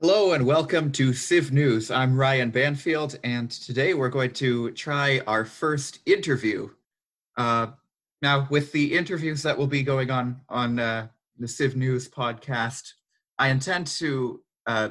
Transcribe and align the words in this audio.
Hello 0.00 0.32
and 0.32 0.46
welcome 0.46 0.90
to 0.92 1.12
Civ 1.12 1.52
News. 1.52 1.90
I'm 1.90 2.16
Ryan 2.16 2.50
Banfield, 2.50 3.18
and 3.22 3.50
today 3.50 3.94
we're 3.94 4.08
going 4.08 4.32
to 4.34 4.70
try 4.70 5.20
our 5.26 5.44
first 5.44 5.98
interview. 6.06 6.70
Uh, 7.36 7.68
now, 8.22 8.46
with 8.50 8.72
the 8.72 8.96
interviews 8.96 9.42
that 9.42 9.58
will 9.58 9.66
be 9.66 9.82
going 9.82 10.10
on 10.10 10.40
on 10.48 10.78
uh, 10.78 11.08
the 11.38 11.48
Civ 11.48 11.76
News 11.76 12.08
podcast, 12.08 12.92
I 13.38 13.48
intend 13.48 13.88
to 13.98 14.40
uh, 14.66 14.90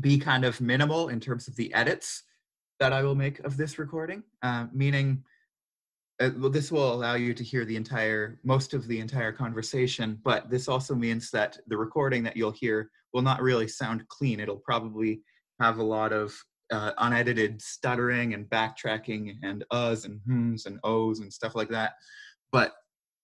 be 0.00 0.18
kind 0.18 0.44
of 0.44 0.60
minimal 0.60 1.08
in 1.08 1.20
terms 1.20 1.46
of 1.46 1.56
the 1.56 1.72
edits 1.74 2.22
that 2.78 2.92
I 2.92 3.02
will 3.02 3.14
make 3.14 3.40
of 3.40 3.56
this 3.56 3.78
recording, 3.78 4.22
uh, 4.42 4.66
meaning 4.72 5.24
uh, 6.20 6.30
well, 6.38 6.50
this 6.50 6.70
will 6.70 6.92
allow 6.92 7.14
you 7.14 7.32
to 7.32 7.42
hear 7.42 7.64
the 7.64 7.76
entire, 7.76 8.38
most 8.44 8.74
of 8.74 8.86
the 8.86 9.00
entire 9.00 9.32
conversation, 9.32 10.18
but 10.22 10.50
this 10.50 10.68
also 10.68 10.94
means 10.94 11.30
that 11.30 11.58
the 11.68 11.76
recording 11.76 12.22
that 12.22 12.36
you'll 12.36 12.50
hear 12.50 12.90
will 13.12 13.22
not 13.22 13.40
really 13.40 13.66
sound 13.66 14.06
clean. 14.08 14.38
It'll 14.38 14.56
probably 14.56 15.22
have 15.60 15.78
a 15.78 15.82
lot 15.82 16.12
of 16.12 16.34
uh, 16.70 16.92
unedited 16.98 17.60
stuttering 17.60 18.34
and 18.34 18.46
backtracking 18.46 19.36
and 19.42 19.64
uhs 19.72 20.04
and 20.04 20.20
hms 20.28 20.66
and 20.66 20.78
ohs 20.84 21.20
and 21.20 21.32
stuff 21.32 21.54
like 21.54 21.68
that. 21.70 21.94
But 22.52 22.74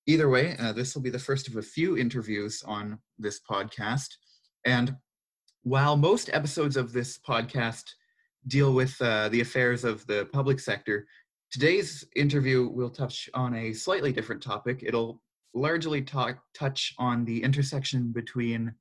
either 0.06 0.28
way, 0.28 0.56
uh, 0.58 0.72
this 0.72 0.94
will 0.94 1.02
be 1.02 1.10
the 1.10 1.18
first 1.18 1.48
of 1.48 1.56
a 1.56 1.62
few 1.62 1.96
interviews 1.96 2.62
on 2.66 2.98
this 3.18 3.40
podcast. 3.48 4.08
And 4.64 4.96
while 5.62 5.96
most 5.96 6.30
episodes 6.32 6.76
of 6.76 6.92
this 6.92 7.18
podcast 7.18 7.84
deal 8.46 8.72
with 8.72 9.00
uh, 9.00 9.28
the 9.28 9.40
affairs 9.40 9.84
of 9.84 10.06
the 10.06 10.28
public 10.32 10.60
sector, 10.60 11.06
today's 11.50 12.04
interview 12.14 12.68
will 12.68 12.90
touch 12.90 13.28
on 13.34 13.54
a 13.54 13.72
slightly 13.72 14.12
different 14.12 14.42
topic. 14.42 14.82
It'll 14.84 15.20
largely 15.54 16.02
talk, 16.02 16.38
touch 16.54 16.94
on 16.98 17.24
the 17.24 17.42
intersection 17.42 18.12
between 18.12 18.74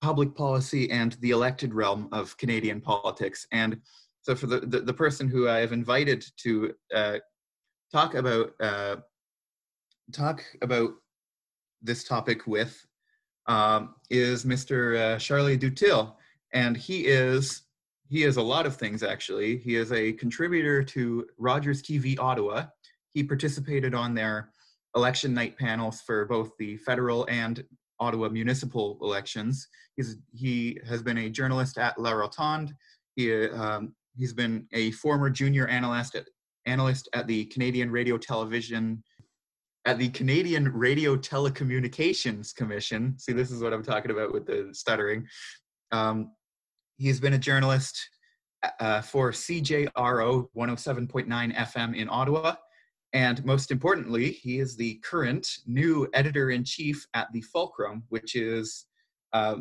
public 0.00 0.34
policy 0.34 0.90
and 0.90 1.16
the 1.20 1.30
elected 1.30 1.72
realm 1.72 2.08
of 2.12 2.36
Canadian 2.36 2.80
politics. 2.80 3.46
And 3.52 3.80
so, 4.20 4.34
for 4.34 4.46
the, 4.46 4.60
the, 4.60 4.80
the 4.80 4.92
person 4.94 5.28
who 5.28 5.48
I 5.48 5.58
have 5.58 5.72
invited 5.72 6.24
to 6.38 6.74
uh, 6.94 7.18
talk 7.92 8.14
about 8.14 8.52
uh, 8.60 8.96
talk 10.12 10.44
about 10.60 10.90
this 11.82 12.04
topic 12.04 12.46
with 12.46 12.84
um, 13.46 13.94
is 14.10 14.44
Mr. 14.44 15.14
Uh, 15.14 15.18
Charlie 15.18 15.58
Dutil, 15.58 16.14
and 16.52 16.76
he 16.76 17.06
is 17.06 17.62
he 18.12 18.24
is 18.24 18.36
a 18.36 18.42
lot 18.42 18.66
of 18.66 18.76
things 18.76 19.02
actually. 19.02 19.56
He 19.56 19.74
is 19.74 19.90
a 19.90 20.12
contributor 20.12 20.82
to 20.84 21.26
Rogers 21.38 21.82
TV 21.82 22.18
Ottawa. 22.18 22.64
He 23.08 23.24
participated 23.24 23.94
on 23.94 24.14
their 24.14 24.50
election 24.94 25.32
night 25.32 25.56
panels 25.56 26.02
for 26.02 26.26
both 26.26 26.50
the 26.58 26.76
federal 26.76 27.26
and 27.30 27.64
Ottawa 28.00 28.28
municipal 28.28 28.98
elections. 29.00 29.66
He's, 29.96 30.18
he 30.34 30.78
has 30.86 31.02
been 31.02 31.16
a 31.16 31.30
journalist 31.30 31.78
at 31.78 31.98
La 31.98 32.12
Rotonde. 32.12 32.72
He, 33.16 33.46
um, 33.46 33.94
he's 34.14 34.34
been 34.34 34.66
a 34.74 34.90
former 34.90 35.30
junior 35.30 35.66
analyst 35.66 36.14
at, 36.14 36.26
analyst 36.66 37.08
at 37.14 37.26
the 37.26 37.46
Canadian 37.46 37.90
Radio 37.90 38.18
Television 38.18 39.02
at 39.86 39.96
the 39.96 40.10
Canadian 40.10 40.70
Radio 40.70 41.16
Telecommunications 41.16 42.54
Commission. 42.54 43.18
See, 43.18 43.32
this 43.32 43.50
is 43.50 43.62
what 43.62 43.72
I'm 43.72 43.82
talking 43.82 44.10
about 44.10 44.34
with 44.34 44.44
the 44.44 44.68
stuttering. 44.72 45.26
Um, 45.92 46.32
he's 47.02 47.20
been 47.20 47.34
a 47.34 47.38
journalist 47.38 48.08
uh, 48.80 49.00
for 49.02 49.32
CJRO 49.32 50.48
107.9 50.56 51.56
FM 51.56 51.96
in 51.96 52.08
Ottawa 52.08 52.54
and 53.12 53.44
most 53.44 53.70
importantly, 53.70 54.30
he 54.30 54.58
is 54.58 54.74
the 54.74 54.94
current 55.04 55.46
new 55.66 56.08
editor 56.14 56.50
in 56.50 56.64
chief 56.64 57.06
at 57.14 57.30
the 57.32 57.42
Fulcrum, 57.42 58.04
which 58.08 58.36
is 58.36 58.86
uh, 59.34 59.56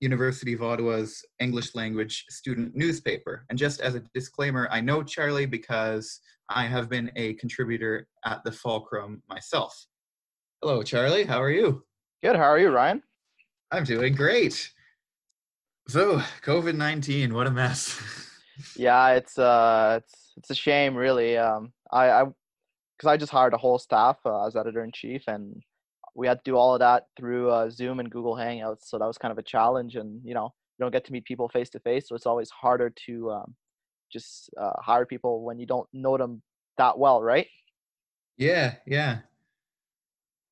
University 0.00 0.52
of 0.52 0.62
Ottawa's 0.62 1.24
English 1.38 1.74
language 1.74 2.24
student 2.28 2.74
newspaper. 2.74 3.44
And 3.50 3.58
just 3.58 3.80
as 3.80 3.94
a 3.94 4.02
disclaimer, 4.14 4.68
I 4.72 4.80
know 4.80 5.02
Charlie 5.02 5.46
because 5.46 6.20
I 6.48 6.64
have 6.66 6.88
been 6.88 7.10
a 7.14 7.34
contributor 7.34 8.08
at 8.24 8.42
the 8.44 8.52
Fulcrum 8.52 9.22
myself. 9.28 9.86
Hello, 10.60 10.82
Charlie. 10.82 11.24
How 11.24 11.40
are 11.40 11.50
you? 11.50 11.84
Good. 12.22 12.34
How 12.34 12.42
are 12.42 12.58
you, 12.58 12.70
Ryan? 12.70 13.02
I'm 13.70 13.84
doing 13.84 14.14
great. 14.14 14.72
So, 15.88 16.20
COVID 16.42 16.76
nineteen, 16.76 17.32
what 17.32 17.46
a 17.46 17.50
mess. 17.50 17.98
yeah, 18.76 19.12
it's 19.12 19.38
uh, 19.38 20.00
it's 20.02 20.32
it's 20.36 20.50
a 20.50 20.54
shame, 20.54 20.94
really. 20.94 21.38
Um, 21.38 21.72
I, 21.90 22.10
I 22.10 22.24
because 22.24 23.08
I 23.08 23.16
just 23.16 23.32
hired 23.32 23.54
a 23.54 23.58
whole 23.58 23.78
staff 23.78 24.18
uh, 24.26 24.46
as 24.46 24.54
editor 24.54 24.84
in 24.84 24.92
chief, 24.92 25.22
and 25.28 25.62
we 26.14 26.26
had 26.26 26.44
to 26.44 26.50
do 26.50 26.56
all 26.56 26.74
of 26.74 26.80
that 26.80 27.06
through 27.16 27.50
uh, 27.50 27.70
Zoom 27.70 28.00
and 28.00 28.10
Google 28.10 28.34
Hangouts. 28.34 28.82
So 28.82 28.98
that 28.98 29.06
was 29.06 29.16
kind 29.16 29.32
of 29.32 29.38
a 29.38 29.42
challenge, 29.42 29.96
and 29.96 30.20
you 30.24 30.34
know, 30.34 30.52
you 30.78 30.84
don't 30.84 30.92
get 30.92 31.06
to 31.06 31.12
meet 31.12 31.24
people 31.24 31.48
face 31.48 31.70
to 31.70 31.80
face, 31.80 32.06
so 32.06 32.14
it's 32.14 32.26
always 32.26 32.50
harder 32.50 32.92
to 33.06 33.30
um, 33.30 33.54
just 34.12 34.50
uh, 34.60 34.72
hire 34.80 35.06
people 35.06 35.42
when 35.42 35.58
you 35.58 35.64
don't 35.64 35.88
know 35.94 36.18
them 36.18 36.42
that 36.76 36.98
well, 36.98 37.22
right? 37.22 37.46
Yeah, 38.36 38.74
yeah. 38.86 39.20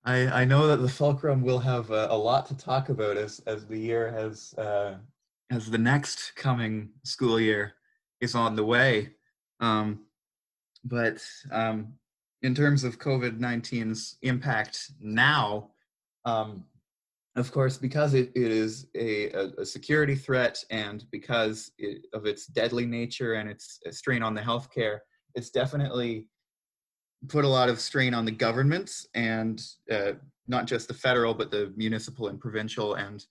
I 0.03 0.43
I 0.43 0.45
know 0.47 0.67
that 0.69 0.79
the 0.79 0.89
Fulcrum 0.89 1.43
will 1.43 1.59
have 1.59 1.91
a, 1.91 2.09
a 2.11 2.17
lot 2.17 2.47
to 2.47 2.57
talk 2.57 2.89
about 2.89 3.19
as 3.19 3.41
as 3.41 3.67
the 3.67 3.79
year 3.79 4.11
has 4.11 4.55
uh, 4.57 4.95
as 5.51 5.71
the 5.71 5.79
next 5.79 6.35
coming 6.37 6.91
school 7.05 7.39
year 7.41 7.75
is 8.21 8.35
on 8.35 8.57
the 8.57 8.65
way. 8.65 9.11
Um, 9.61 10.07
but 10.85 11.23
um, 11.51 11.95
in 12.43 12.55
terms 12.55 12.85
of 12.85 12.99
COVID 12.99 13.39
19's 13.39 14.17
impact 14.23 14.91
now, 15.01 15.71
um, 16.25 16.65
of 17.37 17.53
course, 17.53 17.77
because 17.77 18.15
it, 18.15 18.33
it 18.35 18.51
is 18.51 18.87
a, 18.97 19.31
a, 19.59 19.65
security 19.65 20.15
threat 20.15 20.65
and 20.71 21.05
because 21.11 21.71
it, 21.77 22.07
of 22.15 22.25
its 22.25 22.47
deadly 22.47 22.87
nature 22.87 23.35
and 23.35 23.49
its 23.49 23.79
strain 23.91 24.23
on 24.23 24.35
the 24.35 24.41
healthcare, 24.41 25.01
it's 25.35 25.51
definitely 25.51 26.29
put 27.29 27.45
a 27.45 27.49
lot 27.49 27.69
of 27.69 27.79
strain 27.79 28.15
on 28.15 28.25
the 28.25 28.31
governments 28.31 29.07
and 29.15 29.63
uh, 29.91 30.13
not 30.49 30.67
just 30.67 30.89
the 30.89 30.95
federal, 30.95 31.35
but 31.35 31.51
the 31.51 31.73
municipal 31.77 32.29
and 32.29 32.41
provincial, 32.41 32.95
and 32.95 33.27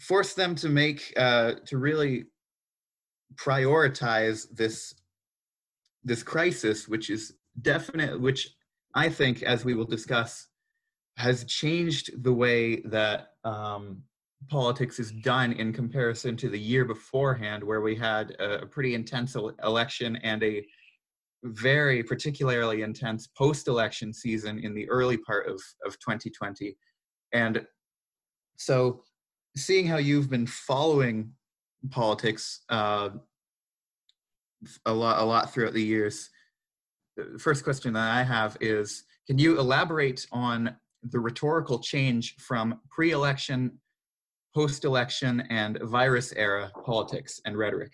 forced 0.00 0.34
them 0.34 0.54
to 0.56 0.68
make 0.68 1.12
uh, 1.16 1.52
to 1.66 1.78
really 1.78 2.24
prioritize 3.36 4.46
this 4.50 4.94
this 6.02 6.22
crisis, 6.22 6.88
which 6.88 7.10
is 7.10 7.34
definite, 7.60 8.18
which 8.18 8.56
I 8.94 9.08
think, 9.08 9.42
as 9.42 9.64
we 9.64 9.74
will 9.74 9.84
discuss, 9.84 10.48
has 11.18 11.44
changed 11.44 12.22
the 12.24 12.32
way 12.32 12.80
that 12.82 13.32
um, 13.44 14.02
politics 14.48 14.98
is 14.98 15.12
done 15.12 15.52
in 15.52 15.72
comparison 15.72 16.36
to 16.38 16.48
the 16.48 16.58
year 16.58 16.86
beforehand, 16.86 17.62
where 17.62 17.82
we 17.82 17.94
had 17.94 18.30
a, 18.40 18.62
a 18.62 18.66
pretty 18.66 18.94
intense 18.94 19.36
election 19.62 20.16
and 20.16 20.42
a 20.42 20.64
very 21.44 22.02
particularly 22.02 22.82
intense 22.82 23.26
post-election 23.26 24.12
season 24.12 24.58
in 24.60 24.74
the 24.74 24.88
early 24.88 25.16
part 25.18 25.46
of, 25.46 25.60
of 25.86 25.98
2020. 25.98 26.76
And 27.32 27.66
so 28.56 29.02
seeing 29.56 29.86
how 29.86 29.96
you've 29.96 30.30
been 30.30 30.46
following 30.46 31.32
politics 31.90 32.60
uh, 32.68 33.10
a 34.86 34.92
lot 34.92 35.20
a 35.20 35.24
lot 35.24 35.52
throughout 35.52 35.72
the 35.72 35.82
years 35.82 36.30
the 37.16 37.38
first 37.38 37.64
question 37.64 37.92
that 37.94 38.10
I 38.10 38.22
have 38.22 38.56
is 38.60 39.04
can 39.26 39.38
you 39.38 39.58
elaborate 39.58 40.26
on 40.32 40.74
the 41.02 41.20
rhetorical 41.20 41.78
change 41.78 42.36
from 42.36 42.80
pre 42.90 43.12
election, 43.12 43.78
post 44.54 44.84
election, 44.84 45.42
and 45.50 45.78
virus 45.82 46.32
era 46.32 46.70
politics 46.84 47.40
and 47.44 47.56
rhetoric? 47.56 47.92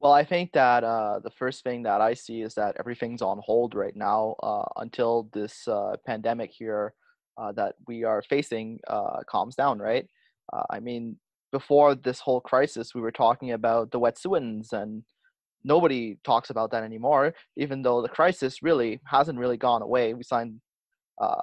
Well, 0.00 0.12
I 0.12 0.24
think 0.24 0.52
that 0.52 0.84
uh, 0.84 1.18
the 1.18 1.30
first 1.30 1.64
thing 1.64 1.82
that 1.82 2.00
I 2.00 2.14
see 2.14 2.42
is 2.42 2.54
that 2.54 2.76
everything's 2.78 3.22
on 3.22 3.40
hold 3.44 3.74
right 3.74 3.96
now 3.96 4.36
uh, 4.42 4.64
until 4.76 5.28
this 5.32 5.66
uh, 5.66 5.96
pandemic 6.06 6.52
here 6.52 6.94
uh, 7.36 7.52
that 7.52 7.74
we 7.86 8.04
are 8.04 8.22
facing 8.22 8.78
uh, 8.86 9.20
calms 9.28 9.56
down, 9.56 9.78
right? 9.78 10.08
Uh, 10.52 10.64
I 10.70 10.80
mean, 10.80 11.16
before 11.52 11.94
this 11.94 12.20
whole 12.20 12.40
crisis, 12.40 12.94
we 12.94 13.00
were 13.00 13.12
talking 13.12 13.52
about 13.52 13.90
the 13.90 14.00
Wet'suwet'ens 14.00 14.72
and 14.72 15.02
nobody 15.64 16.18
talks 16.24 16.50
about 16.50 16.70
that 16.70 16.84
anymore 16.84 17.34
even 17.56 17.82
though 17.82 18.00
the 18.00 18.08
crisis 18.08 18.62
really 18.62 19.00
hasn't 19.04 19.38
really 19.38 19.56
gone 19.56 19.82
away. 19.82 20.14
We 20.14 20.22
signed 20.22 20.60
uh, 21.20 21.40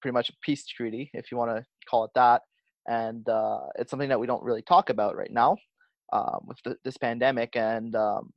pretty 0.00 0.14
much 0.14 0.30
a 0.30 0.34
peace 0.42 0.66
treaty 0.66 1.10
if 1.14 1.30
you 1.30 1.36
want 1.36 1.50
to 1.56 1.64
call 1.88 2.04
it 2.04 2.10
that 2.14 2.42
and 2.88 3.28
uh, 3.28 3.60
it's 3.78 3.90
something 3.90 4.08
that 4.08 4.18
we 4.18 4.26
don't 4.26 4.42
really 4.42 4.62
talk 4.62 4.90
about 4.90 5.16
right 5.16 5.30
now 5.30 5.56
um, 6.12 6.40
with 6.46 6.58
the, 6.64 6.76
this 6.84 6.96
pandemic 6.96 7.56
and 7.56 7.94
um, 7.94 8.30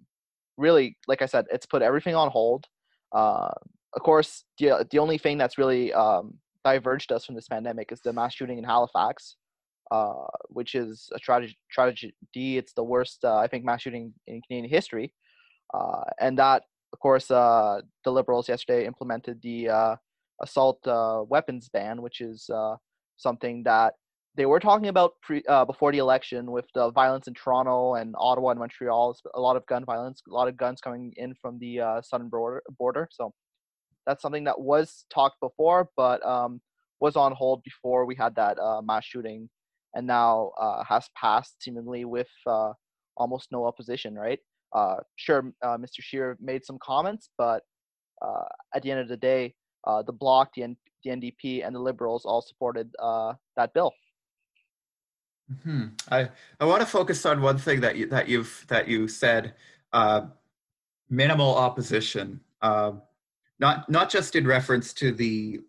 really 0.57 0.97
like 1.07 1.21
i 1.21 1.25
said 1.25 1.45
it's 1.51 1.65
put 1.65 1.81
everything 1.81 2.15
on 2.15 2.29
hold. 2.29 2.65
Uh, 3.13 3.51
of 3.95 4.01
course 4.01 4.43
the, 4.59 4.85
the 4.91 4.99
only 4.99 5.17
thing 5.17 5.37
that's 5.37 5.57
really 5.57 5.93
um, 5.93 6.33
diverged 6.63 7.11
us 7.11 7.25
from 7.25 7.35
this 7.35 7.47
pandemic 7.47 7.91
is 7.91 8.01
the 8.01 8.13
mass 8.13 8.33
shooting 8.33 8.57
in 8.57 8.63
halifax 8.63 9.37
uh, 9.91 10.25
which 10.47 10.75
is 10.75 11.09
a 11.13 11.19
tragedy. 11.19 11.57
Tragedy. 11.71 12.13
It's 12.57 12.73
the 12.73 12.83
worst, 12.83 13.23
uh, 13.23 13.37
I 13.37 13.47
think, 13.47 13.65
mass 13.65 13.81
shooting 13.81 14.13
in 14.27 14.41
Canadian 14.41 14.69
history, 14.69 15.13
uh, 15.73 16.03
and 16.19 16.37
that, 16.37 16.63
of 16.93 16.99
course, 16.99 17.29
uh, 17.29 17.81
the 18.03 18.11
Liberals 18.11 18.49
yesterday 18.49 18.85
implemented 18.85 19.41
the 19.41 19.69
uh, 19.69 19.95
assault 20.41 20.79
weapons 21.29 21.69
ban, 21.69 22.01
which 22.01 22.21
is 22.21 22.49
something 23.17 23.63
that 23.63 23.93
they 24.35 24.47
were 24.47 24.59
talking 24.59 24.87
about 24.87 25.13
pre, 25.21 25.43
before 25.67 25.91
the 25.91 25.99
election 25.99 26.51
with 26.51 26.65
the 26.73 26.91
violence 26.91 27.27
in 27.27 27.33
Toronto 27.35 27.95
and 27.95 28.15
Ottawa 28.17 28.49
and 28.51 28.59
Montreal. 28.59 29.15
A 29.35 29.39
lot 29.39 29.55
of 29.55 29.65
gun 29.67 29.85
violence, 29.85 30.21
a 30.27 30.33
lot 30.33 30.47
of 30.47 30.57
guns 30.57 30.81
coming 30.81 31.13
in 31.17 31.35
from 31.35 31.59
the 31.59 32.01
southern 32.03 32.29
border. 32.29 32.63
Border, 32.79 33.07
so 33.11 33.31
that's 34.07 34.21
something 34.21 34.43
that 34.45 34.59
was 34.59 35.05
talked 35.13 35.39
before, 35.39 35.89
but 35.95 36.25
um, 36.25 36.61
was 36.99 37.15
on 37.15 37.31
hold 37.33 37.63
before 37.63 38.05
we 38.05 38.15
had 38.15 38.35
that 38.35 38.57
mass 38.83 39.05
shooting, 39.05 39.49
and 39.95 40.07
now 40.07 40.51
uh, 40.59 40.83
has 40.83 41.09
passed 41.15 41.61
seemingly 41.61 42.05
with 42.05 42.29
uh, 42.47 42.73
almost 43.17 43.49
no 43.51 43.65
opposition. 43.65 44.15
Right? 44.15 44.39
Uh, 44.73 44.97
sure, 45.15 45.53
Mr. 45.63 46.01
Scheer 46.01 46.37
made 46.41 46.65
some 46.65 46.79
comments, 46.81 47.29
but 47.37 47.61
at 48.75 48.81
the 48.81 48.91
end 48.91 49.01
of 49.01 49.07
the 49.07 49.17
day, 49.17 49.53
the 49.85 50.13
Bloc, 50.13 50.49
the, 50.55 50.63
N- 50.63 50.77
the 51.03 51.11
NDP, 51.11 51.65
and 51.65 51.75
the 51.75 51.79
Liberals 51.79 52.25
all 52.25 52.41
supported 52.41 52.89
that 53.57 53.73
bill. 53.73 53.93
Hmm. 55.63 55.87
I 56.09 56.29
I 56.59 56.65
want 56.65 56.81
to 56.81 56.87
focus 56.87 57.25
on 57.25 57.41
one 57.41 57.57
thing 57.57 57.81
that 57.81 57.95
you 57.95 58.07
that 58.07 58.27
you've 58.27 58.65
that 58.69 58.87
you 58.87 59.07
said, 59.07 59.53
uh, 59.91 60.21
minimal 61.09 61.55
opposition. 61.55 62.39
Uh, 62.61 62.93
not 63.59 63.89
not 63.89 64.09
just 64.09 64.35
in 64.35 64.47
reference 64.47 64.93
to 64.93 65.11
the 65.11 65.59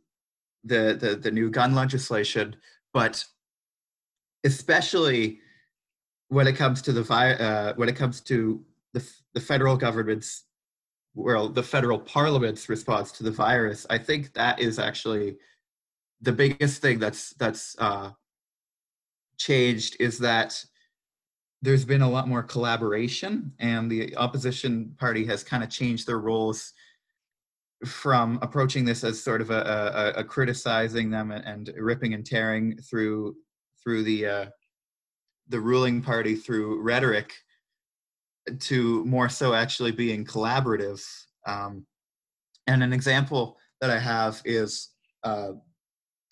the 0.62 0.96
the, 0.98 1.16
the 1.16 1.30
new 1.30 1.50
gun 1.50 1.74
legislation, 1.74 2.56
but 2.92 3.24
especially 4.44 5.40
when 6.28 6.46
it 6.46 6.56
comes 6.56 6.82
to 6.82 6.92
the 6.92 7.14
uh, 7.14 7.74
when 7.74 7.88
it 7.88 7.96
comes 7.96 8.20
to 8.20 8.64
the 8.92 9.06
the 9.34 9.40
federal 9.40 9.76
government's 9.76 10.44
well 11.14 11.48
the 11.48 11.62
federal 11.62 11.98
parliament's 11.98 12.68
response 12.68 13.12
to 13.12 13.22
the 13.22 13.30
virus. 13.30 13.86
I 13.90 13.98
think 13.98 14.32
that 14.34 14.58
is 14.60 14.78
actually 14.78 15.36
the 16.20 16.32
biggest 16.32 16.80
thing 16.80 16.98
that's 16.98 17.30
that's 17.34 17.76
uh, 17.78 18.10
changed 19.38 19.96
is 20.00 20.18
that 20.20 20.64
there's 21.62 21.84
been 21.84 22.02
a 22.02 22.10
lot 22.10 22.28
more 22.28 22.42
collaboration 22.42 23.52
and 23.58 23.90
the 23.90 24.14
opposition 24.16 24.94
party 24.98 25.24
has 25.24 25.42
kind 25.42 25.64
of 25.64 25.70
changed 25.70 26.06
their 26.06 26.18
roles 26.18 26.74
from 27.86 28.38
approaching 28.42 28.84
this 28.84 29.02
as 29.02 29.22
sort 29.22 29.40
of 29.40 29.50
a, 29.50 30.12
a, 30.16 30.20
a 30.20 30.24
criticizing 30.24 31.10
them 31.10 31.30
and, 31.30 31.44
and, 31.44 31.74
ripping 31.78 32.14
and 32.14 32.24
tearing 32.24 32.76
through 32.78 33.34
through 33.84 34.02
the 34.02 34.26
uh, 34.26 34.46
the 35.48 35.60
ruling 35.60 36.00
party 36.00 36.34
through 36.34 36.80
rhetoric 36.80 37.32
to 38.60 39.04
more 39.04 39.28
so 39.28 39.54
actually 39.54 39.92
being 39.92 40.24
collaborative 40.24 41.02
um, 41.46 41.86
and 42.66 42.82
an 42.82 42.92
example 42.92 43.58
that 43.80 43.90
i 43.90 43.98
have 43.98 44.40
is 44.44 44.90
uh, 45.22 45.52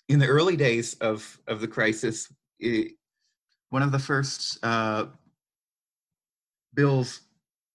in 0.09 0.19
the 0.19 0.27
early 0.27 0.55
days 0.55 0.95
of 0.95 1.39
of 1.47 1.61
the 1.61 1.67
crisis 1.67 2.31
it, 2.59 2.93
one 3.69 3.81
of 3.81 3.91
the 3.91 3.99
first 3.99 4.59
uh, 4.63 5.05
bills 6.75 7.21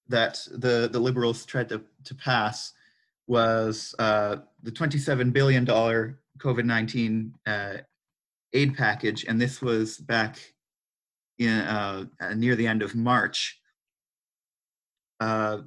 that 0.09 0.41
the, 0.53 0.89
the 0.93 0.99
liberals 0.99 1.45
tried 1.45 1.69
to, 1.69 1.83
to 2.05 2.15
pass 2.15 2.73
was 3.27 3.95
uh, 3.99 4.37
the 4.63 4.71
$27 4.71 5.33
billion 5.33 5.67
COVID 5.67 6.65
19 6.65 7.35
uh, 7.47 7.75
aid 8.53 8.77
package. 8.77 9.25
And 9.25 9.41
this 9.41 9.61
was 9.61 9.99
back 9.99 10.39
in, 11.39 11.49
uh, 11.49 12.07
near 12.35 12.57
the 12.57 12.67
end 12.67 12.83
of 12.83 12.95
March. 12.95 13.61
Uh, 15.21 15.59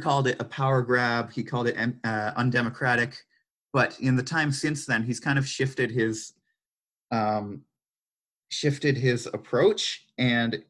called 0.00 0.28
it 0.28 0.36
a 0.38 0.44
power 0.44 0.82
grab, 0.82 1.32
he 1.32 1.42
called 1.42 1.68
it 1.68 1.76
uh, 2.04 2.32
undemocratic. 2.36 3.16
But 3.72 3.98
in 4.00 4.16
the 4.16 4.22
time 4.22 4.52
since 4.52 4.84
then, 4.84 5.02
he's 5.02 5.20
kind 5.20 5.38
of 5.38 5.48
shifted 5.48 5.90
his 5.90 6.34
um, 7.10 7.62
shifted 8.50 8.96
his 8.96 9.26
approach. 9.26 10.06
And 10.18 10.62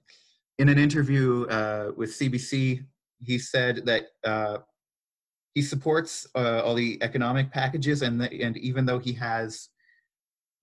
in 0.58 0.68
an 0.68 0.78
interview 0.78 1.46
uh, 1.46 1.92
with 1.96 2.10
CBC, 2.10 2.84
he 3.20 3.38
said 3.38 3.84
that 3.86 4.04
uh, 4.24 4.58
he 5.54 5.62
supports 5.62 6.26
uh, 6.34 6.62
all 6.64 6.74
the 6.74 6.98
economic 7.02 7.50
packages, 7.50 8.02
and 8.02 8.20
the, 8.20 8.42
and 8.42 8.56
even 8.56 8.86
though 8.86 8.98
he 8.98 9.12
has 9.14 9.68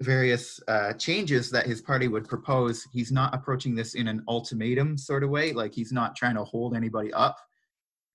various 0.02 0.60
uh, 0.68 0.94
changes 0.94 1.52
that 1.52 1.66
his 1.66 1.82
party 1.82 2.08
would 2.08 2.28
propose, 2.28 2.88
he's 2.94 3.12
not 3.12 3.34
approaching 3.34 3.76
this 3.76 3.96
in 3.96 4.08
an 4.08 4.24
ultimatum 4.28 4.98
sort 4.98 5.24
of 5.24 5.30
way. 5.30 5.52
Like 5.52 5.74
he's 5.74 5.92
not 5.92 6.16
trying 6.16 6.36
to 6.36 6.44
hold 6.44 6.76
anybody 6.76 7.12
up. 7.14 7.38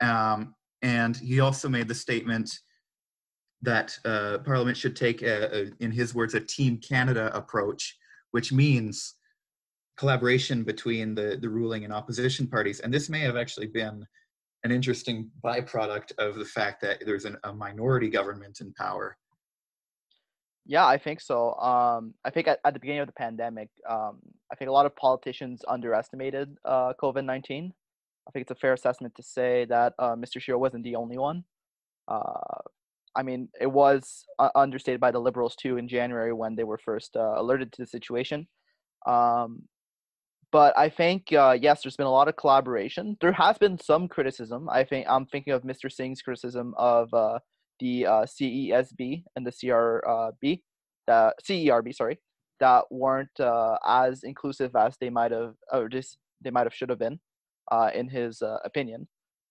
Um, 0.00 0.54
and 0.82 1.16
he 1.16 1.40
also 1.40 1.68
made 1.68 1.88
the 1.88 1.94
statement 1.94 2.50
that 3.62 3.98
uh, 4.04 4.38
Parliament 4.38 4.76
should 4.76 4.96
take, 4.96 5.22
a, 5.22 5.64
a, 5.64 5.70
in 5.80 5.90
his 5.90 6.14
words, 6.14 6.34
a 6.34 6.40
Team 6.40 6.78
Canada 6.78 7.30
approach 7.34 7.96
which 8.34 8.52
means 8.52 9.14
collaboration 9.96 10.64
between 10.64 11.14
the, 11.14 11.38
the 11.40 11.48
ruling 11.48 11.84
and 11.84 11.92
opposition 11.92 12.48
parties. 12.48 12.80
And 12.80 12.92
this 12.92 13.08
may 13.08 13.20
have 13.20 13.36
actually 13.36 13.68
been 13.68 14.04
an 14.64 14.72
interesting 14.72 15.30
byproduct 15.44 16.10
of 16.18 16.34
the 16.34 16.44
fact 16.44 16.80
that 16.82 17.04
there's 17.06 17.26
an, 17.26 17.36
a 17.44 17.52
minority 17.52 18.08
government 18.08 18.60
in 18.60 18.74
power. 18.74 19.16
Yeah, 20.66 20.86
I 20.86 20.96
think 20.96 21.20
so. 21.20 21.54
Um, 21.54 22.14
I 22.24 22.30
think 22.30 22.48
at, 22.48 22.58
at, 22.64 22.72
the 22.72 22.80
beginning 22.80 23.02
of 23.02 23.06
the 23.06 23.12
pandemic, 23.12 23.68
um, 23.88 24.18
I 24.50 24.56
think 24.56 24.70
a 24.70 24.72
lot 24.72 24.86
of 24.86 24.96
politicians 24.96 25.62
underestimated 25.68 26.56
uh, 26.64 26.94
COVID 27.02 27.24
19. 27.24 27.72
I 28.26 28.30
think 28.30 28.42
it's 28.42 28.50
a 28.50 28.54
fair 28.54 28.72
assessment 28.72 29.14
to 29.16 29.22
say 29.22 29.66
that 29.66 29.92
uh, 29.98 30.14
Mr. 30.14 30.40
Scheer 30.40 30.56
wasn't 30.56 30.84
the 30.84 30.96
only 30.96 31.18
one. 31.18 31.44
Uh, 32.08 32.60
I 33.14 33.22
mean, 33.22 33.48
it 33.60 33.70
was 33.70 34.24
uh, 34.38 34.48
understated 34.54 35.00
by 35.00 35.10
the 35.10 35.20
liberals 35.20 35.54
too 35.54 35.76
in 35.76 35.86
January 35.86 36.32
when 36.32 36.56
they 36.56 36.64
were 36.64 36.78
first 36.78 37.14
uh, 37.14 37.34
alerted 37.36 37.72
to 37.72 37.82
the 37.82 37.86
situation. 37.86 38.48
Um, 39.06 39.64
but 40.50 40.76
I 40.78 40.88
think 40.88 41.32
uh, 41.32 41.56
yes, 41.60 41.82
there's 41.82 41.96
been 41.96 42.06
a 42.06 42.10
lot 42.10 42.28
of 42.28 42.36
collaboration. 42.36 43.16
There 43.20 43.32
has 43.32 43.58
been 43.58 43.78
some 43.78 44.08
criticism. 44.08 44.68
I 44.70 44.84
think 44.84 45.06
I'm 45.10 45.26
thinking 45.26 45.52
of 45.52 45.62
Mr. 45.62 45.92
Singh's 45.92 46.22
criticism 46.22 46.74
of 46.78 47.12
uh, 47.12 47.40
the 47.80 48.06
uh, 48.06 48.22
CESB 48.24 49.24
and 49.36 49.46
the 49.46 49.50
CRB, 49.50 50.60
the 51.06 51.34
CERB, 51.42 51.94
sorry, 51.94 52.18
that 52.60 52.84
weren't 52.90 53.40
uh, 53.40 53.76
as 53.86 54.22
inclusive 54.22 54.74
as 54.76 54.96
they 55.00 55.10
might 55.10 55.32
have, 55.32 55.54
or 55.72 55.88
just 55.88 56.18
they 56.42 56.50
might 56.50 56.66
have 56.66 56.74
should 56.74 56.90
have 56.90 56.98
been, 56.98 57.18
in 57.94 58.08
his 58.08 58.42
opinion. 58.64 59.08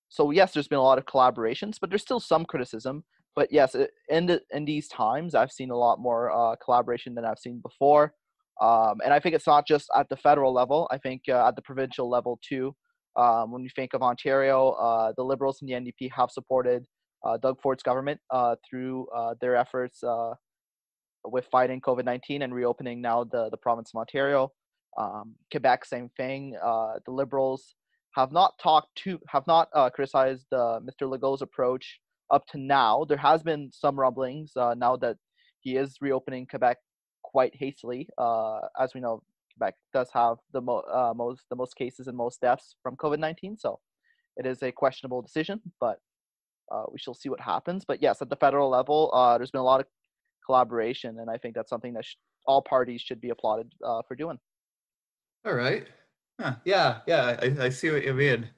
So 0.09 0.31
yes, 0.31 0.53
there's 0.53 0.67
been 0.67 0.79
a 0.79 0.83
lot 0.83 0.97
of 0.97 1.05
collaborations, 1.05 1.77
but 1.79 1.89
there's 1.89 2.03
still 2.03 2.19
some 2.19 2.45
criticism 2.45 3.03
but 3.35 3.51
yes, 3.51 3.75
in 4.09 4.27
the, 4.27 4.41
in 4.51 4.65
these 4.65 4.87
times, 4.87 5.33
I've 5.33 5.51
seen 5.51 5.71
a 5.71 5.75
lot 5.75 5.99
more 5.99 6.31
uh, 6.31 6.55
collaboration 6.63 7.15
than 7.15 7.25
I've 7.25 7.39
seen 7.39 7.59
before, 7.61 8.13
um, 8.61 9.01
and 9.03 9.13
I 9.13 9.19
think 9.19 9.33
it's 9.33 9.47
not 9.47 9.68
just 9.68 9.89
at 9.95 10.07
the 10.09 10.18
federal 10.18 10.53
level. 10.53 10.87
I 10.92 10.97
think 10.97 11.23
uh, 11.27 11.47
at 11.47 11.56
the 11.56 11.61
provincial 11.61 12.09
level 12.09 12.39
too. 12.47 12.75
Um, 13.15 13.51
when 13.51 13.63
you 13.63 13.69
think 13.75 13.94
of 13.94 14.01
Ontario, 14.01 14.71
uh, 14.71 15.13
the 15.15 15.23
Liberals 15.23 15.61
and 15.61 15.69
the 15.69 15.73
NDP 15.73 16.11
have 16.15 16.31
supported 16.31 16.83
uh, 16.83 16.85
Doug 17.42 17.61
Ford's 17.61 17.83
government 17.83 18.19
uh, 18.30 18.56
through 18.68 19.07
uh, 19.15 19.35
their 19.39 19.56
efforts 19.56 20.03
with 21.25 21.45
fighting 21.51 21.80
COVID 21.81 22.03
nineteen 22.06 22.42
and 22.42 22.53
reopening 22.53 23.01
now 23.01 23.23
the 23.23 23.49
the 23.49 23.57
province 23.57 23.92
of 23.94 23.99
Ontario. 23.99 24.51
Um, 24.97 25.35
Quebec, 25.51 25.85
same 25.85 26.09
thing. 26.18 26.51
the 26.51 27.11
Liberals 27.11 27.75
have 28.15 28.31
not 28.31 28.53
talked 28.61 28.95
to 29.03 29.19
have 29.27 29.47
not 29.47 29.69
criticized 29.94 30.47
Mr. 30.51 31.09
Legault's 31.09 31.42
approach 31.42 31.99
up 32.33 32.47
to 32.47 32.57
now. 32.57 33.06
There 33.07 33.18
has 33.18 33.44
been 33.44 33.69
some 33.71 33.99
rumblings 33.99 34.51
uh, 34.56 34.73
now 34.77 34.95
that 34.97 35.18
he 35.61 35.77
is 35.77 35.97
reopening 36.01 36.47
Quebec 36.47 36.77
quite 37.23 37.56
hastily. 37.56 38.09
Uh, 38.18 38.59
as 38.80 38.94
we 38.94 39.01
know, 39.01 39.21
Quebec 39.56 39.75
does 39.94 40.09
have 40.13 40.37
the 40.51 40.61
mo- 40.61 40.83
uh, 40.92 41.13
most 41.15 41.44
the 41.49 41.56
most 41.56 41.75
cases 41.75 42.07
and 42.07 42.18
most 42.18 42.42
deaths 42.42 42.75
from 42.81 42.95
COVID 42.97 43.19
nineteen, 43.19 43.56
so 43.57 43.80
it 44.35 44.45
is 44.45 44.63
a 44.63 44.71
questionable 44.71 45.21
decision. 45.21 45.61
But 45.80 45.99
uh, 46.73 46.83
we 46.92 46.97
shall 46.97 47.13
see 47.13 47.30
what 47.30 47.39
happens. 47.39 47.85
But 47.85 48.01
yes, 48.01 48.21
at 48.21 48.30
the 48.30 48.35
federal 48.35 48.69
level, 48.69 49.11
uh, 49.13 49.37
there's 49.37 49.51
been 49.51 49.61
a 49.61 49.65
lot 49.65 49.80
of 49.80 49.85
collaboration, 50.45 51.19
and 51.19 51.30
I 51.30 51.37
think 51.37 51.56
that's 51.56 51.69
something 51.69 51.94
that 51.94 52.06
sh- 52.06 52.15
all 52.47 52.61
parties 52.61 53.01
should 53.01 53.21
be 53.21 53.30
applauded 53.30 53.71
uh, 53.85 54.01
for 54.07 54.15
doing. 54.15 54.39
All 55.45 55.53
right. 55.53 55.87
Huh. 56.39 56.56
Yeah, 56.65 56.99
yeah, 57.06 57.37
I, 57.42 57.65
I 57.65 57.69
see 57.69 57.92
what 57.92 58.03
you 58.03 58.13
mean. 58.13 58.49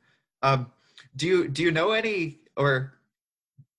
Um, 0.41 0.71
do 1.15 1.27
you 1.27 1.47
do 1.47 1.63
you 1.63 1.71
know 1.71 1.91
any 1.91 2.39
or 2.57 2.93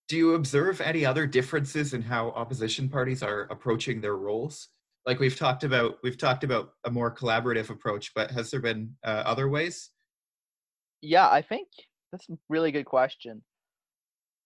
do 0.08 0.16
you 0.16 0.34
observe 0.34 0.80
any 0.80 1.04
other 1.04 1.26
differences 1.26 1.94
in 1.94 2.02
how 2.02 2.30
opposition 2.30 2.88
parties 2.88 3.22
are 3.22 3.42
approaching 3.50 4.00
their 4.00 4.16
roles 4.16 4.68
like 5.06 5.18
we've 5.18 5.38
talked 5.38 5.64
about 5.64 5.98
we've 6.02 6.18
talked 6.18 6.44
about 6.44 6.74
a 6.84 6.90
more 6.90 7.14
collaborative 7.14 7.70
approach 7.70 8.12
but 8.14 8.30
has 8.30 8.50
there 8.50 8.60
been 8.60 8.94
uh, 9.04 9.22
other 9.24 9.48
ways 9.48 9.90
yeah 11.00 11.28
i 11.30 11.40
think 11.40 11.68
that's 12.12 12.28
a 12.28 12.36
really 12.48 12.70
good 12.70 12.84
question 12.84 13.42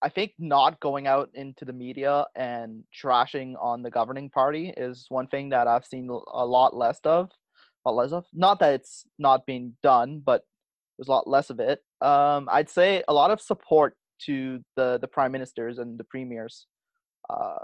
i 0.02 0.09
think 0.09 0.33
not 0.38 0.80
going 0.80 1.07
out 1.07 1.30
into 1.35 1.64
the 1.64 1.73
media 1.73 2.25
and 2.37 2.83
trashing 2.95 3.54
on 3.61 3.83
the 3.83 3.90
governing 3.90 4.30
party 4.30 4.73
is 4.76 5.07
one 5.09 5.26
thing 5.26 5.49
that 5.49 5.66
i've 5.66 5.85
seen 5.85 6.09
a 6.09 6.47
lot 6.47 6.76
less 6.76 7.00
of 7.04 7.30
a 7.87 7.90
lot 7.90 7.97
less 7.97 8.12
of 8.12 8.25
not 8.33 8.59
that 8.59 8.75
it's 8.75 9.04
not 9.19 9.47
being 9.47 9.75
done 9.83 10.23
but 10.25 10.42
there's 10.99 11.09
a 11.09 11.12
lot 11.12 11.28
less 11.28 11.50
of 11.50 11.61
it 11.61 11.83
um, 12.00 12.49
i'd 12.52 12.69
say 12.69 13.02
a 13.09 13.14
lot 13.14 13.30
of 13.30 13.40
support 13.40 13.95
to 14.21 14.61
the 14.76 14.99
the 15.00 15.09
prime 15.09 15.33
ministers 15.33 15.78
and 15.78 15.99
the 15.99 16.04
premiers. 16.04 16.66
Uh, 17.28 17.57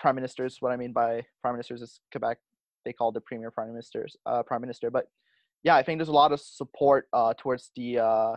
prime 0.00 0.14
ministers. 0.14 0.58
What 0.60 0.72
I 0.72 0.76
mean 0.76 0.92
by 0.92 1.22
prime 1.42 1.54
ministers 1.54 1.82
is 1.82 2.00
Quebec. 2.12 2.38
They 2.84 2.92
call 2.92 3.12
the 3.12 3.20
premier 3.20 3.50
prime 3.50 3.68
ministers 3.68 4.16
uh, 4.26 4.42
prime 4.42 4.60
minister. 4.60 4.90
But 4.90 5.06
yeah, 5.62 5.76
I 5.76 5.82
think 5.82 5.98
there's 5.98 6.08
a 6.08 6.12
lot 6.12 6.32
of 6.32 6.40
support 6.40 7.08
uh, 7.12 7.34
towards 7.38 7.70
the 7.76 7.98
uh, 7.98 8.36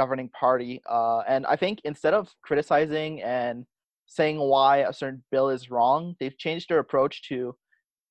governing 0.00 0.28
party, 0.30 0.80
uh, 0.88 1.20
and 1.28 1.44
I 1.46 1.56
think 1.56 1.80
instead 1.84 2.14
of 2.14 2.32
criticizing 2.42 3.20
and 3.22 3.66
saying 4.06 4.38
why 4.38 4.78
a 4.78 4.92
certain 4.92 5.22
bill 5.32 5.50
is 5.50 5.70
wrong, 5.70 6.14
they've 6.18 6.38
changed 6.38 6.68
their 6.68 6.78
approach 6.78 7.14
to, 7.30 7.54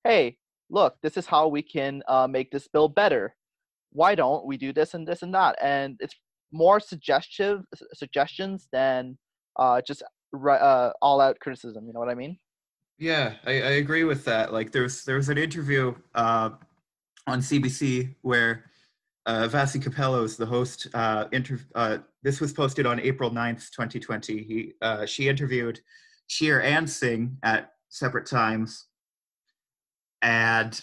hey, 0.03 0.37
look, 0.69 0.95
this 1.01 1.15
is 1.17 1.25
how 1.25 1.47
we 1.47 1.61
can 1.61 2.03
uh, 2.07 2.27
make 2.27 2.51
this 2.51 2.67
bill 2.67 2.89
better. 2.89 3.35
Why 3.93 4.15
don't 4.15 4.45
we 4.45 4.57
do 4.57 4.73
this 4.73 4.93
and 4.93 5.07
this 5.07 5.23
and 5.23 5.33
that? 5.33 5.55
And 5.61 5.95
it's 5.99 6.15
more 6.51 6.79
suggestive 6.79 7.61
suggestions 7.93 8.67
than 8.71 9.17
uh, 9.57 9.81
just 9.87 10.03
uh, 10.33 10.91
all 11.01 11.21
out 11.21 11.39
criticism. 11.39 11.87
You 11.87 11.93
know 11.93 11.99
what 11.99 12.09
I 12.09 12.15
mean? 12.15 12.37
Yeah, 12.99 13.35
I, 13.45 13.51
I 13.51 13.73
agree 13.83 14.03
with 14.03 14.25
that. 14.25 14.51
Like 14.51 14.71
there's 14.71 15.05
there 15.05 15.15
was 15.15 15.29
an 15.29 15.37
interview 15.37 15.95
uh, 16.15 16.49
on 17.27 17.39
CBC 17.39 18.15
where 18.21 18.65
uh, 19.27 19.47
Vassy 19.49 19.77
Kapelos, 19.77 20.37
the 20.37 20.45
host, 20.45 20.87
uh, 20.93 21.25
uh, 21.75 21.97
this 22.23 22.39
was 22.39 22.53
posted 22.53 22.85
on 22.85 22.99
April 23.01 23.29
9th, 23.29 23.69
2020. 23.71 24.43
He, 24.43 24.73
uh, 24.81 25.05
she 25.05 25.27
interviewed 25.27 25.81
Scheer 26.27 26.61
and 26.61 26.89
Singh 26.89 27.37
at 27.43 27.73
separate 27.89 28.25
times. 28.25 28.85
And 30.21 30.81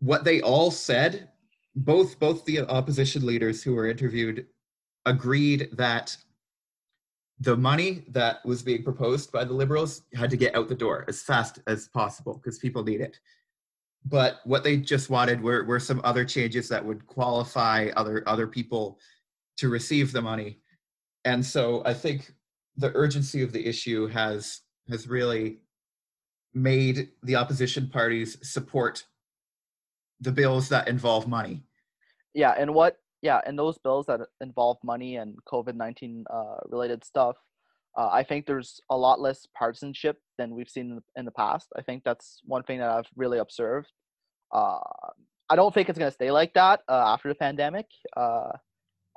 what 0.00 0.24
they 0.24 0.40
all 0.42 0.72
said, 0.72 1.28
both 1.76 2.18
both 2.18 2.44
the 2.44 2.60
opposition 2.60 3.24
leaders 3.24 3.62
who 3.62 3.74
were 3.74 3.88
interviewed 3.88 4.46
agreed 5.06 5.68
that 5.72 6.16
the 7.40 7.56
money 7.56 8.04
that 8.08 8.44
was 8.44 8.62
being 8.62 8.82
proposed 8.82 9.32
by 9.32 9.44
the 9.44 9.52
liberals 9.52 10.02
had 10.14 10.30
to 10.30 10.36
get 10.36 10.54
out 10.54 10.68
the 10.68 10.74
door 10.74 11.04
as 11.08 11.22
fast 11.22 11.60
as 11.66 11.88
possible 11.88 12.34
because 12.34 12.58
people 12.58 12.82
need 12.82 13.00
it. 13.00 13.18
But 14.04 14.40
what 14.44 14.64
they 14.64 14.76
just 14.76 15.08
wanted 15.08 15.40
were, 15.40 15.64
were 15.64 15.80
some 15.80 16.00
other 16.04 16.24
changes 16.24 16.68
that 16.68 16.84
would 16.84 17.06
qualify 17.06 17.88
other 17.96 18.22
other 18.26 18.46
people 18.46 18.98
to 19.56 19.68
receive 19.68 20.12
the 20.12 20.20
money. 20.20 20.60
And 21.24 21.44
so 21.44 21.82
I 21.86 21.94
think 21.94 22.32
the 22.76 22.92
urgency 22.94 23.42
of 23.42 23.52
the 23.52 23.66
issue 23.66 24.06
has 24.08 24.60
has 24.88 25.08
really 25.08 25.60
made 26.52 27.10
the 27.22 27.36
opposition 27.36 27.88
parties 27.88 28.36
support 28.42 29.04
the 30.20 30.32
bills 30.32 30.68
that 30.68 30.88
involve 30.88 31.26
money. 31.26 31.64
Yeah, 32.34 32.54
and 32.58 32.74
what 32.74 32.98
yeah, 33.22 33.40
and 33.46 33.58
those 33.58 33.78
bills 33.78 34.06
that 34.06 34.20
involve 34.40 34.78
money 34.84 35.16
and 35.16 35.36
COVID 35.46 35.76
nineteen 35.76 36.24
uh, 36.30 36.56
related 36.68 37.04
stuff, 37.04 37.36
uh, 37.96 38.08
I 38.12 38.22
think 38.24 38.46
there's 38.46 38.80
a 38.90 38.96
lot 38.96 39.20
less 39.20 39.46
partisanship 39.56 40.18
than 40.38 40.54
we've 40.54 40.68
seen 40.68 40.90
in 40.90 40.96
the, 40.96 41.02
in 41.16 41.24
the 41.24 41.30
past. 41.30 41.68
I 41.76 41.82
think 41.82 42.02
that's 42.04 42.40
one 42.44 42.62
thing 42.64 42.78
that 42.78 42.90
I've 42.90 43.08
really 43.16 43.38
observed. 43.38 43.92
Uh, 44.52 44.78
I 45.48 45.56
don't 45.56 45.72
think 45.72 45.88
it's 45.88 45.98
going 45.98 46.10
to 46.10 46.14
stay 46.14 46.30
like 46.30 46.54
that 46.54 46.80
uh, 46.88 47.04
after 47.06 47.28
the 47.28 47.34
pandemic. 47.34 47.86
Uh, 48.16 48.52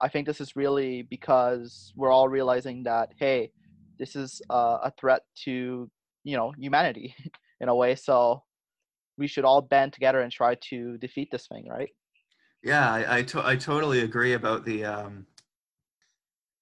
I 0.01 0.09
think 0.09 0.27
this 0.27 0.41
is 0.41 0.55
really 0.55 1.01
because 1.03 1.91
we're 1.95 2.11
all 2.11 2.27
realizing 2.27 2.83
that 2.83 3.09
hey, 3.17 3.51
this 3.97 4.15
is 4.15 4.41
uh, 4.49 4.77
a 4.83 4.93
threat 4.99 5.21
to 5.45 5.89
you 6.23 6.37
know 6.37 6.53
humanity 6.57 7.15
in 7.61 7.69
a 7.69 7.75
way. 7.75 7.95
So 7.95 8.43
we 9.17 9.27
should 9.27 9.45
all 9.45 9.61
band 9.61 9.93
together 9.93 10.21
and 10.21 10.31
try 10.31 10.55
to 10.69 10.97
defeat 10.97 11.29
this 11.31 11.47
thing, 11.47 11.67
right? 11.67 11.89
Yeah, 12.63 12.91
I 12.91 13.17
I, 13.17 13.23
to- 13.23 13.47
I 13.47 13.55
totally 13.55 14.01
agree 14.01 14.33
about 14.33 14.65
the 14.65 14.85
um. 14.85 15.25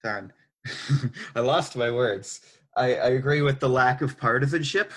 Darn, 0.04 0.32
I 1.36 1.40
lost 1.40 1.76
my 1.76 1.92
words. 1.92 2.42
I, 2.76 2.96
I 2.96 3.08
agree 3.10 3.42
with 3.42 3.60
the 3.60 3.70
lack 3.70 4.02
of 4.02 4.18
partisanship. 4.18 4.92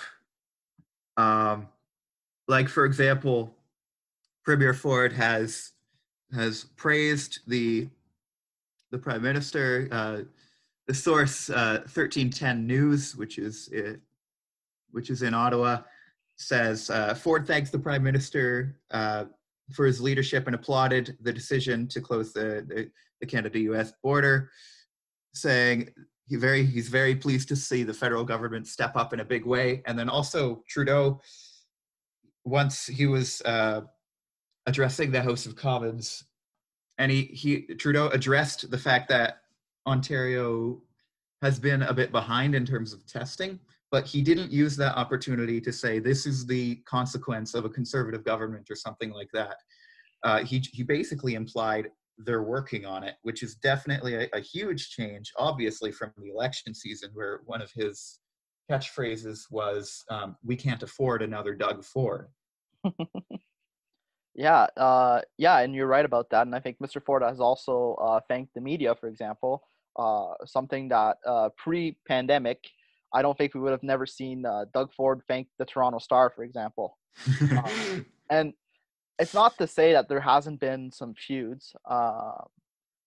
Um, 1.17 1.67
like 2.47 2.67
for 2.67 2.85
example, 2.85 3.53
Premier 4.43 4.73
Ford 4.73 5.13
has 5.13 5.71
has 6.33 6.65
praised 6.75 7.39
the 7.47 7.87
the 8.91 8.97
prime 8.97 9.21
minister. 9.21 9.87
Uh, 9.91 10.21
the 10.87 10.93
source 10.93 11.49
uh, 11.51 11.81
1310 11.85 12.65
News, 12.65 13.15
which 13.15 13.37
is 13.37 13.69
uh, 13.77 13.93
which 14.91 15.09
is 15.09 15.21
in 15.21 15.33
Ottawa, 15.33 15.81
says 16.35 16.89
uh, 16.89 17.13
Ford 17.13 17.45
thanks 17.45 17.69
the 17.69 17.77
prime 17.77 18.01
minister 18.01 18.75
uh, 18.91 19.25
for 19.71 19.85
his 19.85 20.01
leadership 20.01 20.47
and 20.47 20.55
applauded 20.55 21.15
the 21.21 21.31
decision 21.31 21.87
to 21.89 22.01
close 22.01 22.33
the, 22.33 22.65
the, 22.67 22.89
the 23.19 23.27
Canada-U.S. 23.27 23.93
border, 24.01 24.49
saying 25.33 25.89
he 26.27 26.35
very 26.35 26.65
he's 26.65 26.89
very 26.89 27.15
pleased 27.15 27.47
to 27.49 27.55
see 27.55 27.83
the 27.83 27.93
federal 27.93 28.23
government 28.23 28.67
step 28.67 28.95
up 28.95 29.13
in 29.13 29.19
a 29.19 29.25
big 29.25 29.45
way. 29.45 29.81
And 29.85 29.97
then 29.97 30.09
also 30.09 30.63
Trudeau, 30.67 31.19
once 32.45 32.85
he 32.85 33.07
was 33.07 33.41
uh, 33.41 33.81
addressing 34.67 35.11
the 35.11 35.21
House 35.21 35.45
of 35.45 35.55
Commons, 35.55 36.23
and 36.99 37.11
he, 37.11 37.23
he 37.23 37.61
Trudeau 37.75 38.09
addressed 38.09 38.69
the 38.69 38.77
fact 38.77 39.09
that 39.09 39.41
Ontario 39.87 40.81
has 41.41 41.59
been 41.59 41.81
a 41.83 41.93
bit 41.93 42.11
behind 42.11 42.53
in 42.53 42.65
terms 42.65 42.93
of 42.93 43.05
testing, 43.07 43.59
but 43.91 44.05
he 44.05 44.21
didn't 44.21 44.51
use 44.51 44.75
that 44.75 44.97
opportunity 44.97 45.59
to 45.61 45.71
say 45.71 45.97
this 45.97 46.25
is 46.25 46.45
the 46.45 46.75
consequence 46.85 47.53
of 47.55 47.65
a 47.65 47.69
conservative 47.69 48.23
government 48.23 48.69
or 48.69 48.75
something 48.75 49.11
like 49.11 49.29
that. 49.33 49.55
Uh, 50.23 50.43
he 50.43 50.63
he 50.73 50.83
basically 50.83 51.33
implied 51.33 51.89
they're 52.19 52.43
working 52.43 52.85
on 52.85 53.03
it, 53.03 53.15
which 53.23 53.43
is 53.43 53.55
definitely 53.55 54.15
a, 54.15 54.27
a 54.33 54.39
huge 54.39 54.89
change, 54.89 55.31
obviously 55.37 55.91
from 55.91 56.11
the 56.17 56.29
election 56.29 56.73
season, 56.73 57.09
where 57.13 57.41
one 57.45 57.61
of 57.61 57.71
his 57.71 58.19
catchphrases 58.69 59.49
was 59.49 60.03
um, 60.09 60.35
"We 60.43 60.55
can't 60.55 60.83
afford 60.83 61.21
another 61.21 61.55
Doug 61.55 61.83
Ford." 61.83 62.27
yeah, 64.35 64.67
uh, 64.77 65.21
yeah, 65.37 65.59
and 65.59 65.73
you're 65.73 65.87
right 65.87 66.05
about 66.05 66.29
that. 66.31 66.45
And 66.45 66.55
I 66.55 66.59
think 66.59 66.77
Mr. 66.79 67.03
Ford 67.03 67.23
has 67.23 67.39
also 67.39 67.95
uh, 68.01 68.19
thanked 68.27 68.53
the 68.53 68.61
media, 68.61 68.95
for 68.95 69.07
example, 69.07 69.63
uh, 69.97 70.33
something 70.45 70.89
that 70.89 71.17
uh, 71.25 71.49
pre-pandemic, 71.57 72.59
I 73.13 73.21
don't 73.21 73.37
think 73.37 73.53
we 73.53 73.61
would 73.61 73.71
have 73.71 73.83
never 73.83 74.05
seen 74.05 74.45
uh, 74.45 74.65
Doug 74.73 74.93
Ford 74.93 75.21
thank 75.27 75.47
the 75.57 75.65
Toronto 75.65 75.99
Star, 75.99 76.29
for 76.29 76.43
example. 76.43 76.97
um, 77.51 78.05
and 78.29 78.53
it's 79.19 79.33
not 79.33 79.57
to 79.57 79.67
say 79.67 79.91
that 79.93 80.07
there 80.07 80.21
hasn't 80.21 80.59
been 80.61 80.91
some 80.91 81.13
feuds. 81.13 81.75
Uh, 81.89 82.31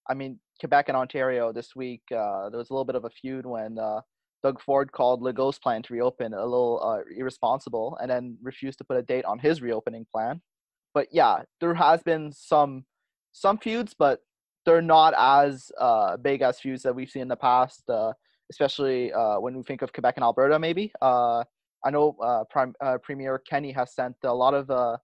I 0.08 0.14
mean, 0.14 0.38
Quebec 0.60 0.88
and 0.88 0.96
Ontario 0.96 1.52
this 1.52 1.74
week, 1.74 2.02
uh, 2.12 2.50
there 2.50 2.58
was 2.58 2.68
a 2.68 2.72
little 2.72 2.84
bit 2.84 2.96
of 2.96 3.06
a 3.06 3.10
feud 3.10 3.46
when 3.46 3.78
uh, 3.78 4.02
Doug 4.42 4.60
Ford 4.60 4.92
called 4.92 5.22
Legault's 5.22 5.58
plan 5.58 5.82
to 5.84 5.94
reopen 5.94 6.34
a 6.34 6.44
little 6.44 6.80
uh, 6.84 7.02
irresponsible 7.16 7.96
and 8.00 8.10
then 8.10 8.36
refused 8.42 8.78
to 8.78 8.84
put 8.84 8.98
a 8.98 9.02
date 9.02 9.24
on 9.24 9.38
his 9.38 9.62
reopening 9.62 10.06
plan. 10.12 10.42
But 10.92 11.08
yeah, 11.10 11.42
there 11.60 11.74
has 11.74 12.02
been 12.02 12.30
some 12.32 12.84
some 13.32 13.56
feuds, 13.56 13.94
but 13.98 14.20
they're 14.66 14.82
not 14.82 15.14
as 15.16 15.72
uh, 15.80 16.18
big 16.18 16.42
as 16.42 16.60
feuds 16.60 16.82
that 16.82 16.94
we've 16.94 17.08
seen 17.08 17.22
in 17.22 17.28
the 17.28 17.36
past, 17.36 17.88
uh, 17.88 18.12
especially 18.50 19.10
when 19.40 19.56
we 19.56 19.62
think 19.62 19.80
of 19.80 19.92
Quebec 19.94 20.18
and 20.18 20.24
Alberta. 20.24 20.58
Maybe 20.58 20.92
I 21.00 21.90
know 21.90 22.46
Prime, 22.50 22.74
Premier 23.02 23.38
Kenney 23.38 23.72
has 23.72 23.94
sent 23.94 24.16
a 24.24 24.34
lot 24.34 24.52
of 24.52 24.98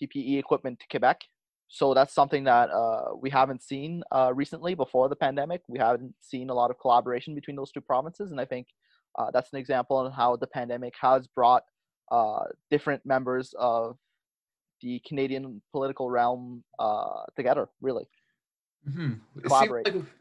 PPE 0.00 0.38
equipment 0.38 0.80
to 0.80 0.86
Quebec. 0.88 1.22
So 1.68 1.92
that's 1.92 2.14
something 2.14 2.44
that 2.44 2.70
uh, 2.70 3.14
we 3.20 3.28
haven't 3.28 3.62
seen 3.62 4.02
uh, 4.10 4.32
recently 4.34 4.74
before 4.74 5.08
the 5.08 5.16
pandemic. 5.16 5.62
We 5.68 5.78
haven't 5.78 6.14
seen 6.20 6.48
a 6.48 6.54
lot 6.54 6.70
of 6.70 6.78
collaboration 6.78 7.34
between 7.34 7.56
those 7.56 7.70
two 7.70 7.82
provinces, 7.82 8.30
and 8.30 8.40
I 8.40 8.46
think 8.46 8.68
uh, 9.18 9.30
that's 9.30 9.52
an 9.52 9.58
example 9.58 9.98
of 9.98 10.12
how 10.12 10.36
the 10.36 10.46
pandemic 10.46 10.94
has 11.00 11.26
brought 11.26 11.64
uh, 12.10 12.44
different 12.70 13.04
members 13.04 13.54
of 13.58 13.98
the 14.80 15.00
Canadian 15.06 15.60
political 15.70 16.08
realm 16.08 16.64
uh, 16.78 17.24
together. 17.36 17.68
Really, 17.82 18.06
mm-hmm. 18.88 19.40
collaborate. 19.42 19.86
It 19.86 19.92
seems, 19.92 20.04
like, 20.04 20.12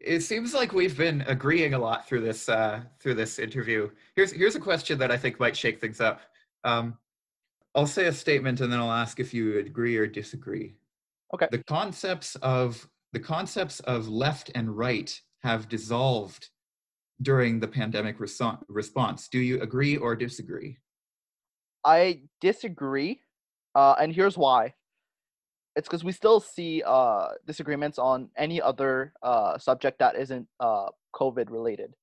it 0.00 0.20
seems 0.20 0.54
like 0.54 0.72
we've 0.74 0.98
been 0.98 1.22
agreeing 1.22 1.72
a 1.72 1.78
lot 1.78 2.06
through 2.06 2.20
this 2.20 2.44
through 3.00 3.14
this 3.14 3.38
interview. 3.38 3.88
Here's 4.16 4.32
here's 4.32 4.54
a 4.54 4.60
question 4.60 4.98
that 4.98 5.10
I 5.10 5.16
think 5.16 5.40
might 5.40 5.56
shake 5.56 5.80
things 5.80 6.02
up. 6.02 6.20
Um, 6.62 6.98
I'll 7.74 7.86
say 7.86 8.06
a 8.06 8.12
statement 8.12 8.60
and 8.60 8.72
then 8.72 8.80
I'll 8.80 8.90
ask 8.90 9.20
if 9.20 9.32
you 9.32 9.58
agree 9.58 9.96
or 9.96 10.06
disagree. 10.06 10.74
Okay. 11.32 11.48
The 11.50 11.62
concepts 11.64 12.34
of 12.36 12.88
the 13.12 13.20
concepts 13.20 13.80
of 13.80 14.08
left 14.08 14.50
and 14.54 14.76
right 14.76 15.12
have 15.42 15.68
dissolved 15.68 16.48
during 17.22 17.60
the 17.60 17.68
pandemic 17.68 18.16
response. 18.18 19.28
Do 19.28 19.38
you 19.38 19.60
agree 19.60 19.96
or 19.96 20.16
disagree? 20.16 20.78
I 21.84 22.22
disagree, 22.40 23.20
uh, 23.74 23.94
and 24.00 24.12
here's 24.12 24.36
why. 24.36 24.74
It's 25.76 25.88
because 25.88 26.04
we 26.04 26.12
still 26.12 26.40
see 26.40 26.82
uh, 26.84 27.28
disagreements 27.46 27.98
on 27.98 28.28
any 28.36 28.60
other 28.60 29.12
uh, 29.22 29.56
subject 29.58 29.98
that 30.00 30.16
isn't 30.16 30.46
uh, 30.58 30.86
COVID 31.14 31.50
related. 31.50 31.94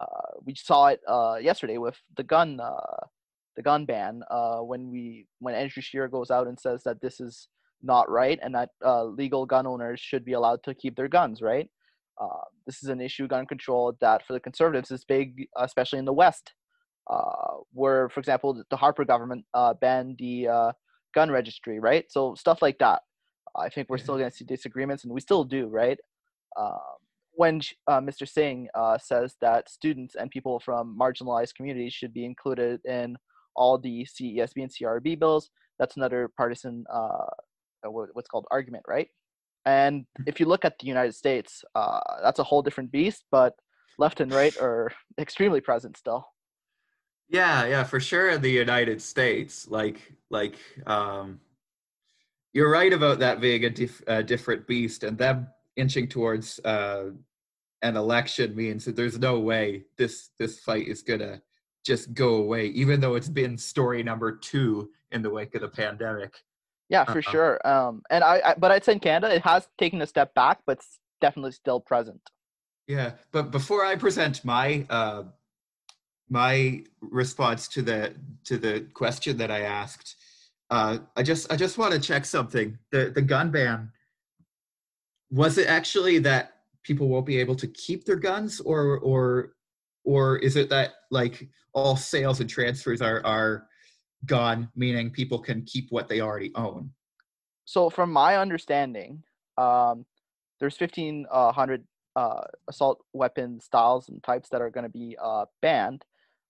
Uh, 0.00 0.38
we 0.44 0.54
saw 0.54 0.86
it 0.86 1.00
uh, 1.06 1.38
yesterday 1.40 1.78
with 1.78 1.96
the 2.16 2.22
gun 2.22 2.60
the 3.56 3.62
gun 3.62 3.84
ban 3.84 4.22
uh, 4.30 4.58
when 4.58 4.90
we 4.90 5.26
when 5.40 5.54
Andrew 5.54 5.82
Scheer 5.82 6.08
goes 6.08 6.30
out 6.30 6.46
and 6.46 6.58
says 6.58 6.82
that 6.84 7.00
this 7.00 7.20
is 7.20 7.48
not 7.82 8.08
right 8.10 8.38
and 8.42 8.54
that 8.54 8.70
uh, 8.84 9.04
legal 9.04 9.44
gun 9.44 9.66
owners 9.66 10.00
should 10.00 10.24
be 10.24 10.32
allowed 10.34 10.62
to 10.62 10.74
keep 10.74 10.96
their 10.96 11.08
guns 11.08 11.42
right 11.42 11.68
uh, 12.20 12.44
this 12.66 12.82
is 12.82 12.88
an 12.88 13.00
issue 13.00 13.26
gun 13.26 13.46
control 13.46 13.96
that 14.00 14.24
for 14.26 14.32
the 14.32 14.40
conservatives 14.40 14.90
is 14.90 15.04
big 15.04 15.48
especially 15.56 15.98
in 15.98 16.04
the 16.04 16.12
west 16.12 16.52
uh, 17.10 17.56
where, 17.72 18.08
for 18.08 18.20
example, 18.20 18.62
the 18.70 18.76
Harper 18.76 19.04
government 19.04 19.44
uh, 19.54 19.74
banned 19.74 20.16
the 20.18 20.48
uh, 20.48 20.72
gun 21.14 21.30
registry, 21.30 21.80
right? 21.80 22.04
So 22.08 22.34
stuff 22.34 22.62
like 22.62 22.78
that. 22.78 23.02
I 23.56 23.68
think 23.68 23.90
we're 23.90 23.98
still 23.98 24.16
going 24.16 24.30
to 24.30 24.36
see 24.36 24.44
disagreements, 24.44 25.04
and 25.04 25.12
we 25.12 25.20
still 25.20 25.44
do, 25.44 25.66
right? 25.66 25.98
Um, 26.58 26.78
when 27.32 27.60
uh, 27.86 28.00
Mr. 28.00 28.28
Singh 28.28 28.68
uh, 28.74 28.98
says 28.98 29.36
that 29.40 29.68
students 29.68 30.14
and 30.14 30.30
people 30.30 30.60
from 30.60 30.96
marginalized 30.98 31.54
communities 31.54 31.92
should 31.92 32.14
be 32.14 32.24
included 32.24 32.80
in 32.84 33.16
all 33.56 33.78
the 33.78 34.06
CESB 34.06 34.56
and 34.56 34.70
CRB 34.70 35.18
bills, 35.18 35.50
that's 35.78 35.96
another 35.96 36.30
partisan, 36.36 36.84
uh, 36.92 37.26
what's 37.84 38.28
called 38.28 38.46
argument, 38.50 38.84
right? 38.88 39.08
And 39.64 40.04
if 40.26 40.40
you 40.40 40.46
look 40.46 40.64
at 40.64 40.78
the 40.78 40.86
United 40.86 41.14
States, 41.14 41.64
uh, 41.74 42.00
that's 42.22 42.40
a 42.40 42.44
whole 42.44 42.62
different 42.62 42.90
beast, 42.90 43.24
but 43.30 43.54
left 43.98 44.20
and 44.20 44.32
right 44.32 44.56
are 44.60 44.92
extremely 45.18 45.60
present 45.60 45.96
still. 45.96 46.26
Yeah, 47.28 47.66
yeah, 47.66 47.84
for 47.84 48.00
sure 48.00 48.30
in 48.30 48.42
the 48.42 48.50
United 48.50 49.00
States. 49.00 49.66
Like, 49.68 50.12
like, 50.30 50.56
um, 50.86 51.40
you're 52.52 52.70
right 52.70 52.92
about 52.92 53.20
that 53.20 53.40
being 53.40 53.64
a, 53.64 53.70
dif- 53.70 54.02
a 54.06 54.22
different 54.22 54.66
beast, 54.66 55.04
and 55.04 55.16
them 55.16 55.46
inching 55.76 56.08
towards 56.08 56.58
uh, 56.60 57.10
an 57.82 57.96
election 57.96 58.54
means 58.54 58.84
that 58.84 58.96
there's 58.96 59.18
no 59.18 59.40
way 59.40 59.84
this 59.96 60.30
this 60.38 60.60
fight 60.60 60.86
is 60.86 61.02
gonna 61.02 61.40
just 61.84 62.14
go 62.14 62.36
away, 62.36 62.66
even 62.66 63.00
though 63.00 63.14
it's 63.14 63.28
been 63.28 63.58
story 63.58 64.02
number 64.02 64.32
two 64.32 64.90
in 65.10 65.22
the 65.22 65.30
wake 65.30 65.54
of 65.54 65.62
the 65.62 65.68
pandemic. 65.68 66.42
Yeah, 66.88 67.04
for 67.04 67.18
Uh-uh. 67.18 67.30
sure. 67.30 67.66
Um, 67.66 68.02
and 68.10 68.22
I, 68.22 68.40
I, 68.44 68.54
but 68.56 68.70
I'd 68.70 68.84
say 68.84 68.92
in 68.92 69.00
Canada, 69.00 69.34
it 69.34 69.42
has 69.42 69.68
taken 69.78 70.00
a 70.02 70.06
step 70.06 70.34
back, 70.34 70.60
but 70.66 70.78
it's 70.78 70.98
definitely 71.20 71.52
still 71.52 71.80
present. 71.80 72.20
Yeah, 72.86 73.12
but 73.30 73.50
before 73.50 73.84
I 73.84 73.96
present 73.96 74.44
my 74.44 74.84
uh, 74.90 75.24
my 76.28 76.84
response 77.00 77.68
to 77.68 77.82
the 77.82 78.14
to 78.44 78.58
the 78.58 78.86
question 78.92 79.36
that 79.38 79.50
I 79.50 79.60
asked, 79.60 80.16
uh, 80.70 80.98
I 81.16 81.22
just 81.22 81.50
I 81.52 81.56
just 81.56 81.78
want 81.78 81.94
to 81.94 82.00
check 82.00 82.24
something. 82.24 82.78
The 82.90 83.10
the 83.14 83.22
gun 83.22 83.50
ban 83.50 83.92
was 85.30 85.58
it 85.58 85.68
actually 85.68 86.18
that 86.18 86.56
people 86.82 87.08
won't 87.08 87.24
be 87.24 87.38
able 87.38 87.54
to 87.54 87.66
keep 87.68 88.04
their 88.04 88.16
guns, 88.16 88.60
or 88.60 88.98
or 88.98 89.54
or 90.04 90.38
is 90.38 90.56
it 90.56 90.68
that 90.70 90.92
like 91.10 91.48
all 91.72 91.96
sales 91.96 92.40
and 92.40 92.48
transfers 92.48 93.00
are 93.00 93.24
are 93.24 93.66
gone, 94.26 94.68
meaning 94.76 95.10
people 95.10 95.38
can 95.38 95.62
keep 95.62 95.86
what 95.90 96.08
they 96.08 96.20
already 96.20 96.52
own? 96.54 96.90
So, 97.64 97.90
from 97.90 98.12
my 98.12 98.36
understanding, 98.36 99.22
um, 99.56 100.04
there's 100.60 100.78
1,500 100.78 101.84
uh, 102.14 102.40
assault 102.68 102.98
weapon 103.12 103.60
styles 103.60 104.08
and 104.08 104.22
types 104.22 104.48
that 104.50 104.60
are 104.60 104.70
going 104.70 104.84
to 104.84 104.90
be 104.90 105.16
uh, 105.22 105.46
banned. 105.60 106.04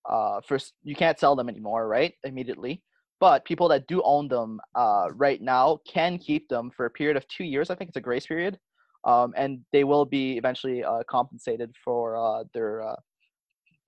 Uh, 0.08 0.40
first, 0.40 0.74
you 0.82 0.94
can't 0.94 1.18
sell 1.18 1.36
them 1.36 1.48
anymore, 1.48 1.86
right? 1.86 2.14
Immediately. 2.24 2.82
But 3.20 3.44
people 3.44 3.68
that 3.68 3.86
do 3.86 4.02
own 4.02 4.26
them 4.26 4.60
uh, 4.74 5.08
right 5.14 5.40
now 5.40 5.78
can 5.86 6.18
keep 6.18 6.48
them 6.48 6.72
for 6.76 6.86
a 6.86 6.90
period 6.90 7.16
of 7.16 7.26
two 7.28 7.44
years. 7.44 7.70
I 7.70 7.76
think 7.76 7.88
it's 7.88 7.96
a 7.96 8.00
grace 8.00 8.26
period. 8.26 8.58
Um, 9.04 9.32
and 9.36 9.60
they 9.72 9.84
will 9.84 10.04
be 10.04 10.36
eventually 10.36 10.82
uh, 10.82 11.02
compensated 11.08 11.74
for 11.84 12.16
uh, 12.16 12.44
their 12.52 12.82
uh, 12.82 12.96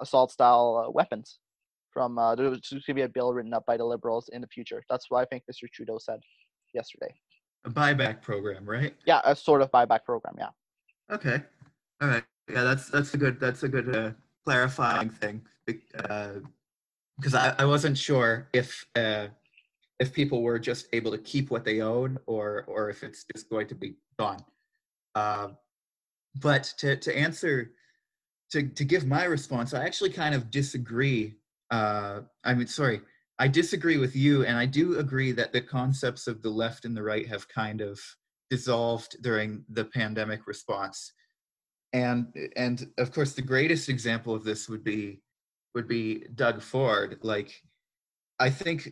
assault 0.00 0.30
style 0.30 0.84
uh, 0.86 0.90
weapons. 0.90 1.38
From 1.92 2.18
uh, 2.18 2.34
there's 2.34 2.60
going 2.70 2.82
to 2.84 2.94
be 2.94 3.02
a 3.02 3.08
bill 3.08 3.32
written 3.32 3.54
up 3.54 3.64
by 3.66 3.76
the 3.76 3.84
liberals 3.84 4.28
in 4.32 4.40
the 4.40 4.48
future. 4.48 4.82
That's 4.90 5.10
what 5.10 5.20
I 5.20 5.24
think 5.26 5.44
Mr. 5.50 5.70
Trudeau 5.72 5.98
said 5.98 6.18
yesterday. 6.74 7.14
A 7.64 7.70
buyback 7.70 8.20
program, 8.20 8.68
right? 8.68 8.94
Yeah, 9.06 9.20
a 9.24 9.36
sort 9.36 9.62
of 9.62 9.70
buyback 9.70 10.04
program. 10.04 10.34
Yeah. 10.36 10.48
Okay. 11.10 11.40
All 12.00 12.08
right. 12.08 12.24
Yeah, 12.50 12.64
that's 12.64 12.90
that's 12.90 13.14
a 13.14 13.16
good 13.16 13.38
that's 13.38 13.62
a 13.62 13.68
good 13.68 13.94
uh, 13.94 14.10
clarifying 14.44 15.08
thing 15.08 15.40
because 15.66 17.34
I, 17.34 17.54
I 17.58 17.64
wasn't 17.64 17.96
sure 17.96 18.48
if 18.52 18.84
uh, 18.96 19.28
if 20.00 20.12
people 20.12 20.42
were 20.42 20.58
just 20.58 20.88
able 20.92 21.10
to 21.12 21.18
keep 21.18 21.50
what 21.50 21.64
they 21.64 21.80
own 21.80 22.18
or 22.26 22.64
or 22.66 22.90
if 22.90 23.02
it's 23.02 23.24
just 23.34 23.48
going 23.48 23.68
to 23.68 23.74
be 23.74 23.94
gone. 24.18 24.44
Uh, 25.14 25.48
but 26.40 26.64
to 26.78 26.96
to 26.96 27.16
answer 27.16 27.70
to 28.54 28.68
to 28.68 28.84
give 28.84 29.06
my 29.06 29.24
response, 29.24 29.74
I 29.74 29.84
actually 29.84 30.10
kind 30.10 30.34
of 30.34 30.50
disagree. 30.50 31.34
Uh, 31.70 32.20
I 32.44 32.54
mean, 32.54 32.66
sorry, 32.66 33.00
I 33.38 33.48
disagree 33.48 33.98
with 33.98 34.16
you, 34.16 34.44
and 34.44 34.56
I 34.56 34.66
do 34.66 34.98
agree 34.98 35.32
that 35.32 35.52
the 35.52 35.60
concepts 35.60 36.26
of 36.26 36.42
the 36.42 36.50
left 36.50 36.84
and 36.84 36.96
the 36.96 37.02
right 37.02 37.28
have 37.28 37.48
kind 37.48 37.80
of 37.80 38.00
dissolved 38.50 39.16
during 39.22 39.64
the 39.68 39.84
pandemic 39.84 40.46
response 40.46 41.12
and 41.94 42.26
and 42.56 42.90
of 42.98 43.12
course 43.12 43.32
the 43.32 43.42
greatest 43.42 43.88
example 43.88 44.34
of 44.34 44.44
this 44.44 44.68
would 44.68 44.84
be 44.84 45.22
would 45.74 45.88
be 45.88 46.24
Doug 46.34 46.60
Ford 46.60 47.18
like 47.22 47.62
I 48.38 48.50
think 48.50 48.90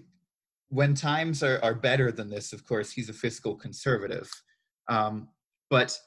when 0.68 0.94
times 0.94 1.42
are, 1.42 1.58
are 1.62 1.74
better 1.74 2.10
than 2.12 2.30
this 2.30 2.52
of 2.52 2.64
course 2.64 2.92
he's 2.92 3.10
a 3.10 3.12
fiscal 3.12 3.56
conservative 3.56 4.30
um, 4.88 5.28
but 5.68 5.98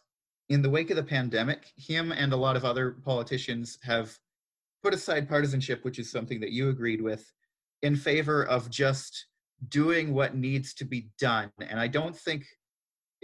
in 0.50 0.62
the 0.62 0.70
wake 0.70 0.90
of 0.90 0.96
the 0.96 1.04
pandemic 1.04 1.72
him 1.78 2.12
and 2.12 2.34
a 2.34 2.38
lot 2.38 2.56
of 2.56 2.66
other 2.66 2.98
politicians 3.04 3.78
have 3.84 4.18
put 4.84 4.94
aside 4.94 5.28
partisanship 5.28 5.84
which 5.84 6.00
is 6.00 6.12
something 6.12 6.40
that 6.40 6.52
you 6.52 6.70
agreed 6.70 7.02
with 7.02 7.32
in 7.82 7.96
favor 7.96 8.44
of 8.44 8.70
just 8.70 9.28
doing 9.70 10.14
what 10.14 10.36
needs 10.36 10.74
to 10.74 10.86
be 10.86 11.10
done. 11.18 11.52
And 11.60 11.80
I 11.80 11.88
don't 11.88 12.16
think 12.16 12.46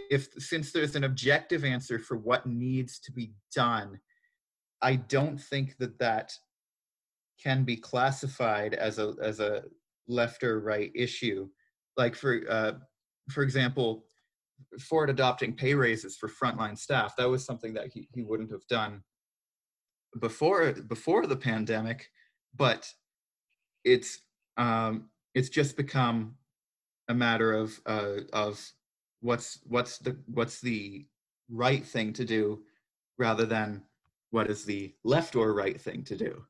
if 0.10 0.30
since 0.38 0.72
there's 0.72 0.96
an 0.96 1.04
objective 1.04 1.64
answer 1.64 2.00
for 2.00 2.18
what 2.18 2.46
needs 2.46 3.00
to 3.00 3.12
be 3.12 3.34
done 3.54 4.00
i 4.82 4.96
don't 4.96 5.40
think 5.40 5.78
that 5.78 6.00
that 6.00 6.34
can 7.42 7.64
be 7.64 7.76
classified 7.76 8.74
as 8.74 9.00
a 9.00 9.14
as 9.22 9.40
a 9.40 9.64
left 10.08 10.44
or 10.44 10.60
right 10.60 10.92
issue. 10.94 11.48
Like 11.98 12.16
for 12.16 12.42
uh, 12.50 12.74
for 13.30 13.44
example 13.44 14.06
ford 14.80 15.10
adopting 15.10 15.54
pay 15.54 15.74
raises 15.74 16.18
for 16.18 16.30
frontline 16.30 16.78
staff 16.78 17.16
that 17.16 17.30
was 17.30 17.46
something 17.46 17.74
that 17.74 17.88
he, 17.94 18.08
he 18.14 18.24
wouldn't 18.24 18.52
have 18.52 18.66
done 18.68 19.02
before 20.20 20.72
before 20.88 21.26
the 21.26 21.36
pandemic 21.36 22.10
but 22.56 22.88
it's 23.84 24.20
um 24.58 25.10
it's 25.34 25.50
just 25.50 25.78
become 25.78 26.36
a 27.10 27.14
matter 27.14 27.54
of 27.54 27.80
uh 27.86 28.18
of 28.34 28.60
what's 29.22 29.60
what's 29.66 29.98
the 30.00 30.18
what's 30.28 30.60
the 30.62 31.06
right 31.50 31.86
thing 31.86 32.12
to 32.14 32.26
do 32.26 32.62
rather 33.18 33.46
than 33.46 33.84
what 34.32 34.50
is 34.50 34.66
the 34.66 34.94
left 35.04 35.36
or 35.36 35.54
right 35.54 35.80
thing 35.80 36.04
to 36.04 36.16
do 36.16 36.44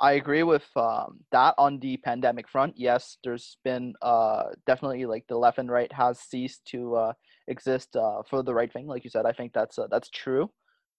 I 0.00 0.12
agree 0.12 0.42
with 0.42 0.66
um, 0.76 1.20
that 1.30 1.54
on 1.58 1.78
the 1.78 1.96
pandemic 1.98 2.48
front. 2.48 2.74
Yes, 2.76 3.18
there's 3.22 3.58
been 3.64 3.94
uh, 4.00 4.44
definitely 4.66 5.04
like 5.06 5.26
the 5.28 5.36
left 5.36 5.58
and 5.58 5.70
right 5.70 5.92
has 5.92 6.20
ceased 6.20 6.64
to 6.66 6.96
uh, 6.96 7.12
exist 7.48 7.96
uh, 7.96 8.22
for 8.28 8.42
the 8.42 8.54
right 8.54 8.72
thing. 8.72 8.86
Like 8.86 9.04
you 9.04 9.10
said, 9.10 9.26
I 9.26 9.32
think 9.32 9.52
that's 9.52 9.78
uh, 9.78 9.88
that's 9.90 10.10
true. 10.10 10.50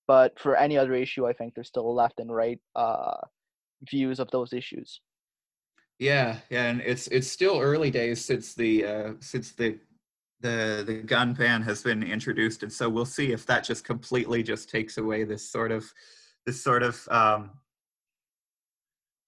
But 0.07 0.39
for 0.39 0.55
any 0.55 0.77
other 0.77 0.93
issue, 0.93 1.25
I 1.27 1.33
think 1.33 1.55
there's 1.55 1.67
still 1.69 1.93
left 1.95 2.19
and 2.19 2.33
right 2.33 2.59
uh, 2.75 3.17
views 3.89 4.19
of 4.19 4.29
those 4.31 4.53
issues. 4.53 5.01
yeah 5.99 6.37
yeah 6.49 6.65
and 6.65 6.81
it's 6.81 7.07
it's 7.07 7.27
still 7.27 7.59
early 7.59 7.91
days 7.91 8.23
since 8.23 8.53
the 8.55 8.85
uh 8.85 9.11
since 9.19 9.51
the 9.51 9.77
the 10.41 10.83
the 10.85 10.95
gun 11.05 11.33
ban 11.33 11.61
has 11.61 11.83
been 11.83 12.01
introduced 12.01 12.63
and 12.63 12.73
so 12.73 12.89
we'll 12.89 13.05
see 13.05 13.31
if 13.31 13.45
that 13.45 13.63
just 13.63 13.83
completely 13.85 14.41
just 14.41 14.69
takes 14.69 14.97
away 14.97 15.23
this 15.23 15.47
sort 15.47 15.71
of 15.71 15.85
this 16.45 16.61
sort 16.61 16.81
of 16.81 17.07
um 17.11 17.51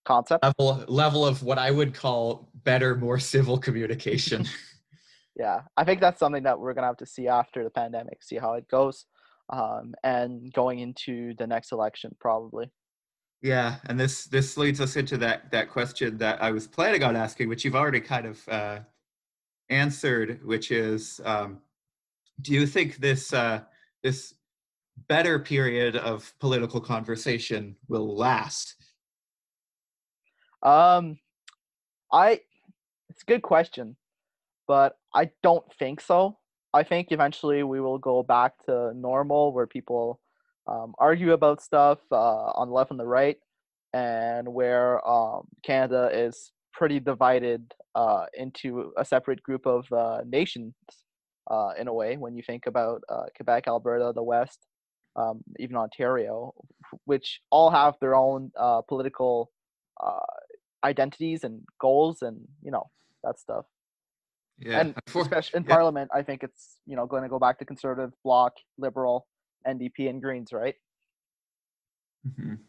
Concept. 0.05 0.43
level 0.43 0.83
level 0.87 1.25
of 1.25 1.43
what 1.43 1.57
i 1.57 1.71
would 1.71 1.93
call 1.93 2.49
better 2.63 2.95
more 2.95 3.19
civil 3.19 3.57
communication 3.57 4.45
yeah, 5.35 5.61
I 5.77 5.83
think 5.83 5.99
that's 5.99 6.19
something 6.19 6.43
that 6.43 6.59
we're 6.59 6.73
gonna 6.73 6.87
have 6.87 6.97
to 6.97 7.05
see 7.05 7.27
after 7.27 7.63
the 7.63 7.69
pandemic, 7.69 8.23
see 8.23 8.37
how 8.37 8.53
it 8.53 8.67
goes, 8.67 9.05
um, 9.49 9.95
and 10.03 10.53
going 10.53 10.79
into 10.79 11.33
the 11.35 11.47
next 11.47 11.71
election 11.71 12.15
probably. 12.19 12.69
Yeah, 13.41 13.75
and 13.87 13.99
this 13.99 14.25
this 14.25 14.57
leads 14.57 14.79
us 14.79 14.95
into 14.95 15.17
that 15.17 15.51
that 15.51 15.69
question 15.69 16.17
that 16.19 16.41
I 16.41 16.51
was 16.51 16.67
planning 16.67 17.03
on 17.03 17.15
asking, 17.15 17.49
which 17.49 17.65
you've 17.65 17.75
already 17.75 17.99
kind 17.99 18.27
of 18.27 18.47
uh, 18.47 18.79
answered, 19.69 20.39
which 20.45 20.71
is, 20.71 21.19
um, 21.25 21.59
do 22.41 22.53
you 22.53 22.67
think 22.67 22.97
this 22.97 23.33
uh, 23.33 23.61
this 24.03 24.35
better 25.07 25.39
period 25.39 25.95
of 25.95 26.31
political 26.39 26.79
conversation 26.79 27.75
will 27.87 28.15
last? 28.15 28.75
Um, 30.63 31.19
I 32.11 32.39
it's 33.09 33.21
a 33.21 33.25
good 33.25 33.41
question, 33.41 33.95
but 34.67 34.97
I 35.13 35.29
don't 35.43 35.65
think 35.77 36.01
so. 36.01 36.37
I 36.73 36.83
think 36.83 37.11
eventually 37.11 37.63
we 37.63 37.79
will 37.81 37.99
go 37.99 38.23
back 38.23 38.53
to 38.65 38.93
normal 38.95 39.53
where 39.53 39.67
people 39.67 40.19
um, 40.67 40.95
argue 40.97 41.33
about 41.33 41.61
stuff 41.61 41.99
uh, 42.11 42.51
on 42.55 42.69
the 42.69 42.73
left 42.73 42.91
and 42.91 42.99
the 42.99 43.05
right, 43.05 43.37
and 43.93 44.47
where 44.47 45.05
um, 45.07 45.47
Canada 45.63 46.09
is 46.11 46.51
pretty 46.71 46.99
divided 46.99 47.73
uh, 47.93 48.25
into 48.33 48.93
a 48.97 49.05
separate 49.05 49.43
group 49.43 49.67
of 49.67 49.85
uh, 49.91 50.21
nations 50.25 50.73
uh, 51.51 51.71
in 51.79 51.87
a 51.87 51.93
way. 51.93 52.17
When 52.17 52.35
you 52.35 52.41
think 52.41 52.65
about 52.65 53.01
uh, 53.09 53.25
Quebec, 53.35 53.67
Alberta, 53.67 54.13
the 54.15 54.23
West, 54.23 54.59
um, 55.15 55.43
even 55.59 55.75
Ontario, 55.75 56.53
which 57.05 57.41
all 57.51 57.69
have 57.69 57.95
their 57.99 58.15
own 58.15 58.51
uh, 58.57 58.81
political 58.81 59.51
identities 60.83 61.43
and 61.43 61.61
goals 61.79 62.21
and 62.21 62.39
you 62.61 62.71
know 62.71 62.89
that 63.23 63.39
stuff. 63.39 63.65
Yeah, 64.59 64.81
and 64.81 64.95
especially 65.15 65.57
in 65.57 65.63
yeah. 65.63 65.75
Parliament, 65.75 66.11
I 66.13 66.21
think 66.21 66.43
it's 66.43 66.77
you 66.85 66.95
know 66.95 67.05
going 67.05 67.23
to 67.23 67.29
go 67.29 67.39
back 67.39 67.59
to 67.59 67.65
Conservative, 67.65 68.11
Bloc, 68.23 68.53
Liberal, 68.77 69.27
NDP, 69.67 70.09
and 70.09 70.21
Greens, 70.21 70.51
right? 70.53 70.75
Mhm. 72.27 72.59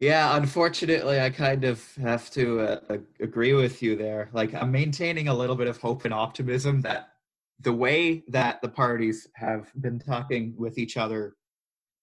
Yeah, 0.00 0.34
unfortunately, 0.34 1.20
I 1.20 1.28
kind 1.28 1.64
of 1.64 1.94
have 1.96 2.30
to 2.30 2.60
uh, 2.60 2.98
agree 3.20 3.52
with 3.52 3.82
you 3.82 3.96
there. 3.96 4.30
Like, 4.32 4.54
I'm 4.54 4.72
maintaining 4.72 5.28
a 5.28 5.34
little 5.34 5.56
bit 5.56 5.68
of 5.68 5.76
hope 5.76 6.06
and 6.06 6.14
optimism 6.14 6.80
that 6.82 7.10
the 7.60 7.74
way 7.74 8.24
that 8.28 8.62
the 8.62 8.68
parties 8.68 9.28
have 9.34 9.70
been 9.78 9.98
talking 9.98 10.54
with 10.56 10.78
each 10.78 10.96
other 10.96 11.36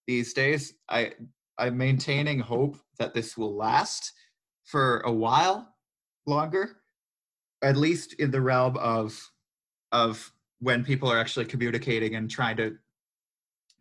these 0.06 0.34
days, 0.34 0.76
I 0.88 1.14
I'm 1.58 1.76
maintaining 1.76 2.40
hope 2.40 2.78
that 3.00 3.16
this 3.16 3.36
will 3.36 3.56
last 3.56 4.14
for 4.68 5.00
a 5.00 5.12
while 5.12 5.74
longer, 6.26 6.78
at 7.64 7.78
least 7.78 8.14
in 8.14 8.30
the 8.30 8.42
realm 8.42 8.78
of 8.78 9.18
of 9.94 10.32
when 10.60 10.84
people 10.84 11.10
are 11.10 11.18
actually 11.18 11.46
communicating 11.46 12.16
and 12.16 12.30
trying 12.30 12.58
to 12.58 12.76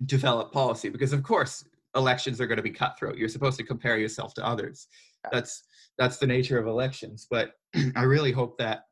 develop 0.04 0.52
policy. 0.52 0.88
Because 0.88 1.12
of 1.12 1.22
course, 1.22 1.64
elections 1.96 2.40
are 2.40 2.46
going 2.46 2.56
to 2.56 2.62
be 2.62 2.70
cutthroat. 2.70 3.18
You're 3.18 3.28
supposed 3.28 3.58
to 3.58 3.64
compare 3.64 3.98
yourself 3.98 4.32
to 4.34 4.46
others. 4.46 4.86
That's 5.32 5.64
that's 5.98 6.18
the 6.18 6.26
nature 6.26 6.58
of 6.58 6.68
elections. 6.68 7.26
But 7.28 7.54
I 7.96 8.02
really 8.02 8.32
hope 8.32 8.56
that 8.58 8.84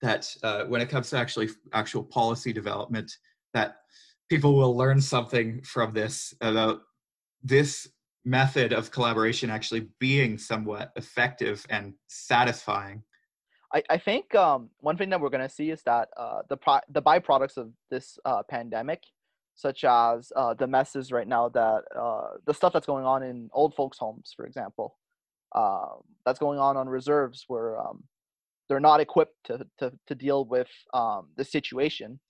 that 0.00 0.34
uh, 0.42 0.64
when 0.64 0.80
it 0.80 0.88
comes 0.88 1.10
to 1.10 1.18
actually 1.18 1.50
actual 1.74 2.02
policy 2.02 2.54
development, 2.54 3.12
that 3.52 3.76
people 4.30 4.56
will 4.56 4.74
learn 4.74 4.98
something 4.98 5.60
from 5.62 5.92
this 5.92 6.32
about 6.40 6.80
this 7.42 7.86
method 8.24 8.72
of 8.72 8.90
collaboration 8.90 9.50
actually 9.50 9.88
being 9.98 10.36
somewhat 10.38 10.92
effective 10.96 11.64
and 11.70 11.94
satisfying. 12.08 13.02
I, 13.72 13.82
I 13.88 13.98
think 13.98 14.34
um, 14.34 14.70
one 14.80 14.96
thing 14.96 15.10
that 15.10 15.20
we're 15.20 15.30
going 15.30 15.46
to 15.46 15.54
see 15.54 15.70
is 15.70 15.82
that 15.84 16.08
uh, 16.16 16.42
the 16.48 16.56
pro- 16.56 16.80
the 16.88 17.02
byproducts 17.02 17.56
of 17.56 17.70
this 17.90 18.18
uh, 18.24 18.42
pandemic, 18.48 19.02
such 19.54 19.84
as 19.84 20.32
uh, 20.34 20.54
the 20.54 20.66
messes 20.66 21.12
right 21.12 21.28
now 21.28 21.48
that 21.50 21.82
uh, 21.98 22.36
the 22.46 22.54
stuff 22.54 22.72
that's 22.72 22.86
going 22.86 23.04
on 23.04 23.22
in 23.22 23.48
old 23.52 23.74
folks' 23.74 23.98
homes, 23.98 24.32
for 24.36 24.44
example, 24.44 24.96
um, 25.54 26.02
that's 26.26 26.38
going 26.38 26.58
on 26.58 26.76
on 26.76 26.88
reserves 26.88 27.44
where 27.48 27.78
um, 27.80 28.02
they're 28.68 28.80
not 28.80 29.00
equipped 29.00 29.34
to, 29.44 29.66
to, 29.78 29.92
to 30.06 30.14
deal 30.14 30.44
with 30.44 30.68
um, 30.94 31.28
the 31.36 31.44
situation, 31.44 32.20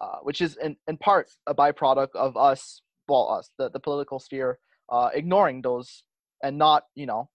uh, 0.00 0.18
which 0.22 0.40
is 0.40 0.56
in, 0.62 0.76
in 0.86 0.96
part 0.96 1.28
a 1.46 1.54
byproduct 1.54 2.14
of 2.14 2.36
us, 2.36 2.82
well, 3.08 3.28
us, 3.30 3.50
the, 3.58 3.68
the 3.70 3.80
political 3.80 4.18
sphere, 4.18 4.58
uh, 4.90 5.10
ignoring 5.14 5.62
those 5.62 6.02
and 6.42 6.58
not, 6.58 6.84
you 6.94 7.06
know, 7.06 7.28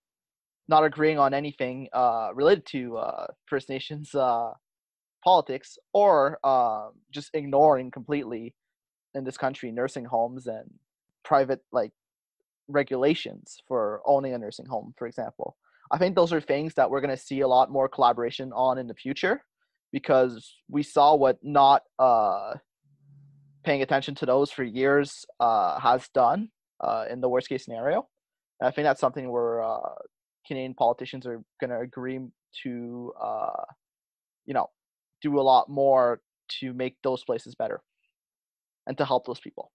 not 0.67 0.83
agreeing 0.83 1.19
on 1.19 1.33
anything 1.33 1.87
uh, 1.93 2.29
related 2.33 2.65
to 2.65 2.97
uh, 2.97 3.27
First 3.45 3.69
Nations 3.69 4.15
uh, 4.15 4.51
politics 5.23 5.77
or 5.93 6.39
uh, 6.43 6.89
just 7.11 7.29
ignoring 7.33 7.91
completely 7.91 8.55
in 9.13 9.23
this 9.23 9.37
country 9.37 9.71
nursing 9.71 10.05
homes 10.05 10.47
and 10.47 10.69
private 11.23 11.61
like 11.71 11.91
regulations 12.67 13.57
for 13.67 14.01
owning 14.05 14.33
a 14.33 14.37
nursing 14.37 14.65
home, 14.65 14.93
for 14.97 15.07
example. 15.07 15.57
I 15.91 15.97
think 15.97 16.15
those 16.15 16.33
are 16.33 16.41
things 16.41 16.73
that 16.75 16.89
we're 16.89 17.01
going 17.01 17.15
to 17.15 17.21
see 17.21 17.41
a 17.41 17.47
lot 17.47 17.69
more 17.69 17.87
collaboration 17.87 18.51
on 18.53 18.77
in 18.77 18.87
the 18.87 18.93
future 18.95 19.43
because 19.91 20.55
we 20.69 20.81
saw 20.81 21.13
what 21.13 21.37
not 21.43 21.83
uh, 21.99 22.53
paying 23.63 23.81
attention 23.81 24.15
to 24.15 24.25
those 24.25 24.49
for 24.49 24.63
years 24.63 25.25
uh, 25.39 25.79
has 25.79 26.07
done 26.13 26.49
uh, 26.79 27.05
in 27.09 27.21
the 27.21 27.29
worst 27.29 27.49
case 27.49 27.65
scenario. 27.65 28.07
And 28.59 28.67
I 28.67 28.71
think 28.71 28.85
that's 28.85 29.01
something 29.01 29.31
where 29.31 29.61
uh, 29.61 29.95
Canadian 30.45 30.73
politicians 30.73 31.25
are 31.25 31.43
going 31.59 31.69
to 31.71 31.79
agree 31.79 32.19
to, 32.63 33.13
uh, 33.19 33.63
you 34.45 34.53
know, 34.53 34.69
do 35.21 35.39
a 35.39 35.41
lot 35.41 35.69
more 35.69 36.21
to 36.59 36.73
make 36.73 36.97
those 37.03 37.23
places 37.23 37.55
better 37.55 37.81
and 38.87 38.97
to 38.97 39.05
help 39.05 39.25
those 39.25 39.39
people. 39.39 39.71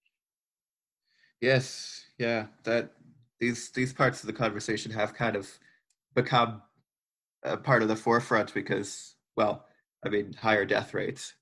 Yes, 1.41 2.05
yeah, 2.19 2.47
that 2.65 2.93
these 3.41 3.71
these 3.71 3.93
parts 3.93 4.23
of 4.23 4.27
the 4.27 4.33
conversation 4.33 4.91
have 4.93 5.15
kind 5.15 5.37
of 5.37 5.49
become 6.15 6.63
a 7.45 7.57
part 7.57 7.83
of 7.83 7.89
the 7.89 7.97
forefront 7.97 8.53
because, 8.53 9.15
well, 9.37 9.67
I 10.05 10.09
mean, 10.09 10.33
higher 10.33 10.65
death 10.65 10.95
rates 10.95 11.35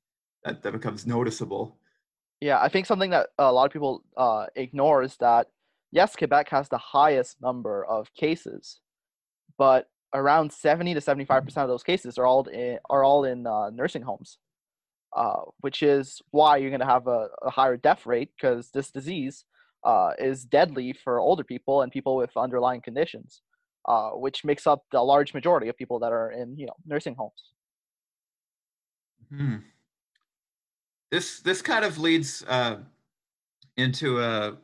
that 0.44 0.62
that 0.62 0.72
becomes 0.72 1.06
noticeable. 1.06 1.78
Yeah, 2.40 2.60
I 2.60 2.68
think 2.68 2.86
something 2.86 3.10
that 3.10 3.28
a 3.38 3.50
lot 3.52 3.66
of 3.66 3.72
people 3.72 4.02
uh, 4.16 4.46
ignore 4.56 5.02
is 5.02 5.16
that 5.18 5.48
yes, 5.90 6.14
Quebec 6.14 6.48
has 6.50 6.68
the 6.68 6.78
highest 6.78 7.40
number 7.40 7.84
of 7.86 8.12
cases, 8.14 8.80
but 9.56 9.88
around 10.14 10.52
70 10.52 10.94
to 10.94 11.00
75 11.00 11.44
percent 11.44 11.62
of 11.64 11.68
those 11.68 11.82
cases 11.82 12.18
are 12.18 12.26
all 12.26 12.44
in 12.44 12.78
are 12.90 13.04
all 13.04 13.24
in 13.24 13.46
uh, 13.46 13.70
nursing 13.70 14.02
homes, 14.02 14.38
uh, 15.16 15.42
which 15.60 15.82
is 15.82 16.20
why 16.30 16.56
you're 16.58 16.70
going 16.70 16.80
to 16.80 16.86
have 16.86 17.06
a, 17.06 17.28
a 17.42 17.50
higher 17.50 17.76
death 17.76 18.04
rate 18.06 18.30
because 18.36 18.70
this 18.70 18.90
disease 18.90 19.44
uh, 19.84 20.10
is 20.18 20.44
deadly 20.44 20.92
for 20.92 21.20
older 21.20 21.44
people 21.44 21.82
and 21.82 21.92
people 21.92 22.16
with 22.16 22.36
underlying 22.36 22.82
conditions, 22.82 23.40
uh, 23.88 24.10
which 24.10 24.44
makes 24.44 24.66
up 24.66 24.84
the 24.92 25.00
large 25.00 25.32
majority 25.32 25.68
of 25.68 25.76
people 25.76 25.98
that 26.00 26.12
are 26.12 26.32
in 26.32 26.56
you 26.58 26.66
know 26.66 26.76
nursing 26.84 27.14
homes. 27.14 27.52
Hmm. 29.30 29.56
This 31.10 31.40
this 31.40 31.62
kind 31.62 31.84
of 31.84 31.98
leads 31.98 32.44
uh, 32.48 32.78
into 33.76 34.20
a 34.20 34.56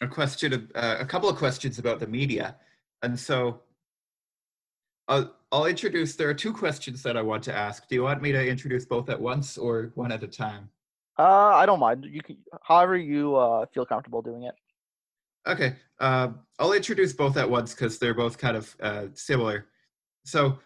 a 0.00 0.08
question 0.08 0.52
of 0.52 0.70
uh, 0.74 0.96
a 1.00 1.04
couple 1.04 1.28
of 1.28 1.36
questions 1.36 1.78
about 1.78 2.00
the 2.00 2.06
media, 2.06 2.56
and 3.02 3.18
so 3.18 3.60
I'll, 5.08 5.34
I'll 5.52 5.66
introduce. 5.66 6.16
There 6.16 6.28
are 6.28 6.34
two 6.34 6.52
questions 6.52 7.02
that 7.02 7.16
I 7.16 7.22
want 7.22 7.42
to 7.44 7.54
ask. 7.54 7.88
Do 7.88 7.94
you 7.94 8.02
want 8.02 8.22
me 8.22 8.32
to 8.32 8.46
introduce 8.46 8.86
both 8.86 9.08
at 9.10 9.20
once 9.20 9.58
or 9.58 9.92
one 9.94 10.12
at 10.12 10.22
a 10.22 10.28
time? 10.28 10.70
Uh, 11.18 11.22
I 11.54 11.66
don't 11.66 11.80
mind. 11.80 12.06
You 12.10 12.22
can, 12.22 12.38
however 12.62 12.96
you 12.96 13.36
uh, 13.36 13.66
feel 13.72 13.86
comfortable 13.86 14.22
doing 14.22 14.44
it. 14.44 14.54
Okay, 15.46 15.76
uh, 16.00 16.28
I'll 16.58 16.72
introduce 16.72 17.12
both 17.12 17.36
at 17.36 17.48
once 17.48 17.74
because 17.74 17.98
they're 17.98 18.14
both 18.14 18.38
kind 18.38 18.56
of 18.56 18.74
uh, 18.80 19.06
similar. 19.12 19.66
So, 20.24 20.58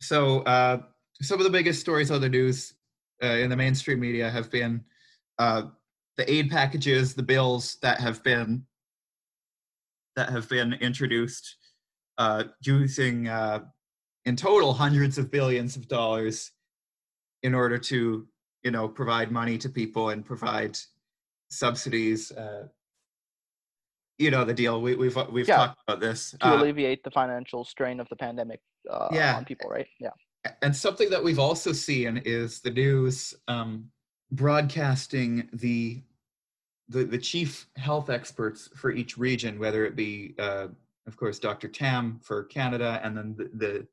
so 0.00 0.40
uh, 0.40 0.82
some 1.20 1.38
of 1.38 1.44
the 1.44 1.50
biggest 1.50 1.80
stories 1.80 2.10
on 2.10 2.20
the 2.20 2.28
news 2.28 2.74
uh, 3.22 3.26
in 3.26 3.48
the 3.50 3.56
mainstream 3.56 4.00
media 4.00 4.28
have 4.28 4.50
been 4.50 4.84
uh, 5.38 5.62
the 6.16 6.30
aid 6.30 6.50
packages, 6.50 7.14
the 7.14 7.22
bills 7.22 7.78
that 7.82 8.00
have 8.00 8.22
been 8.22 8.64
that 10.16 10.28
have 10.28 10.46
been 10.48 10.74
introduced, 10.74 11.56
uh, 12.18 12.44
using 12.60 13.28
uh, 13.28 13.60
in 14.26 14.36
total 14.36 14.74
hundreds 14.74 15.16
of 15.16 15.30
billions 15.30 15.74
of 15.74 15.88
dollars 15.88 16.50
in 17.42 17.54
order 17.54 17.78
to, 17.78 18.26
you 18.62 18.70
know, 18.70 18.86
provide 18.86 19.32
money 19.32 19.56
to 19.56 19.70
people 19.70 20.10
and 20.10 20.24
provide 20.24 20.76
subsidies. 21.50 22.30
Uh, 22.32 22.66
you 24.18 24.30
know 24.30 24.44
the 24.44 24.54
deal. 24.54 24.82
We, 24.82 24.94
we've 24.94 25.16
we've 25.30 25.48
Yeah. 25.48 25.56
talked 25.56 25.80
about 25.88 26.00
this. 26.00 26.32
to 26.32 26.46
Uh, 26.46 26.60
alleviate 26.60 27.02
the 27.02 27.10
financial 27.10 27.64
strain 27.64 27.98
of 27.98 28.08
the 28.10 28.16
pandemic 28.16 28.60
uh, 28.90 29.08
Yeah. 29.12 29.36
on 29.36 29.44
people, 29.44 29.70
right? 29.70 29.86
Yeah. 29.98 30.10
And 30.62 30.74
something 30.74 31.10
that 31.10 31.22
we've 31.22 31.38
also 31.38 31.72
seen 31.72 32.18
is 32.24 32.60
the 32.60 32.70
news 32.70 33.34
um, 33.48 33.88
broadcasting 34.32 35.48
the, 35.52 36.02
the 36.88 37.04
the 37.04 37.18
chief 37.18 37.68
health 37.76 38.10
experts 38.10 38.68
for 38.76 38.90
each 38.90 39.16
region, 39.16 39.58
whether 39.58 39.84
it 39.84 39.94
be, 39.94 40.34
uh, 40.38 40.68
of 41.06 41.16
course, 41.16 41.38
Dr. 41.38 41.68
Tam 41.68 42.20
for 42.22 42.44
Canada, 42.44 43.00
and 43.04 43.16
then 43.16 43.34
the, 43.36 43.50
the, 43.54 43.86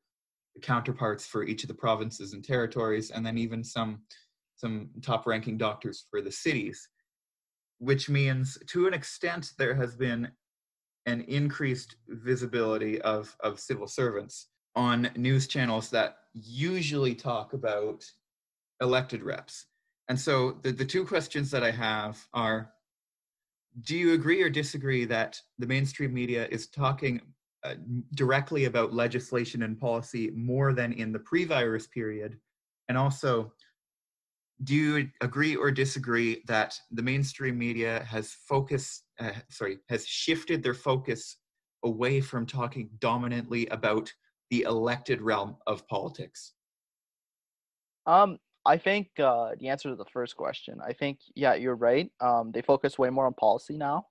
counterparts 0.61 1.25
for 1.25 1.45
each 1.45 1.63
of 1.63 1.69
the 1.69 1.73
provinces 1.73 2.33
and 2.33 2.43
territories, 2.43 3.11
and 3.11 3.25
then 3.25 3.37
even 3.37 3.63
some 3.63 4.01
some 4.57 4.89
top-ranking 5.01 5.57
doctors 5.57 6.05
for 6.11 6.21
the 6.21 6.31
cities, 6.31 6.89
which 7.77 8.09
means 8.09 8.57
to 8.67 8.85
an 8.85 8.93
extent 8.93 9.53
there 9.57 9.73
has 9.73 9.95
been 9.95 10.29
an 11.05 11.21
increased 11.21 11.95
visibility 12.09 13.01
of 13.03 13.33
of 13.41 13.57
civil 13.57 13.87
servants 13.87 14.48
on 14.75 15.09
news 15.15 15.47
channels 15.47 15.89
that 15.89 16.17
usually 16.33 17.15
talk 17.15 17.53
about 17.53 18.05
elected 18.81 19.23
reps. 19.23 19.65
And 20.07 20.19
so 20.19 20.57
the, 20.63 20.71
the 20.71 20.85
two 20.85 21.05
questions 21.05 21.51
that 21.51 21.63
I 21.63 21.71
have 21.71 22.17
are 22.33 22.71
Do 23.81 23.95
you 23.95 24.13
agree 24.13 24.41
or 24.41 24.49
disagree 24.49 25.05
that 25.05 25.39
the 25.57 25.67
mainstream 25.67 26.13
media 26.13 26.47
is 26.49 26.67
talking 26.67 27.21
uh, 27.63 27.75
directly 28.15 28.65
about 28.65 28.93
legislation 28.93 29.63
and 29.63 29.79
policy 29.79 30.31
more 30.33 30.73
than 30.73 30.93
in 30.93 31.11
the 31.11 31.19
pre 31.19 31.45
virus 31.45 31.87
period? 31.87 32.39
And 32.87 32.97
also, 32.97 33.53
do 34.63 34.75
you 34.75 35.09
agree 35.21 35.55
or 35.55 35.71
disagree 35.71 36.43
that 36.47 36.77
the 36.91 37.03
mainstream 37.03 37.57
media 37.57 38.03
has 38.03 38.33
focused, 38.47 39.03
uh, 39.19 39.31
sorry, 39.49 39.79
has 39.89 40.05
shifted 40.05 40.63
their 40.63 40.73
focus 40.73 41.37
away 41.83 42.19
from 42.19 42.45
talking 42.45 42.89
dominantly 42.99 43.67
about 43.67 44.11
the 44.49 44.63
elected 44.63 45.21
realm 45.21 45.57
of 45.67 45.87
politics? 45.87 46.53
Um, 48.05 48.37
I 48.65 48.77
think 48.77 49.07
uh, 49.19 49.51
the 49.59 49.69
answer 49.69 49.89
to 49.89 49.95
the 49.95 50.05
first 50.11 50.35
question, 50.35 50.79
I 50.85 50.93
think, 50.93 51.19
yeah, 51.35 51.53
you're 51.53 51.75
right. 51.75 52.11
Um, 52.19 52.51
they 52.53 52.61
focus 52.61 52.97
way 52.99 53.09
more 53.09 53.25
on 53.25 53.33
policy 53.33 53.77
now. 53.77 54.07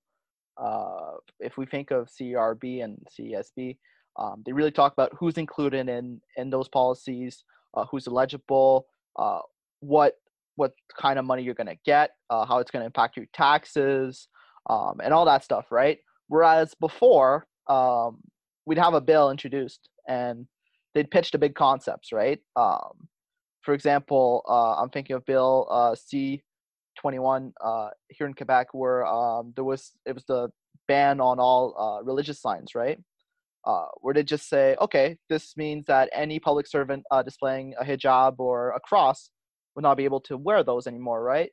Uh, 0.57 1.13
if 1.41 1.57
we 1.57 1.67
think 1.67 1.91
of 1.91 2.09
CRB 2.09 2.83
and 2.85 2.99
CESB, 3.15 3.77
Um, 4.19 4.43
they 4.45 4.53
really 4.53 4.73
talk 4.73 4.93
about 4.93 5.13
who's 5.19 5.39
included 5.39 5.89
in 5.89 6.21
in 6.37 6.51
those 6.51 6.69
policies, 6.69 7.45
uh, 7.75 7.85
who's 7.89 8.09
eligible, 8.09 8.87
uh, 9.17 9.43
what 9.79 10.15
what 10.57 10.73
kind 11.01 11.19
of 11.21 11.25
money 11.25 11.43
you're 11.45 11.55
going 11.63 11.77
to 11.77 11.83
get, 11.85 12.11
uh, 12.31 12.45
how 12.45 12.59
it's 12.59 12.73
going 12.73 12.83
to 12.83 12.91
impact 12.93 13.17
your 13.17 13.29
taxes, 13.33 14.27
um, 14.69 14.95
and 15.05 15.15
all 15.15 15.25
that 15.25 15.45
stuff, 15.45 15.67
right? 15.71 15.99
Whereas 16.27 16.75
before, 16.81 17.47
um, 17.69 18.19
we'd 18.67 18.79
have 18.87 18.95
a 18.95 19.01
bill 19.11 19.31
introduced 19.31 19.89
and 20.09 20.47
they'd 20.95 21.11
pitch 21.11 21.31
the 21.31 21.39
big 21.39 21.55
concepts, 21.55 22.11
right? 22.13 22.41
Um, 22.57 23.09
for 23.63 23.75
example, 23.75 24.43
uh, 24.49 24.81
I'm 24.81 24.89
thinking 24.89 25.15
of 25.15 25.25
Bill 25.27 25.69
uh, 25.71 25.95
C21 25.95 27.53
uh, 27.63 27.91
here 28.09 28.27
in 28.27 28.35
Quebec, 28.35 28.69
where 28.73 29.07
um, 29.07 29.53
there 29.55 29.65
was 29.65 29.93
it 30.07 30.15
was 30.15 30.25
the 30.25 30.51
ban 30.89 31.21
on 31.21 31.39
all 31.39 31.75
uh, 31.79 32.03
religious 32.03 32.41
signs, 32.41 32.75
right? 32.75 32.99
Uh, 33.67 33.87
where 34.01 34.15
they 34.15 34.23
just 34.23 34.49
say, 34.49 34.75
okay, 34.81 35.19
this 35.29 35.55
means 35.57 35.85
that 35.87 36.09
any 36.13 36.39
public 36.41 36.67
servant 36.67 37.05
uh, 37.11 37.23
displaying 37.23 37.75
a 37.79 37.85
hijab 37.85 38.37
or 38.39 38.71
a 38.71 38.81
cross 38.81 39.31
would 39.77 39.83
not 39.83 39.97
be 39.97 40.05
able 40.05 40.21
to 40.21 40.39
wear 40.39 40.63
those 40.63 40.87
anymore, 40.87 41.23
right? 41.23 41.51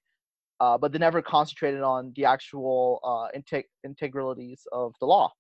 But 0.60 0.94
they 0.94 1.00
never 1.00 1.22
concentrated 1.22 1.82
on 1.82 2.14
the 2.16 2.24
actual 2.24 3.02
integ- 3.36 3.66
integralities 3.86 4.62
of 4.72 4.94
the 5.02 5.06
law 5.06 5.32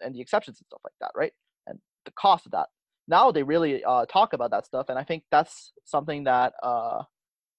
and 0.00 0.14
the 0.14 0.20
exceptions 0.20 0.60
and 0.60 0.66
stuff 0.66 0.80
like 0.84 0.94
that, 1.00 1.10
right? 1.16 1.32
The 2.04 2.12
cost 2.12 2.46
of 2.46 2.52
that. 2.52 2.68
Now 3.08 3.30
they 3.32 3.42
really 3.42 3.82
uh, 3.84 4.06
talk 4.06 4.32
about 4.32 4.50
that 4.52 4.66
stuff, 4.66 4.86
and 4.88 4.98
I 4.98 5.04
think 5.04 5.24
that's 5.30 5.72
something 5.84 6.24
that 6.24 6.52
uh, 6.62 7.02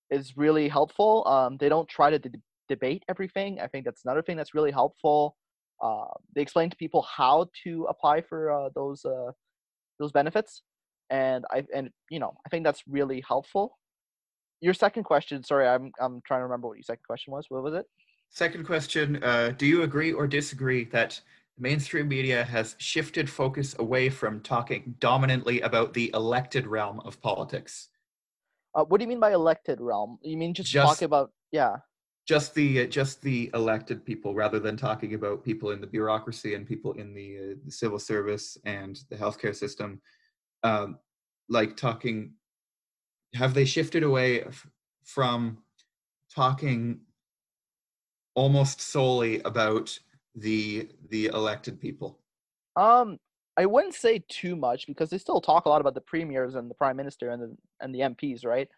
is 0.10 0.38
really 0.38 0.68
helpful. 0.68 1.28
Um, 1.28 1.58
they 1.58 1.70
don't 1.70 1.90
try 1.90 2.10
to 2.10 2.20
de- 2.20 2.42
debate 2.70 3.04
everything. 3.10 3.60
I 3.60 3.68
think 3.68 3.86
that's 3.86 4.06
another 4.06 4.22
thing 4.22 4.38
that's 4.38 4.54
really 4.54 4.72
helpful. 4.72 5.36
Uh, 5.82 6.06
they 6.36 6.42
explain 6.42 6.70
to 6.70 6.76
people 6.78 7.02
how 7.02 7.48
to 7.64 7.86
apply 7.90 8.22
for 8.22 8.52
uh, 8.52 8.70
those 8.76 9.04
uh, 9.04 9.32
those 10.00 10.12
benefits, 10.12 10.62
and 11.10 11.44
I 11.52 11.66
and 11.74 11.90
you 12.10 12.20
know 12.20 12.34
I 12.46 12.50
think 12.50 12.64
that's 12.64 12.84
really 12.88 13.24
helpful. 13.28 13.78
Your 14.62 14.76
second 14.76 15.04
question, 15.04 15.44
sorry, 15.44 15.68
I'm 15.68 15.92
I'm 16.00 16.22
trying 16.26 16.42
to 16.42 16.44
remember 16.44 16.68
what 16.68 16.78
your 16.78 16.84
second 16.84 17.04
question 17.08 17.34
was. 17.34 17.46
What 17.50 17.64
was 17.64 17.74
it? 17.74 17.86
Second 18.30 18.66
question: 18.66 19.24
uh, 19.24 19.50
Do 19.58 19.66
you 19.66 19.84
agree 19.84 20.14
or 20.14 20.28
disagree 20.28 20.86
that 20.86 21.20
mainstream 21.58 22.08
media 22.08 22.44
has 22.44 22.76
shifted 22.80 23.30
focus 23.30 23.76
away 23.80 24.10
from 24.10 24.42
talking 24.42 24.96
dominantly 25.00 25.62
about 25.62 25.94
the 25.94 26.12
elected 26.14 26.66
realm 26.68 27.00
of 27.02 27.22
politics? 27.22 27.90
Uh, 28.74 28.84
what 28.86 29.00
do 29.00 29.04
you 29.04 29.10
mean 29.10 29.20
by 29.20 29.34
elected 29.34 29.82
realm? 29.82 30.18
You 30.22 30.38
mean 30.38 30.54
just, 30.54 30.72
Just- 30.72 31.00
talk 31.00 31.02
about 31.06 31.32
yeah? 31.52 31.78
just 32.28 32.54
the 32.54 32.86
just 32.88 33.22
the 33.24 33.50
elected 33.56 34.06
people 34.06 34.36
rather 34.36 34.60
than 34.60 34.78
talking 34.78 35.16
about 35.16 35.44
people 35.44 35.72
in 35.72 35.82
the 35.82 35.88
bureaucracy 35.88 36.54
and 36.54 36.68
people 36.68 36.94
in 36.94 37.14
the, 37.16 37.38
uh, 37.38 37.56
the 37.66 37.72
civil 37.72 37.98
service 37.98 38.58
and 38.64 39.00
the 39.10 39.16
healthcare 39.16 39.56
system 39.56 40.00
um, 40.64 41.00
like 41.50 41.76
talking 41.76 42.34
have 43.34 43.54
they 43.56 43.66
shifted 43.66 44.04
away 44.04 44.44
f- 44.44 44.68
from 45.04 45.58
talking 46.34 47.00
almost 48.36 48.80
solely 48.80 49.42
about 49.42 49.98
the 50.36 50.90
the 51.10 51.28
elected 51.28 51.80
people 51.80 52.20
Um, 52.76 53.18
I 53.58 53.66
wouldn't 53.66 53.94
say 53.96 54.24
too 54.30 54.56
much 54.56 54.88
because 54.88 55.10
they 55.10 55.18
still 55.18 55.42
talk 55.42 55.66
a 55.66 55.70
lot 55.70 55.82
about 55.82 55.94
the 55.94 56.02
premiers 56.02 56.56
and 56.56 56.70
the 56.70 56.76
prime 56.76 56.96
minister 56.98 57.30
and 57.32 57.42
the 57.44 57.58
and 57.82 57.94
the 57.94 58.00
MPs, 58.02 58.46
right? 58.46 58.70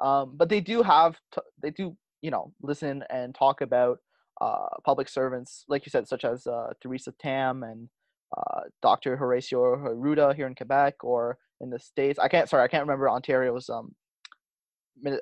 Um, 0.00 0.32
but 0.36 0.48
they 0.48 0.60
do 0.60 0.82
have 0.82 1.18
t- 1.34 1.42
they 1.62 1.70
do 1.70 1.96
you 2.22 2.30
know 2.30 2.52
listen 2.62 3.04
and 3.10 3.34
talk 3.34 3.60
about 3.60 3.98
uh, 4.40 4.68
public 4.84 5.08
servants, 5.08 5.64
like 5.68 5.86
you 5.86 5.90
said, 5.90 6.08
such 6.08 6.24
as 6.24 6.46
uh, 6.46 6.72
Theresa 6.82 7.12
Tam 7.20 7.62
and 7.62 7.88
uh, 8.36 8.62
Dr. 8.82 9.16
Horacio 9.16 9.76
Arruda 9.78 10.34
here 10.34 10.46
in 10.46 10.54
Quebec 10.54 11.04
or 11.04 11.38
in 11.60 11.70
the 11.70 11.78
states. 11.78 12.18
I 12.18 12.28
can't 12.28 12.48
sorry, 12.48 12.64
I 12.64 12.68
can't 12.68 12.82
remember 12.84 13.08
Ontario's 13.10 13.68
um 13.68 13.94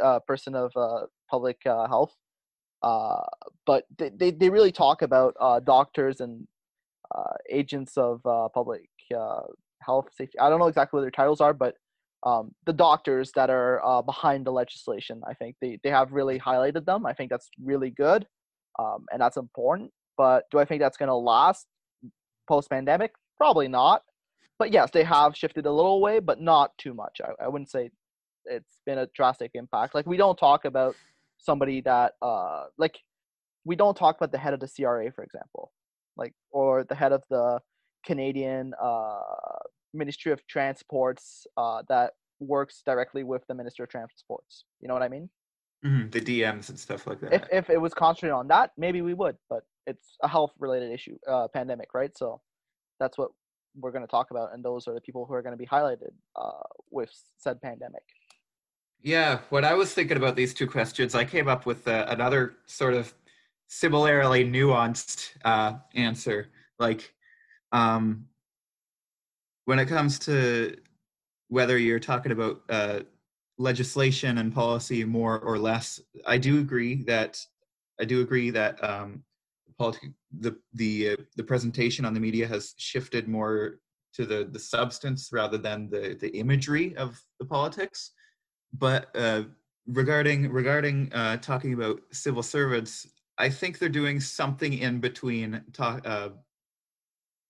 uh, 0.01 0.21
person 0.21 0.55
of 0.55 0.73
uh, 0.77 1.07
public 1.31 1.59
uh, 1.67 1.87
health. 1.89 2.15
Uh, 2.83 3.23
but 3.67 3.85
they, 3.99 4.11
they, 4.11 4.31
they 4.31 4.51
really 4.51 4.73
talk 4.73 5.03
about 5.03 5.35
uh, 5.41 5.61
doctors 5.61 6.21
and 6.21 6.47
uh, 7.15 7.35
agents 7.51 7.97
of 7.97 8.25
uh, 8.25 8.49
public 8.49 8.89
uh, 9.17 9.43
health 9.83 10.09
safety. 10.17 10.39
I 10.39 10.49
don't 10.49 10.59
know 10.59 10.69
exactly 10.69 10.99
what 10.99 11.03
their 11.03 11.11
titles 11.11 11.41
are, 11.41 11.53
but 11.53 11.75
um, 12.25 12.53
the 12.67 12.73
doctors 12.73 13.33
that 13.35 13.51
are 13.51 13.85
uh, 13.85 14.03
behind 14.03 14.47
the 14.47 14.53
legislation, 14.53 15.23
I 15.27 15.35
think 15.35 15.57
they, 15.61 15.79
they 15.83 15.91
have 15.91 16.13
really 16.13 16.39
highlighted 16.39 16.85
them. 16.85 17.07
I 17.07 17.13
think 17.13 17.31
that's 17.31 17.49
really 17.63 17.91
good, 17.91 18.27
um, 18.79 19.07
and 19.11 19.21
that's 19.21 19.37
important. 19.37 19.91
But 20.17 20.45
do 20.51 20.59
I 20.59 20.65
think 20.65 20.81
that's 20.81 20.99
going 20.99 21.09
to 21.09 21.15
last 21.15 21.67
post 22.47 22.69
pandemic? 22.69 23.13
Probably 23.39 23.69
not. 23.69 24.03
But 24.59 24.71
yes, 24.71 24.91
they 24.91 25.05
have 25.05 25.35
shifted 25.35 25.65
a 25.65 25.73
little 25.73 26.03
way, 26.03 26.19
but 26.21 26.41
not 26.41 26.73
too 26.77 26.93
much. 26.93 27.21
I, 27.25 27.45
I 27.45 27.49
wouldn't 27.49 27.71
say 27.71 27.91
it's 28.45 28.81
been 28.85 28.99
a 28.99 29.07
drastic 29.15 29.53
impact. 29.55 29.95
Like 29.95 30.07
we 30.07 30.19
don't 30.19 30.37
talk 30.37 30.67
about 30.67 30.95
somebody 31.41 31.81
that 31.81 32.13
uh 32.23 32.67
like 32.79 32.99
we 33.65 33.77
don't 33.77 33.97
talk 33.97 34.17
about 34.17 34.33
the 34.33 34.39
head 34.39 34.55
of 34.55 34.61
the 34.61 34.69
CRA, 34.69 35.11
for 35.13 35.25
example 35.25 35.73
like 36.21 36.35
or 36.53 36.85
the 36.85 36.95
head 36.95 37.13
of 37.13 37.23
the 37.31 37.59
Canadian 38.05 38.73
uh, 38.81 39.21
Ministry 39.93 40.31
of 40.33 40.47
Transports 40.47 41.47
uh, 41.57 41.83
that 41.89 42.13
works 42.39 42.83
directly 42.87 43.25
with 43.25 43.43
the 43.49 43.55
Minister 43.55 43.85
of 43.85 43.91
Transports. 43.91 44.65
You 44.81 44.89
know 44.89 44.95
what 44.95 45.03
I 45.03 45.09
mean? 45.09 45.29
Mhm, 45.85 46.13
the 46.13 46.21
dms 46.21 46.69
and 46.69 46.79
stuff 46.79 47.07
like 47.07 47.21
that 47.21 47.33
If 47.33 47.45
if 47.51 47.71
it 47.71 47.81
was 47.81 47.95
concentrated 47.95 48.35
on 48.35 48.49
that, 48.49 48.73
maybe 48.77 49.01
we 49.01 49.15
would, 49.15 49.37
but 49.49 49.63
it's 49.87 50.09
a 50.23 50.29
health 50.29 50.53
related 50.59 50.93
issue, 50.93 51.17
uh, 51.27 51.49
pandemic, 51.49 51.95
right? 51.95 52.17
So 52.17 52.43
that's 53.01 53.17
what 53.17 53.31
we're 53.75 53.93
going 53.93 54.07
to 54.09 54.11
talk 54.11 54.31
about, 54.31 54.53
and 54.53 54.63
those 54.63 54.87
are 54.87 54.93
the 54.93 55.01
people 55.01 55.25
who 55.25 55.33
are 55.33 55.41
going 55.41 55.57
to 55.59 55.63
be 55.65 55.67
highlighted 55.67 56.13
uh, 56.37 56.69
with 56.91 57.11
said 57.39 57.63
pandemic. 57.63 58.03
Yeah, 59.03 59.41
when 59.49 59.65
I 59.65 59.73
was 59.75 59.95
thinking 59.95 60.19
about 60.19 60.37
these 60.37 60.53
two 60.53 60.67
questions, 60.67 61.15
I 61.15 61.25
came 61.25 61.49
up 61.49 61.65
with 61.65 61.89
uh, 61.89 62.05
another 62.09 62.57
sort 62.67 62.93
of 62.93 63.15
similarly 63.67 64.45
nuanced 64.45 65.31
uh, 65.43 65.75
answer. 65.95 66.49
Like, 66.79 67.15
um, 67.73 68.27
when 69.65 69.79
it 69.79 69.87
comes 69.87 70.19
to 70.21 70.77
whether 71.49 71.79
you're 71.79 71.99
talking 71.99 72.33
about 72.33 72.61
uh, 72.69 73.01
legislation 73.57 74.37
and 74.39 74.55
policy 74.55 75.05
more 75.05 75.39
or 75.39 75.59
less, 75.59 76.01
I 76.27 76.37
do 76.37 76.59
agree 76.59 77.03
that 77.05 77.45
I 77.99 78.05
do 78.05 78.21
agree 78.21 78.51
that 78.51 78.83
um, 78.85 79.25
politi- 79.81 80.13
the 80.39 80.57
the 80.75 81.11
uh, 81.11 81.17
the 81.37 81.45
presentation 81.45 82.05
on 82.05 82.13
the 82.13 82.21
media 82.21 82.47
has 82.47 82.75
shifted 82.77 83.29
more 83.29 83.81
to 84.13 84.27
the 84.27 84.47
the 84.53 84.59
substance 84.59 85.31
rather 85.33 85.57
than 85.57 85.89
the 85.89 86.19
the 86.21 86.37
imagery 86.37 86.95
of 86.97 87.19
the 87.39 87.47
politics 87.47 88.13
but 88.73 89.15
uh, 89.15 89.45
regarding 89.87 90.51
regarding 90.51 91.13
uh, 91.13 91.37
talking 91.39 91.75
about 91.75 92.01
civil 92.13 92.43
servants, 92.43 93.07
I 93.39 93.49
think 93.49 93.79
they're 93.79 93.89
doing 93.89 94.21
something 94.21 94.73
in 94.75 95.01
between 95.01 95.63
talk, 95.73 96.07
uh, 96.07 96.31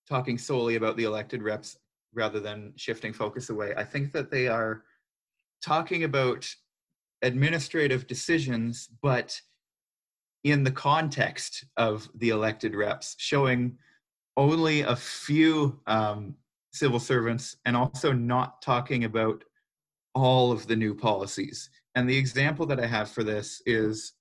talking 0.07 0.37
solely 0.37 0.75
about 0.75 0.97
the 0.97 1.03
elected 1.03 1.41
reps 1.41 1.77
rather 2.13 2.39
than 2.39 2.73
shifting 2.75 3.13
focus 3.13 3.49
away. 3.49 3.73
I 3.77 3.83
think 3.83 4.11
that 4.11 4.31
they 4.31 4.47
are 4.47 4.83
talking 5.63 6.03
about 6.03 6.47
administrative 7.21 8.07
decisions, 8.07 8.89
but 9.01 9.39
in 10.43 10.63
the 10.63 10.71
context 10.71 11.65
of 11.77 12.09
the 12.15 12.29
elected 12.29 12.75
reps, 12.75 13.15
showing 13.19 13.77
only 14.37 14.81
a 14.81 14.95
few 14.95 15.79
um, 15.85 16.35
civil 16.73 16.99
servants 16.99 17.57
and 17.65 17.77
also 17.77 18.11
not 18.11 18.61
talking 18.61 19.03
about 19.03 19.43
all 20.13 20.51
of 20.51 20.67
the 20.67 20.75
new 20.75 20.93
policies. 20.93 21.69
And 21.95 22.09
the 22.09 22.17
example 22.17 22.65
that 22.67 22.79
I 22.79 22.85
have 22.85 23.09
for 23.11 23.23
this 23.23 23.61
is 23.65 24.13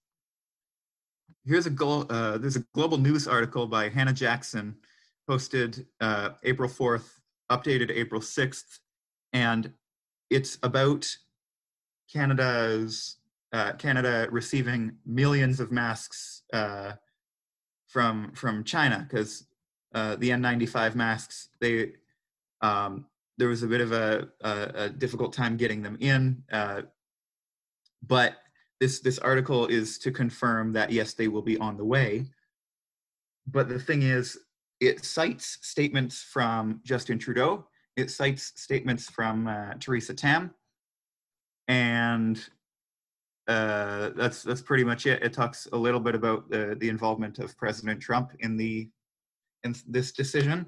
here's 1.44 1.66
a 1.66 1.84
uh, 1.84 2.38
there's 2.38 2.56
a 2.56 2.64
global 2.74 2.98
news 2.98 3.26
article 3.26 3.66
by 3.66 3.88
Hannah 3.88 4.12
Jackson 4.12 4.76
posted 5.28 5.86
uh, 6.00 6.30
April 6.42 6.68
4th, 6.68 7.08
updated 7.50 7.90
April 7.90 8.20
6th, 8.20 8.78
and 9.32 9.72
it's 10.28 10.58
about 10.62 11.08
Canada's 12.12 13.16
uh, 13.52 13.72
Canada 13.72 14.28
receiving 14.30 14.92
millions 15.06 15.60
of 15.60 15.72
masks 15.72 16.42
uh, 16.52 16.92
from 17.86 18.32
from 18.32 18.64
China 18.64 19.06
because 19.08 19.46
uh, 19.94 20.16
the 20.16 20.30
N95 20.30 20.94
masks 20.94 21.48
they 21.60 21.92
um, 22.60 23.06
there 23.40 23.48
was 23.48 23.62
a 23.62 23.66
bit 23.66 23.80
of 23.80 23.92
a, 23.92 24.28
a, 24.42 24.70
a 24.74 24.88
difficult 24.90 25.32
time 25.32 25.56
getting 25.56 25.82
them 25.82 25.96
in, 25.98 26.42
uh, 26.52 26.82
but 28.06 28.34
this 28.80 29.00
this 29.00 29.18
article 29.18 29.66
is 29.66 29.98
to 29.98 30.10
confirm 30.10 30.74
that 30.74 30.92
yes, 30.92 31.14
they 31.14 31.26
will 31.26 31.42
be 31.42 31.56
on 31.56 31.78
the 31.78 31.84
way. 31.84 32.26
But 33.46 33.70
the 33.70 33.78
thing 33.78 34.02
is, 34.02 34.38
it 34.78 35.06
cites 35.06 35.58
statements 35.62 36.22
from 36.22 36.80
Justin 36.84 37.18
Trudeau. 37.18 37.66
It 37.96 38.10
cites 38.10 38.52
statements 38.56 39.08
from 39.08 39.46
uh, 39.46 39.72
Theresa 39.80 40.12
Tam, 40.12 40.50
and 41.66 42.38
uh, 43.48 44.10
that's 44.16 44.42
that's 44.42 44.60
pretty 44.60 44.84
much 44.84 45.06
it. 45.06 45.22
It 45.22 45.32
talks 45.32 45.66
a 45.72 45.78
little 45.78 46.00
bit 46.00 46.14
about 46.14 46.50
the 46.50 46.76
the 46.78 46.90
involvement 46.90 47.38
of 47.38 47.56
President 47.56 48.02
Trump 48.02 48.32
in 48.40 48.58
the 48.58 48.90
in 49.64 49.74
this 49.88 50.12
decision. 50.12 50.66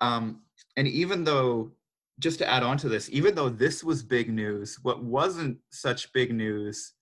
Um, 0.00 0.43
and 0.76 0.88
even 0.88 1.24
though, 1.24 1.72
just 2.18 2.38
to 2.38 2.48
add 2.48 2.62
on 2.62 2.76
to 2.78 2.88
this, 2.88 3.08
even 3.10 3.34
though 3.34 3.48
this 3.48 3.82
was 3.82 4.02
big 4.02 4.32
news, 4.32 4.78
what 4.82 5.02
wasn't 5.02 5.58
such 5.70 6.12
big 6.12 6.32
news 6.32 6.92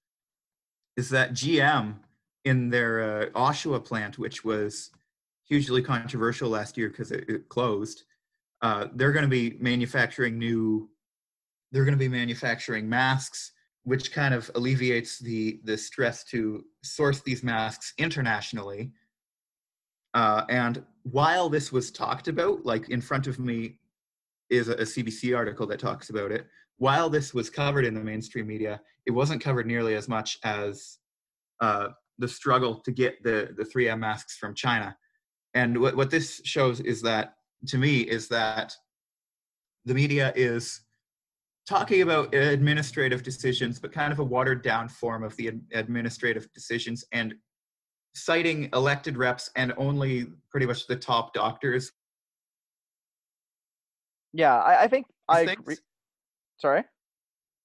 is 0.96 1.08
that 1.10 1.32
GM 1.32 1.96
in 2.44 2.70
their 2.70 3.00
uh, 3.00 3.26
Oshawa 3.30 3.84
plant, 3.84 4.18
which 4.18 4.44
was 4.44 4.90
hugely 5.48 5.82
controversial 5.82 6.48
last 6.48 6.76
year 6.76 6.88
because 6.88 7.12
it, 7.12 7.24
it, 7.28 7.48
closed, 7.48 8.04
uh, 8.62 8.88
they're 8.94 9.12
going 9.12 9.24
to 9.24 9.28
be 9.28 9.56
manufacturing 9.60 10.38
new. 10.38 10.88
They're 11.72 11.84
going 11.84 11.96
to 11.96 11.98
be 11.98 12.08
manufacturing 12.08 12.88
masks, 12.88 13.52
which 13.84 14.12
kind 14.12 14.34
of 14.34 14.50
alleviates 14.54 15.18
the 15.18 15.60
the 15.64 15.76
stress 15.76 16.24
to 16.24 16.64
source 16.82 17.20
these 17.20 17.42
masks 17.42 17.94
internationally. 17.98 18.92
Uh, 20.14 20.44
and 20.48 20.84
while 21.04 21.48
this 21.48 21.72
was 21.72 21.90
talked 21.90 22.28
about, 22.28 22.64
like 22.64 22.88
in 22.90 23.00
front 23.00 23.26
of 23.26 23.38
me 23.38 23.78
is 24.50 24.68
a, 24.68 24.74
a 24.74 24.82
CBC 24.82 25.36
article 25.36 25.66
that 25.66 25.80
talks 25.80 26.10
about 26.10 26.30
it. 26.30 26.46
While 26.76 27.08
this 27.08 27.32
was 27.32 27.48
covered 27.48 27.84
in 27.84 27.94
the 27.94 28.00
mainstream 28.00 28.46
media, 28.46 28.80
it 29.06 29.10
wasn't 29.10 29.42
covered 29.42 29.66
nearly 29.66 29.94
as 29.94 30.08
much 30.08 30.38
as 30.44 30.98
uh, 31.60 31.88
the 32.18 32.28
struggle 32.28 32.76
to 32.80 32.90
get 32.90 33.22
the 33.22 33.54
the 33.56 33.64
3M 33.64 34.00
masks 34.00 34.36
from 34.36 34.54
China. 34.54 34.96
And 35.54 35.78
what, 35.80 35.96
what 35.96 36.10
this 36.10 36.40
shows 36.44 36.80
is 36.80 37.02
that 37.02 37.34
to 37.68 37.78
me 37.78 38.00
is 38.00 38.28
that 38.28 38.74
the 39.84 39.94
media 39.94 40.32
is 40.36 40.80
talking 41.68 42.02
about 42.02 42.34
administrative 42.34 43.22
decisions, 43.22 43.78
but 43.78 43.92
kind 43.92 44.12
of 44.12 44.18
a 44.18 44.24
watered 44.24 44.62
down 44.62 44.88
form 44.88 45.22
of 45.22 45.36
the 45.36 45.52
administrative 45.72 46.52
decisions 46.52 47.04
and 47.12 47.34
citing 48.14 48.68
elected 48.72 49.16
reps 49.16 49.50
and 49.56 49.72
only 49.76 50.26
pretty 50.50 50.66
much 50.66 50.86
the 50.86 50.96
top 50.96 51.32
doctors. 51.34 51.92
Yeah, 54.32 54.56
I, 54.56 54.84
I 54.84 54.88
think 54.88 55.06
I 55.28 55.40
agree. 55.40 55.76
Sorry. 56.58 56.84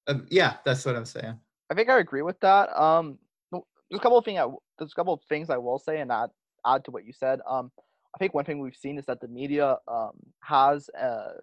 Um, 0.07 0.25
yeah, 0.29 0.55
that's 0.65 0.85
what 0.85 0.95
I'm 0.95 1.05
saying. 1.05 1.37
I 1.69 1.75
think 1.75 1.89
I 1.89 1.99
agree 1.99 2.21
with 2.21 2.39
that. 2.39 2.69
Um, 2.79 3.17
there's 3.51 3.99
a 3.99 4.03
couple 4.03 4.17
of 4.17 4.25
things. 4.25 4.39
I, 4.39 4.47
there's 4.77 4.91
a 4.91 4.95
couple 4.95 5.13
of 5.13 5.21
things 5.29 5.49
I 5.49 5.57
will 5.57 5.79
say 5.79 5.99
and 5.99 6.11
add 6.11 6.29
add 6.65 6.83
to 6.85 6.91
what 6.91 7.05
you 7.05 7.13
said. 7.13 7.39
Um, 7.49 7.71
I 8.15 8.17
think 8.17 8.33
one 8.33 8.45
thing 8.45 8.59
we've 8.59 8.75
seen 8.75 8.97
is 8.97 9.05
that 9.05 9.21
the 9.21 9.27
media 9.27 9.77
um, 9.87 10.11
has 10.43 10.89
uh, 10.99 11.33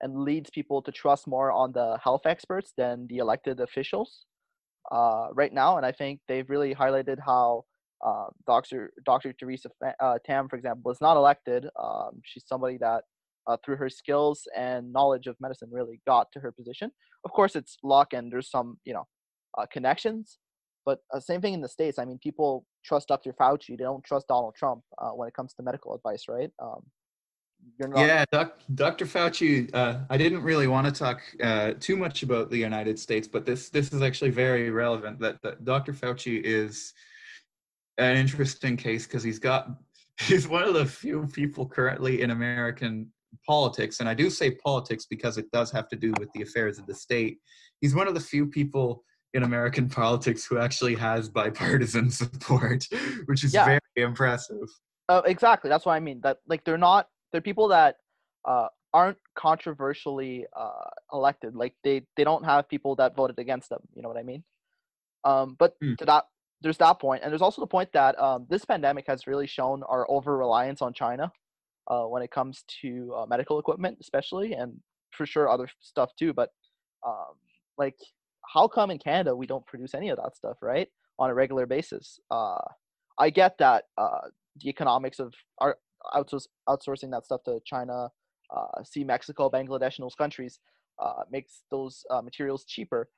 and 0.00 0.22
leads 0.22 0.50
people 0.50 0.82
to 0.82 0.92
trust 0.92 1.26
more 1.26 1.52
on 1.52 1.72
the 1.72 1.98
health 2.02 2.26
experts 2.26 2.72
than 2.76 3.06
the 3.08 3.18
elected 3.18 3.60
officials 3.60 4.26
uh, 4.90 5.28
right 5.32 5.52
now. 5.52 5.76
And 5.76 5.86
I 5.86 5.92
think 5.92 6.20
they've 6.28 6.48
really 6.48 6.74
highlighted 6.74 7.18
how 7.24 7.64
uh, 8.04 8.26
Dr. 8.46 8.92
Dr. 9.04 9.32
Theresa 9.32 9.70
uh, 10.00 10.18
Tam, 10.24 10.48
for 10.48 10.56
example, 10.56 10.82
was 10.84 11.00
not 11.00 11.16
elected. 11.16 11.66
Um, 11.80 12.20
she's 12.24 12.44
somebody 12.46 12.78
that, 12.78 13.04
uh, 13.46 13.56
through 13.64 13.76
her 13.76 13.88
skills 13.88 14.46
and 14.56 14.92
knowledge 14.92 15.26
of 15.26 15.36
medicine, 15.40 15.68
really 15.70 16.00
got 16.06 16.30
to 16.32 16.40
her 16.40 16.52
position. 16.52 16.90
Of 17.24 17.32
course, 17.32 17.56
it's 17.56 17.76
luck 17.82 18.12
and 18.12 18.32
there's 18.32 18.50
some, 18.50 18.78
you 18.84 18.94
know, 18.94 19.04
uh, 19.58 19.66
connections. 19.72 20.38
But 20.84 21.00
uh, 21.12 21.20
same 21.20 21.40
thing 21.40 21.54
in 21.54 21.60
the 21.60 21.68
states. 21.68 21.98
I 21.98 22.04
mean, 22.04 22.18
people 22.18 22.64
trust 22.84 23.08
Dr. 23.08 23.32
Fauci. 23.32 23.70
They 23.70 23.84
don't 23.84 24.04
trust 24.04 24.28
Donald 24.28 24.54
Trump 24.56 24.82
when 25.14 25.26
it 25.26 25.34
comes 25.34 25.52
to 25.54 25.62
medical 25.62 25.94
advice, 25.94 26.24
right? 26.28 26.50
Um, 26.62 26.82
not- 27.78 27.98
yeah, 27.98 28.24
doc, 28.30 28.58
Dr. 28.74 29.06
Fauci. 29.06 29.74
Uh, 29.74 29.98
I 30.08 30.16
didn't 30.16 30.42
really 30.42 30.66
want 30.66 30.86
to 30.86 30.92
talk 30.92 31.20
uh, 31.42 31.72
too 31.80 31.96
much 31.96 32.22
about 32.22 32.50
the 32.50 32.56
United 32.56 32.98
States, 32.98 33.26
but 33.26 33.44
this 33.44 33.68
this 33.68 33.92
is 33.92 34.02
actually 34.02 34.30
very 34.30 34.70
relevant. 34.70 35.18
That, 35.20 35.42
that 35.42 35.64
Dr. 35.64 35.92
Fauci 35.92 36.40
is 36.42 36.94
an 37.98 38.16
interesting 38.16 38.76
case 38.76 39.06
because 39.06 39.22
he's 39.22 39.38
got 39.38 39.68
he's 40.20 40.48
one 40.48 40.62
of 40.62 40.74
the 40.74 40.86
few 40.86 41.26
people 41.26 41.66
currently 41.66 42.22
in 42.22 42.30
American 42.30 43.10
politics, 43.46 44.00
and 44.00 44.08
I 44.08 44.14
do 44.14 44.30
say 44.30 44.52
politics 44.52 45.06
because 45.08 45.38
it 45.38 45.50
does 45.50 45.70
have 45.72 45.88
to 45.88 45.96
do 45.96 46.12
with 46.18 46.30
the 46.32 46.42
affairs 46.42 46.78
of 46.78 46.86
the 46.86 46.94
state. 46.94 47.38
He's 47.80 47.94
one 47.94 48.08
of 48.08 48.14
the 48.14 48.20
few 48.20 48.46
people 48.46 49.04
in 49.34 49.42
American 49.42 49.88
politics 50.02 50.46
who 50.46 50.58
actually 50.58 50.94
has 50.94 51.28
bipartisan 51.28 52.10
support, 52.22 52.84
which 53.26 53.44
is 53.44 53.52
yeah. 53.52 53.64
very 53.64 53.80
impressive. 53.96 54.68
Uh, 55.08 55.22
exactly, 55.24 55.68
that's 55.68 55.86
what 55.86 55.92
I 55.92 56.00
mean. 56.00 56.20
That 56.22 56.38
like 56.48 56.64
they're 56.64 56.78
not 56.78 57.08
they're 57.32 57.40
people 57.40 57.68
that 57.68 57.96
uh, 58.46 58.68
aren't 58.92 59.18
controversially 59.34 60.46
uh, 60.56 60.90
elected. 61.12 61.54
Like 61.54 61.74
they 61.84 62.02
they 62.16 62.24
don't 62.24 62.44
have 62.44 62.68
people 62.68 62.96
that 62.96 63.14
voted 63.14 63.38
against 63.38 63.68
them. 63.68 63.80
You 63.94 64.02
know 64.02 64.08
what 64.08 64.18
I 64.18 64.22
mean? 64.22 64.42
Um, 65.24 65.56
but 65.58 65.74
hmm. 65.80 65.94
to 65.98 66.04
that 66.06 66.24
there's 66.66 66.78
that 66.78 66.98
point, 66.98 67.22
and 67.22 67.30
there's 67.30 67.42
also 67.42 67.62
the 67.62 67.66
point 67.68 67.92
that 67.92 68.18
um, 68.18 68.44
this 68.50 68.64
pandemic 68.64 69.04
has 69.06 69.28
really 69.28 69.46
shown 69.46 69.84
our 69.84 70.04
over 70.10 70.36
reliance 70.36 70.82
on 70.82 70.92
China 70.92 71.30
uh, 71.86 72.02
when 72.02 72.22
it 72.22 72.32
comes 72.32 72.64
to 72.82 73.14
uh, 73.16 73.24
medical 73.24 73.60
equipment, 73.60 73.98
especially, 74.00 74.52
and 74.52 74.72
for 75.12 75.26
sure 75.26 75.48
other 75.48 75.68
stuff 75.78 76.10
too. 76.18 76.32
But 76.32 76.50
um, 77.06 77.36
like, 77.78 77.94
how 78.52 78.66
come 78.66 78.90
in 78.90 78.98
Canada 78.98 79.36
we 79.36 79.46
don't 79.46 79.64
produce 79.64 79.94
any 79.94 80.08
of 80.08 80.16
that 80.16 80.34
stuff, 80.34 80.56
right, 80.60 80.88
on 81.20 81.30
a 81.30 81.34
regular 81.34 81.66
basis? 81.66 82.18
Uh, 82.32 82.58
I 83.16 83.30
get 83.30 83.58
that 83.58 83.84
uh, 83.96 84.22
the 84.56 84.68
economics 84.68 85.20
of 85.20 85.34
our 85.58 85.76
outsourcing 86.16 87.12
that 87.12 87.26
stuff 87.26 87.44
to 87.44 87.60
China, 87.64 88.08
uh, 88.50 88.82
see 88.82 89.04
Mexico, 89.04 89.48
Bangladesh, 89.48 89.98
and 89.98 90.04
those 90.04 90.16
countries 90.16 90.58
uh, 90.98 91.22
makes 91.30 91.62
those 91.70 92.04
materials 92.24 92.64
cheaper 92.64 93.08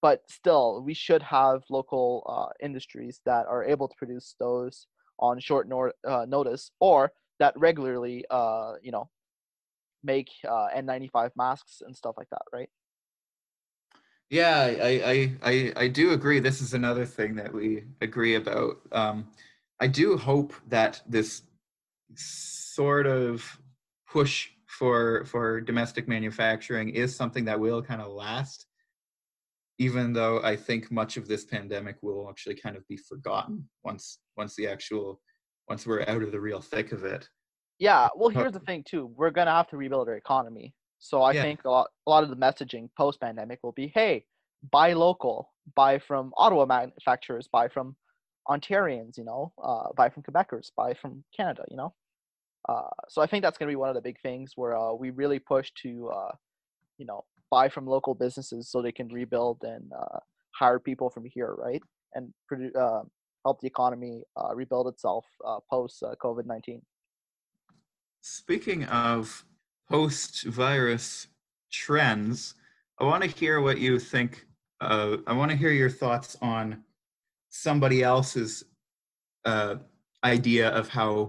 but 0.00 0.22
still, 0.28 0.82
we 0.82 0.94
should 0.94 1.22
have 1.22 1.62
local 1.70 2.24
uh, 2.28 2.52
industries 2.64 3.20
that 3.26 3.46
are 3.46 3.64
able 3.64 3.88
to 3.88 3.94
produce 3.96 4.34
those 4.38 4.86
on 5.18 5.40
short 5.40 5.68
nor- 5.68 5.94
uh, 6.06 6.24
notice, 6.28 6.70
or 6.80 7.12
that 7.40 7.54
regularly, 7.56 8.24
uh, 8.30 8.74
you 8.82 8.92
know, 8.92 9.08
make 10.04 10.28
uh, 10.48 10.68
N95 10.76 11.30
masks 11.36 11.82
and 11.84 11.96
stuff 11.96 12.14
like 12.16 12.30
that, 12.30 12.42
right? 12.52 12.68
Yeah, 14.30 14.60
I, 14.60 14.88
I, 14.88 15.32
I, 15.42 15.72
I 15.84 15.88
do 15.88 16.12
agree. 16.12 16.38
This 16.38 16.60
is 16.60 16.74
another 16.74 17.06
thing 17.06 17.34
that 17.36 17.52
we 17.52 17.84
agree 18.00 18.34
about. 18.34 18.78
Um, 18.92 19.28
I 19.80 19.86
do 19.86 20.16
hope 20.18 20.52
that 20.68 21.00
this 21.08 21.42
sort 22.14 23.06
of 23.06 23.58
push 24.06 24.50
for 24.66 25.24
for 25.24 25.60
domestic 25.60 26.06
manufacturing 26.08 26.90
is 26.90 27.14
something 27.16 27.44
that 27.46 27.58
will 27.58 27.82
kind 27.82 28.02
of 28.02 28.12
last 28.12 28.67
even 29.78 30.12
though 30.12 30.42
I 30.42 30.56
think 30.56 30.90
much 30.90 31.16
of 31.16 31.28
this 31.28 31.44
pandemic 31.44 31.96
will 32.02 32.28
actually 32.28 32.56
kind 32.56 32.76
of 32.76 32.86
be 32.88 32.96
forgotten 32.96 33.68
once 33.84 34.18
once 34.36 34.54
the 34.56 34.68
actual 34.68 35.20
once 35.68 35.86
we're 35.86 36.02
out 36.08 36.22
of 36.22 36.32
the 36.32 36.40
real 36.40 36.60
thick 36.60 36.92
of 36.92 37.04
it. 37.04 37.28
Yeah, 37.78 38.08
well, 38.16 38.28
here's 38.28 38.52
the 38.52 38.60
thing 38.60 38.84
too: 38.88 39.06
we're 39.16 39.30
gonna 39.30 39.52
have 39.52 39.68
to 39.68 39.76
rebuild 39.76 40.08
our 40.08 40.16
economy. 40.16 40.74
So 40.98 41.22
I 41.22 41.32
yeah. 41.32 41.42
think 41.42 41.64
a 41.64 41.70
lot 41.70 41.88
a 42.06 42.10
lot 42.10 42.24
of 42.24 42.30
the 42.30 42.36
messaging 42.36 42.88
post 42.96 43.20
pandemic 43.20 43.60
will 43.62 43.72
be, 43.72 43.92
hey, 43.94 44.24
buy 44.72 44.92
local, 44.92 45.52
buy 45.76 45.98
from 45.98 46.32
Ottawa 46.36 46.66
manufacturers, 46.66 47.48
buy 47.52 47.68
from 47.68 47.96
Ontarians, 48.48 49.16
you 49.16 49.24
know, 49.24 49.52
uh, 49.62 49.92
buy 49.96 50.08
from 50.08 50.22
Quebecers, 50.22 50.70
buy 50.76 50.94
from 50.94 51.22
Canada, 51.36 51.64
you 51.70 51.76
know. 51.76 51.94
Uh, 52.68 52.88
so 53.08 53.22
I 53.22 53.26
think 53.26 53.42
that's 53.42 53.58
going 53.58 53.68
to 53.68 53.72
be 53.72 53.76
one 53.76 53.88
of 53.88 53.94
the 53.94 54.00
big 54.00 54.20
things 54.20 54.52
where 54.56 54.76
uh, 54.76 54.92
we 54.92 55.10
really 55.10 55.38
push 55.38 55.70
to, 55.82 56.10
uh, 56.10 56.32
you 56.98 57.06
know, 57.06 57.24
buy 57.50 57.68
from 57.68 57.86
local 57.86 58.14
businesses 58.14 58.70
so 58.70 58.82
they 58.82 58.92
can 58.92 59.08
rebuild 59.08 59.58
and 59.62 59.90
uh, 59.92 60.18
hire 60.54 60.78
people 60.78 61.10
from 61.10 61.24
here, 61.24 61.54
right? 61.58 61.82
And 62.14 62.32
produce, 62.46 62.74
uh, 62.74 63.02
help 63.44 63.60
the 63.60 63.66
economy 63.66 64.22
uh, 64.36 64.54
rebuild 64.54 64.88
itself 64.88 65.24
uh, 65.46 65.58
post 65.70 66.02
uh, 66.02 66.14
COVID 66.22 66.46
19. 66.46 66.82
Speaking 68.20 68.84
of 68.84 69.44
post 69.90 70.44
virus 70.44 71.28
trends, 71.72 72.54
I 72.98 73.04
want 73.04 73.22
to 73.22 73.28
hear 73.28 73.60
what 73.60 73.78
you 73.78 73.98
think. 73.98 74.44
I 74.80 75.32
want 75.32 75.50
to 75.50 75.56
hear 75.56 75.72
your 75.72 75.90
thoughts 75.90 76.36
on 76.40 76.84
somebody 77.48 78.02
else's 78.04 78.64
idea 80.24 80.68
of 80.70 80.88
how 80.88 81.28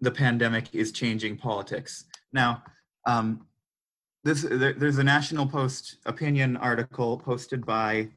the 0.00 0.10
pandemic 0.10 0.74
is 0.74 0.92
changing 0.92 1.36
politics. 1.36 2.04
Now, 2.32 2.62
um, 3.06 3.46
this 4.24 4.42
there, 4.42 4.72
there's 4.72 4.98
a 4.98 5.04
National 5.04 5.46
Post 5.46 5.96
opinion 6.06 6.56
article 6.56 7.18
posted 7.18 7.66
by 7.66 8.08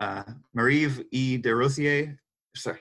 uh, 0.00 0.22
Marie 0.54 0.88
E. 1.10 1.36
Desrosiers. 1.36 2.16
Sorry, 2.56 2.78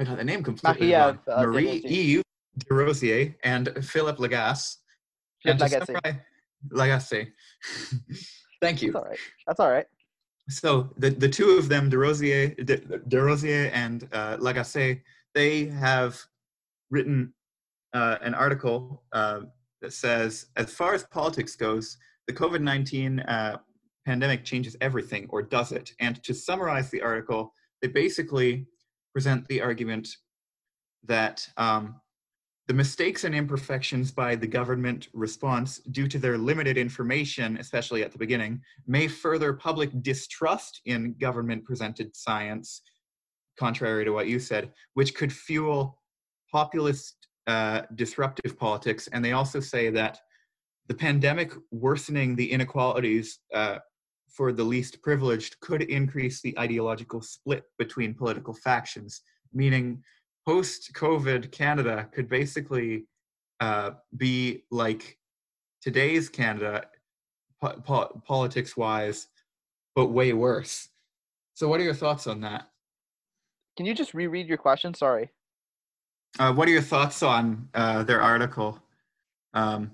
I 0.00 0.04
got 0.04 0.16
the 0.16 0.24
name 0.24 0.42
completely 0.42 0.88
Marie, 0.88 0.94
wrong. 0.94 1.18
Uh, 1.26 1.42
Marie 1.42 1.82
E. 1.84 2.22
Desrosiers 2.58 3.34
and 3.44 3.68
Philip 3.84 4.18
Lagasse. 4.18 4.76
Lagasse. 5.46 6.20
Lagasse. 6.70 7.28
Thank 8.60 8.82
you. 8.82 8.92
That's 8.92 9.04
all 9.04 9.08
right. 9.08 9.18
That's 9.46 9.60
all 9.60 9.70
right. 9.70 9.86
So 10.48 10.90
the, 10.96 11.10
the 11.10 11.28
two 11.28 11.50
of 11.50 11.68
them, 11.68 11.90
Desrosiers, 11.90 12.54
De, 12.64 12.78
Desrosiers 13.08 13.70
and 13.72 14.08
uh, 14.12 14.38
Lagasse, 14.38 15.00
they 15.34 15.66
have 15.66 16.18
written 16.90 17.34
uh, 17.92 18.16
an 18.22 18.34
article 18.34 19.02
uh, 19.12 19.40
that 19.82 19.92
says, 19.92 20.46
as 20.56 20.72
far 20.72 20.94
as 20.94 21.04
politics 21.04 21.56
goes, 21.56 21.96
the 22.26 22.32
COVID 22.32 22.60
19 22.60 23.20
uh, 23.20 23.58
pandemic 24.06 24.44
changes 24.44 24.76
everything, 24.80 25.26
or 25.30 25.42
does 25.42 25.72
it? 25.72 25.92
And 26.00 26.22
to 26.24 26.34
summarize 26.34 26.90
the 26.90 27.02
article, 27.02 27.52
they 27.82 27.88
basically 27.88 28.66
present 29.12 29.46
the 29.48 29.60
argument 29.60 30.08
that 31.04 31.46
um, 31.56 32.00
the 32.68 32.74
mistakes 32.74 33.24
and 33.24 33.34
imperfections 33.34 34.12
by 34.12 34.36
the 34.36 34.46
government 34.46 35.08
response 35.14 35.78
due 35.90 36.06
to 36.06 36.18
their 36.18 36.36
limited 36.36 36.76
information, 36.76 37.56
especially 37.58 38.02
at 38.02 38.12
the 38.12 38.18
beginning, 38.18 38.60
may 38.86 39.08
further 39.08 39.54
public 39.54 39.90
distrust 40.02 40.82
in 40.84 41.14
government 41.18 41.64
presented 41.64 42.14
science, 42.14 42.82
contrary 43.58 44.04
to 44.04 44.10
what 44.10 44.26
you 44.26 44.38
said, 44.38 44.70
which 44.94 45.14
could 45.14 45.32
fuel 45.32 45.98
populist 46.52 47.17
uh, 47.48 47.82
disruptive 47.94 48.58
politics. 48.58 49.08
And 49.12 49.24
they 49.24 49.32
also 49.32 49.58
say 49.58 49.90
that 49.90 50.20
the 50.86 50.94
pandemic 50.94 51.52
worsening 51.70 52.36
the 52.36 52.50
inequalities 52.52 53.40
uh, 53.54 53.78
for 54.28 54.52
the 54.52 54.62
least 54.62 55.02
privileged 55.02 55.58
could 55.60 55.82
increase 55.82 56.40
the 56.40 56.56
ideological 56.58 57.22
split 57.22 57.64
between 57.78 58.14
political 58.14 58.54
factions, 58.54 59.22
meaning 59.52 60.02
post 60.46 60.92
COVID 60.94 61.50
Canada 61.50 62.08
could 62.12 62.28
basically 62.28 63.06
uh, 63.60 63.92
be 64.16 64.64
like 64.70 65.18
today's 65.82 66.28
Canada, 66.28 66.84
po- 67.60 67.80
po- 67.84 68.22
politics 68.26 68.76
wise, 68.76 69.28
but 69.94 70.06
way 70.08 70.32
worse. 70.32 70.88
So, 71.54 71.66
what 71.66 71.80
are 71.80 71.84
your 71.84 71.94
thoughts 71.94 72.26
on 72.26 72.42
that? 72.42 72.68
Can 73.76 73.86
you 73.86 73.94
just 73.94 74.14
reread 74.14 74.46
your 74.46 74.58
question? 74.58 74.94
Sorry. 74.94 75.30
Uh, 76.38 76.52
what 76.52 76.68
are 76.68 76.70
your 76.70 76.82
thoughts 76.82 77.22
on 77.22 77.68
uh, 77.74 78.02
their 78.04 78.20
article? 78.20 78.80
Um, 79.54 79.90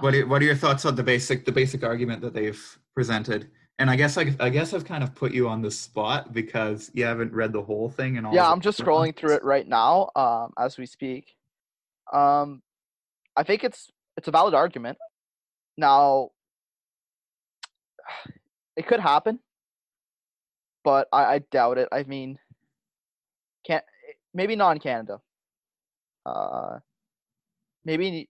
what 0.00 0.14
are, 0.14 0.26
what 0.26 0.40
are 0.40 0.44
your 0.44 0.56
thoughts 0.56 0.84
on 0.84 0.94
the 0.94 1.02
basic 1.02 1.44
the 1.44 1.52
basic 1.52 1.82
argument 1.82 2.22
that 2.22 2.32
they've 2.32 2.78
presented? 2.94 3.50
and 3.78 3.90
I 3.90 3.96
guess 3.96 4.16
I, 4.16 4.32
I 4.38 4.48
guess 4.48 4.74
I've 4.74 4.84
kind 4.84 5.02
of 5.02 5.12
put 5.14 5.32
you 5.32 5.48
on 5.48 5.62
the 5.62 5.70
spot 5.70 6.32
because 6.32 6.90
you 6.94 7.04
haven't 7.04 7.32
read 7.32 7.52
the 7.52 7.62
whole 7.62 7.88
thing 7.88 8.16
and 8.16 8.26
all. 8.26 8.32
Yeah, 8.32 8.48
I'm 8.48 8.60
just 8.60 8.78
scrolling 8.78 9.16
through 9.16 9.34
it 9.34 9.44
right 9.44 9.66
now 9.66 10.10
um, 10.14 10.52
as 10.56 10.78
we 10.78 10.86
speak. 10.86 11.34
Um, 12.12 12.62
I 13.36 13.42
think 13.42 13.64
it's 13.64 13.90
it's 14.16 14.28
a 14.28 14.30
valid 14.30 14.54
argument. 14.54 14.98
Now, 15.76 16.30
it 18.76 18.86
could 18.86 19.00
happen, 19.00 19.40
but 20.84 21.08
I, 21.12 21.24
I 21.24 21.38
doubt 21.50 21.78
it. 21.78 21.88
I 21.90 22.04
mean, 22.04 22.38
can't 23.66 23.84
maybe 24.32 24.54
not 24.54 24.76
in 24.76 24.78
Canada. 24.78 25.20
Uh, 26.24 26.78
maybe 27.84 28.28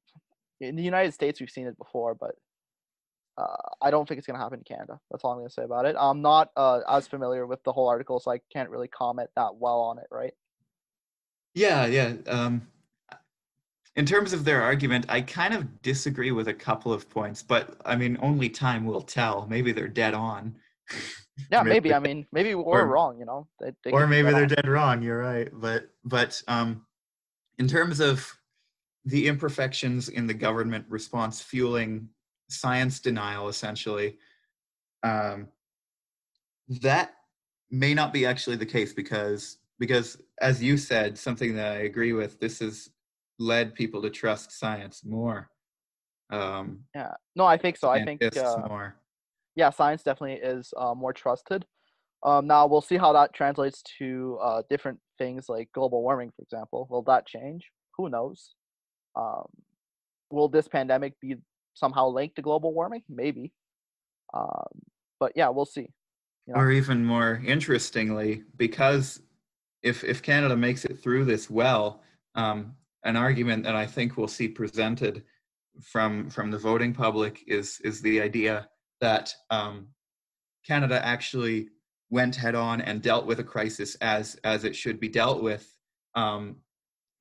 in 0.61 0.77
the 0.77 0.83
United 0.83 1.13
States 1.13 1.41
we've 1.41 1.51
seen 1.51 1.67
it 1.67 1.77
before, 1.77 2.15
but 2.15 2.35
uh, 3.39 3.57
I 3.81 3.91
don't 3.91 4.07
think 4.07 4.19
it's 4.19 4.27
going 4.27 4.39
to 4.39 4.43
happen 4.43 4.59
in 4.59 4.65
Canada. 4.65 5.01
That's 5.11 5.25
all 5.25 5.33
I'm 5.33 5.39
going 5.39 5.49
to 5.49 5.55
say 5.55 5.65
about 5.65 5.87
it. 5.87 5.97
I'm 5.99 6.21
not 6.21 6.51
uh, 6.57 6.81
as 6.89 7.07
familiar 7.07 7.47
with 7.47 7.63
the 7.65 7.73
whole 7.73 7.89
article, 7.89 8.21
so 8.21 8.31
I 8.31 8.41
can't 8.53 8.69
really 8.69 8.89
comment 8.89 9.31
that 9.37 9.57
well 9.57 9.81
on 9.81 9.99
it, 9.99 10.07
right? 10.11 10.35
Yeah, 11.55 11.87
yeah. 11.87 12.15
Um, 12.29 12.67
in 13.97 14.07
terms 14.07 14.33
of 14.33 14.45
their 14.45 14.63
argument, 14.63 15.07
I 15.09 15.21
kind 15.21 15.55
of 15.55 15.83
disagree 15.83 16.31
with 16.31 16.49
a 16.49 16.55
couple 16.55 16.93
of 16.93 17.09
points, 17.11 17.43
but 17.43 17.77
I 17.85 17.97
mean, 17.97 18.19
only 18.21 18.49
time 18.49 18.85
will 18.85 19.03
tell. 19.03 19.47
Maybe 19.49 19.73
they're 19.73 19.89
dead 19.89 20.15
on. 20.15 20.57
Yeah, 21.51 21.63
maybe. 21.63 21.95
I 21.95 21.99
mean, 21.99 22.27
maybe 22.31 22.55
we're 22.55 22.83
or, 22.83 22.87
wrong. 22.87 23.19
You 23.19 23.25
know, 23.25 23.49
they, 23.59 23.73
they 23.83 23.91
or 23.91 24.07
maybe 24.07 24.31
they're 24.31 24.43
on. 24.43 24.49
dead 24.49 24.69
wrong. 24.69 25.03
You're 25.03 25.19
right, 25.19 25.49
but 25.51 25.89
but 26.05 26.41
um, 26.47 26.85
in 27.63 27.69
terms 27.69 28.01
of 28.01 28.37
the 29.05 29.29
imperfections 29.29 30.09
in 30.09 30.27
the 30.27 30.35
government 30.35 30.85
response 30.89 31.41
fueling 31.41 32.09
science 32.51 32.99
denial 32.99 33.49
essentially 33.49 34.19
um, 35.05 35.47
that 36.69 37.15
may 37.71 37.95
not 37.95 38.13
be 38.13 38.27
actually 38.27 38.57
the 38.57 38.67
case 38.67 38.93
because 38.93 39.59
because 39.79 40.21
as 40.41 40.61
you 40.61 40.77
said 40.77 41.17
something 41.17 41.55
that 41.55 41.77
i 41.77 41.81
agree 41.91 42.13
with 42.13 42.41
this 42.41 42.59
has 42.59 42.91
led 43.39 43.75
people 43.75 44.03
to 44.03 44.11
trust 44.11 44.59
science 44.59 45.05
more. 45.05 45.49
Um, 46.31 46.81
yeah. 46.97 47.15
No 47.37 47.45
i 47.45 47.57
think 47.57 47.77
so. 47.77 47.91
I 47.91 48.05
think 48.05 48.25
uh, 48.25 48.57
more. 48.69 48.97
yeah 49.55 49.71
science 49.71 50.03
definitely 50.03 50.41
is 50.43 50.75
uh, 50.77 50.95
more 50.95 51.13
trusted. 51.13 51.65
Um, 52.25 52.49
now 52.49 52.67
we'll 52.67 52.89
see 52.91 52.97
how 52.97 53.13
that 53.13 53.33
translates 53.33 53.83
to 53.99 54.39
uh, 54.43 54.63
different 54.69 54.99
things 55.23 55.49
like 55.49 55.69
global 55.73 56.01
warming 56.03 56.31
for 56.35 56.43
example 56.43 56.87
will 56.91 57.03
that 57.03 57.27
change 57.27 57.71
who 57.97 58.09
knows 58.09 58.55
um, 59.17 59.47
will 60.31 60.49
this 60.49 60.69
pandemic 60.69 61.13
be 61.21 61.37
somehow 61.75 62.09
linked 62.09 62.37
to 62.37 62.43
global 62.43 62.73
warming? 62.73 63.03
Maybe. 63.09 63.53
Um, 64.35 64.67
but 65.21 65.33
yeah, 65.37 65.49
we'll 65.49 65.67
see. 65.67 65.89
You 66.47 66.55
know? 66.55 66.61
Or 66.61 66.71
even 66.71 67.05
more 67.05 67.41
interestingly, 67.45 68.43
because 68.57 69.21
if 69.83 70.03
if 70.03 70.23
Canada 70.23 70.57
makes 70.57 70.85
it 70.85 70.99
through 70.99 71.25
this 71.25 71.49
well, 71.49 72.03
um, 72.35 72.75
an 73.05 73.17
argument 73.17 73.65
that 73.65 73.77
I 73.77 73.87
think 73.87 74.17
we'll 74.17 74.29
see 74.29 74.49
presented 74.49 75.23
from 75.81 76.29
from 76.31 76.51
the 76.51 76.59
voting 76.59 76.93
public 76.93 77.45
is 77.47 77.81
is 77.85 78.01
the 78.01 78.21
idea 78.21 78.69
that 79.01 79.33
um, 79.51 79.89
Canada 80.67 81.05
actually 81.05 81.69
went 82.13 82.37
head 82.37 82.55
on 82.55 82.81
and 82.81 83.03
dealt 83.03 83.27
with 83.27 83.41
a 83.41 83.45
crisis 83.45 83.97
as 83.97 84.37
as 84.45 84.65
it 84.65 84.77
should 84.77 85.01
be 85.01 85.09
dealt 85.09 85.43
with 85.43 85.67
um, 86.15 86.57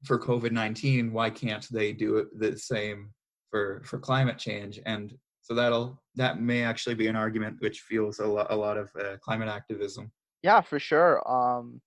for 0.03 0.19
COVID 0.19 0.51
nineteen. 0.51 1.11
Why 1.11 1.31
can't 1.31 1.67
they 1.71 1.93
do 1.93 2.17
it 2.17 2.27
the 2.39 2.55
same 2.55 3.11
for 3.51 3.81
for 3.85 3.99
climate 3.99 4.37
change 4.37 4.79
and 4.85 5.13
so 5.41 5.53
that'll 5.53 6.01
that 6.15 6.41
may 6.41 6.63
actually 6.63 6.95
be 6.95 7.07
an 7.07 7.15
argument 7.15 7.57
which 7.59 7.81
fuels 7.81 8.19
a 8.19 8.25
lot, 8.25 8.47
a 8.49 8.55
lot 8.55 8.77
of 8.77 8.89
uh, 8.99 9.17
climate 9.17 9.49
activism 9.49 10.09
yeah 10.41 10.61
for 10.61 10.79
sure 10.79 11.21
um 11.29 11.79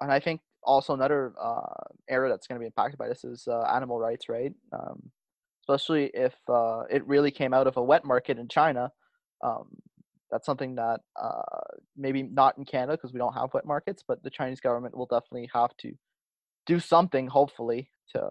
and 0.00 0.12
i 0.12 0.18
think 0.18 0.40
also 0.64 0.92
another 0.92 1.32
uh, 1.40 1.84
area 2.10 2.30
that's 2.30 2.46
going 2.46 2.56
to 2.56 2.60
be 2.60 2.66
impacted 2.66 2.98
by 2.98 3.08
this 3.08 3.24
is 3.24 3.46
uh, 3.48 3.62
animal 3.72 3.98
rights 3.98 4.28
right 4.28 4.52
um, 4.72 5.00
especially 5.62 6.10
if 6.12 6.34
uh, 6.48 6.82
it 6.90 7.06
really 7.06 7.30
came 7.30 7.54
out 7.54 7.66
of 7.66 7.76
a 7.76 7.82
wet 7.82 8.04
market 8.04 8.38
in 8.38 8.48
china 8.48 8.90
um, 9.42 9.68
that's 10.30 10.46
something 10.46 10.74
that 10.74 11.00
uh, 11.20 11.40
maybe 11.96 12.22
not 12.22 12.56
in 12.58 12.64
canada 12.64 12.92
because 12.92 13.12
we 13.12 13.18
don't 13.18 13.34
have 13.34 13.52
wet 13.54 13.66
markets 13.66 14.02
but 14.06 14.22
the 14.22 14.30
chinese 14.30 14.60
government 14.60 14.96
will 14.96 15.06
definitely 15.06 15.48
have 15.52 15.76
to 15.78 15.92
do 16.66 16.78
something 16.78 17.26
hopefully 17.26 17.90
to 18.14 18.28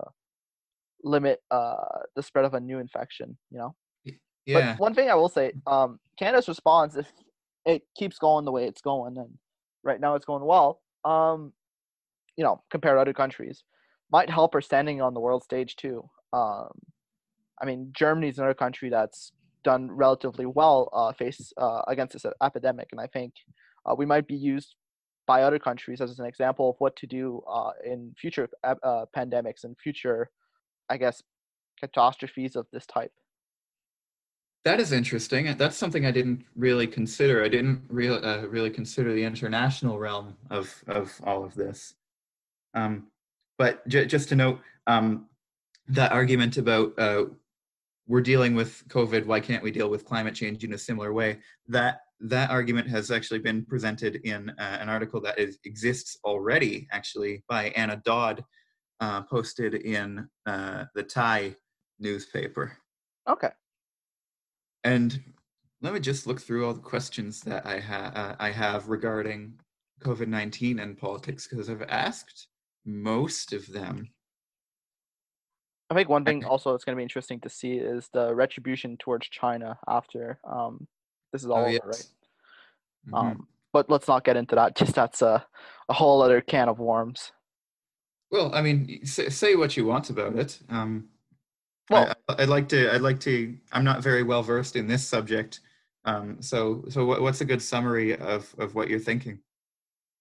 limit 1.04 1.42
uh, 1.52 1.76
the 2.16 2.24
spread 2.24 2.46
of 2.46 2.54
a 2.54 2.60
new 2.60 2.80
infection. 2.80 3.38
You 3.52 3.58
know. 3.58 3.76
Yeah. 4.46 4.76
But 4.76 4.80
one 4.80 4.94
thing 4.94 5.10
I 5.10 5.16
will 5.16 5.28
say, 5.28 5.52
um, 5.66 6.00
Canada's 6.18 6.48
response, 6.48 6.96
if 6.96 7.12
it 7.66 7.82
keeps 7.98 8.18
going 8.18 8.46
the 8.46 8.52
way 8.52 8.66
it's 8.66 8.82
going, 8.82 9.18
and 9.18 9.30
right 9.84 10.00
now 10.00 10.16
it's 10.16 10.26
going 10.26 10.46
well, 10.46 10.82
um, 11.04 11.52
you 12.38 12.46
know, 12.46 12.64
compared 12.72 12.96
to 12.96 13.02
other 13.02 13.14
countries, 13.14 13.64
might 14.10 14.30
help 14.30 14.54
her 14.54 14.62
standing 14.62 15.02
on 15.02 15.14
the 15.14 15.20
world 15.20 15.44
stage 15.44 15.76
too. 15.76 16.10
Um, 16.32 16.70
I 17.62 17.66
mean, 17.66 17.92
Germany's 17.92 18.38
another 18.38 18.54
country 18.54 18.90
that's 18.90 19.34
done 19.72 19.84
relatively 20.06 20.48
well 20.60 20.80
uh, 21.00 21.12
face 21.22 21.40
uh, 21.66 21.82
against 21.94 22.14
this 22.14 22.26
epidemic, 22.50 22.88
and 22.94 23.02
I 23.06 23.08
think 23.16 23.32
uh, 23.86 23.94
we 24.00 24.06
might 24.14 24.28
be 24.34 24.40
used 24.54 24.70
by 25.32 25.38
other 25.44 25.60
countries 25.68 26.00
as 26.02 26.20
an 26.20 26.28
example 26.34 26.66
of 26.72 26.76
what 26.84 26.96
to 27.02 27.08
do 27.20 27.26
uh, 27.58 27.72
in 27.92 28.00
future 28.22 28.48
uh, 28.64 29.06
pandemics 29.18 29.62
and 29.66 29.76
future 29.86 30.22
I 30.90 30.98
guess, 30.98 31.22
catastrophes 31.80 32.56
of 32.56 32.68
this 32.72 32.86
type. 32.86 33.12
That 34.66 34.80
is 34.80 34.92
interesting. 34.92 35.56
That's 35.58 35.78
something 35.78 36.06
I 36.06 36.12
didn't 36.12 36.44
really 36.56 36.88
consider. 36.88 37.44
I 37.44 37.48
didn't 37.48 37.84
really 37.90 38.22
uh, 38.22 38.48
really 38.48 38.70
consider 38.70 39.14
the 39.14 39.24
international 39.24 39.98
realm 39.98 40.36
of 40.50 40.84
of 40.88 41.14
all 41.24 41.46
of 41.46 41.54
this. 41.56 41.96
Um, 42.74 43.08
but 43.58 43.88
j- 43.88 44.06
just 44.06 44.30
to 44.30 44.36
note, 44.36 44.60
um, 44.86 45.28
that 45.88 46.12
argument 46.12 46.58
about 46.58 46.94
we're 48.08 48.22
dealing 48.22 48.56
with 48.56 48.88
COVID, 48.88 49.26
why 49.26 49.40
can't 49.40 49.64
we 49.64 49.72
deal 49.72 49.90
with 49.90 50.06
climate 50.06 50.34
change 50.34 50.64
in 50.64 50.74
a 50.74 50.78
similar 50.78 51.14
way? 51.14 51.40
That 51.68 52.00
that 52.20 52.50
argument 52.50 52.88
has 52.88 53.12
actually 53.12 53.40
been 53.40 53.64
presented 53.66 54.16
in 54.24 54.50
uh, 54.50 54.78
an 54.82 54.90
article 54.90 55.22
that 55.22 55.38
is, 55.38 55.60
exists 55.66 56.18
already, 56.24 56.88
actually, 56.92 57.44
by 57.48 57.70
Anna 57.70 58.02
Dodd, 58.04 58.44
uh, 59.00 59.22
posted 59.24 59.76
in 59.76 60.28
uh, 60.48 60.86
the 60.96 61.04
Tyee 61.04 61.56
newspaper. 62.00 62.76
Okay. 63.30 63.50
And 64.84 65.22
let 65.82 65.94
me 65.94 66.00
just 66.00 66.26
look 66.26 66.42
through 66.42 66.66
all 66.66 66.74
the 66.74 66.80
questions 66.80 67.42
that 67.42 67.66
I 67.66 67.80
have 67.80 68.16
uh, 68.16 68.36
I 68.40 68.52
have 68.52 68.88
regarding 68.88 69.60
COVID 70.02 70.28
nineteen 70.28 70.80
and 70.80 70.98
politics 70.98 71.48
because 71.48 71.70
I've 71.70 71.84
asked 71.84 72.48
most 72.86 73.54
of 73.54 73.68
them. 73.68 74.10
I 75.90 75.94
think 75.94 76.10
one 76.10 76.26
thing 76.26 76.44
also 76.44 76.72
that's 76.72 76.84
going 76.84 76.96
to 76.96 76.98
be 76.98 77.04
interesting 77.04 77.40
to 77.42 77.50
see 77.50 77.74
is 77.74 78.10
the 78.12 78.34
retribution 78.36 78.98
towards 78.98 79.28
China 79.30 79.80
after 79.88 80.40
um, 80.44 80.88
this 81.32 81.44
is 81.44 81.50
all 81.50 81.60
oh, 81.60 81.66
over, 81.66 81.72
yes. 81.72 81.84
right? 81.86 82.06
Mm-hmm. 83.08 83.16
Um, 83.16 83.48
but 83.72 83.90
let's 83.90 84.08
not 84.08 84.24
get 84.24 84.38
into 84.38 84.56
that. 84.56 84.76
Just 84.76 84.96
that's 84.96 85.22
a, 85.22 85.46
a 85.88 85.94
whole 85.94 86.22
other 86.22 86.42
can 86.42 86.68
of 86.68 86.80
worms. 86.80 87.32
Well, 88.32 88.54
I 88.54 88.62
mean, 88.62 89.06
say, 89.06 89.30
say 89.30 89.56
what 89.56 89.78
you 89.78 89.86
want 89.86 90.10
about 90.10 90.36
it. 90.36 90.60
Um, 90.70 91.08
well, 91.90 92.14
I, 92.28 92.36
would 92.36 92.50
like 92.50 92.68
to. 92.70 92.94
I'd 92.94 93.02
like 93.02 93.22
to. 93.22 93.56
I'm 93.72 93.86
not 93.86 94.04
very 94.04 94.24
well 94.24 94.44
versed 94.44 94.76
in 94.76 94.88
this 94.88 95.08
subject. 95.08 95.62
Um, 96.04 96.42
so, 96.42 96.84
so 96.90 97.06
what, 97.06 97.22
what's 97.22 97.42
a 97.42 97.46
good 97.46 97.62
summary 97.62 98.18
of 98.18 98.54
of 98.58 98.76
what 98.76 98.90
you're 98.90 99.00
thinking? 99.00 99.40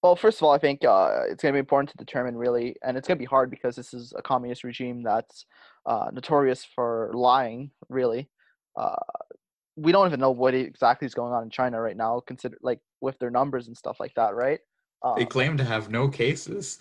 Well, 0.06 0.14
first 0.14 0.38
of 0.38 0.44
all, 0.44 0.52
I 0.52 0.58
think 0.58 0.84
uh, 0.84 1.22
it's 1.28 1.42
going 1.42 1.52
to 1.52 1.56
be 1.56 1.58
important 1.58 1.90
to 1.90 1.96
determine 1.96 2.36
really, 2.36 2.76
and 2.84 2.96
it's 2.96 3.08
going 3.08 3.18
to 3.18 3.22
be 3.22 3.26
hard 3.26 3.50
because 3.50 3.74
this 3.74 3.92
is 3.92 4.14
a 4.16 4.22
communist 4.22 4.62
regime 4.62 5.02
that's 5.02 5.46
uh, 5.84 6.10
notorious 6.12 6.64
for 6.64 7.10
lying. 7.12 7.72
Really, 7.88 8.30
uh, 8.76 8.94
we 9.74 9.90
don't 9.90 10.06
even 10.06 10.20
know 10.20 10.30
what 10.30 10.54
exactly 10.54 11.06
is 11.06 11.14
going 11.14 11.32
on 11.32 11.42
in 11.42 11.50
China 11.50 11.80
right 11.80 11.96
now. 11.96 12.22
Consider 12.24 12.56
like 12.62 12.78
with 13.00 13.18
their 13.18 13.30
numbers 13.30 13.66
and 13.66 13.76
stuff 13.76 13.96
like 13.98 14.14
that, 14.14 14.36
right? 14.36 14.60
they 15.16 15.24
claim 15.24 15.56
to 15.56 15.64
have 15.64 15.90
no 15.90 16.08
cases. 16.08 16.78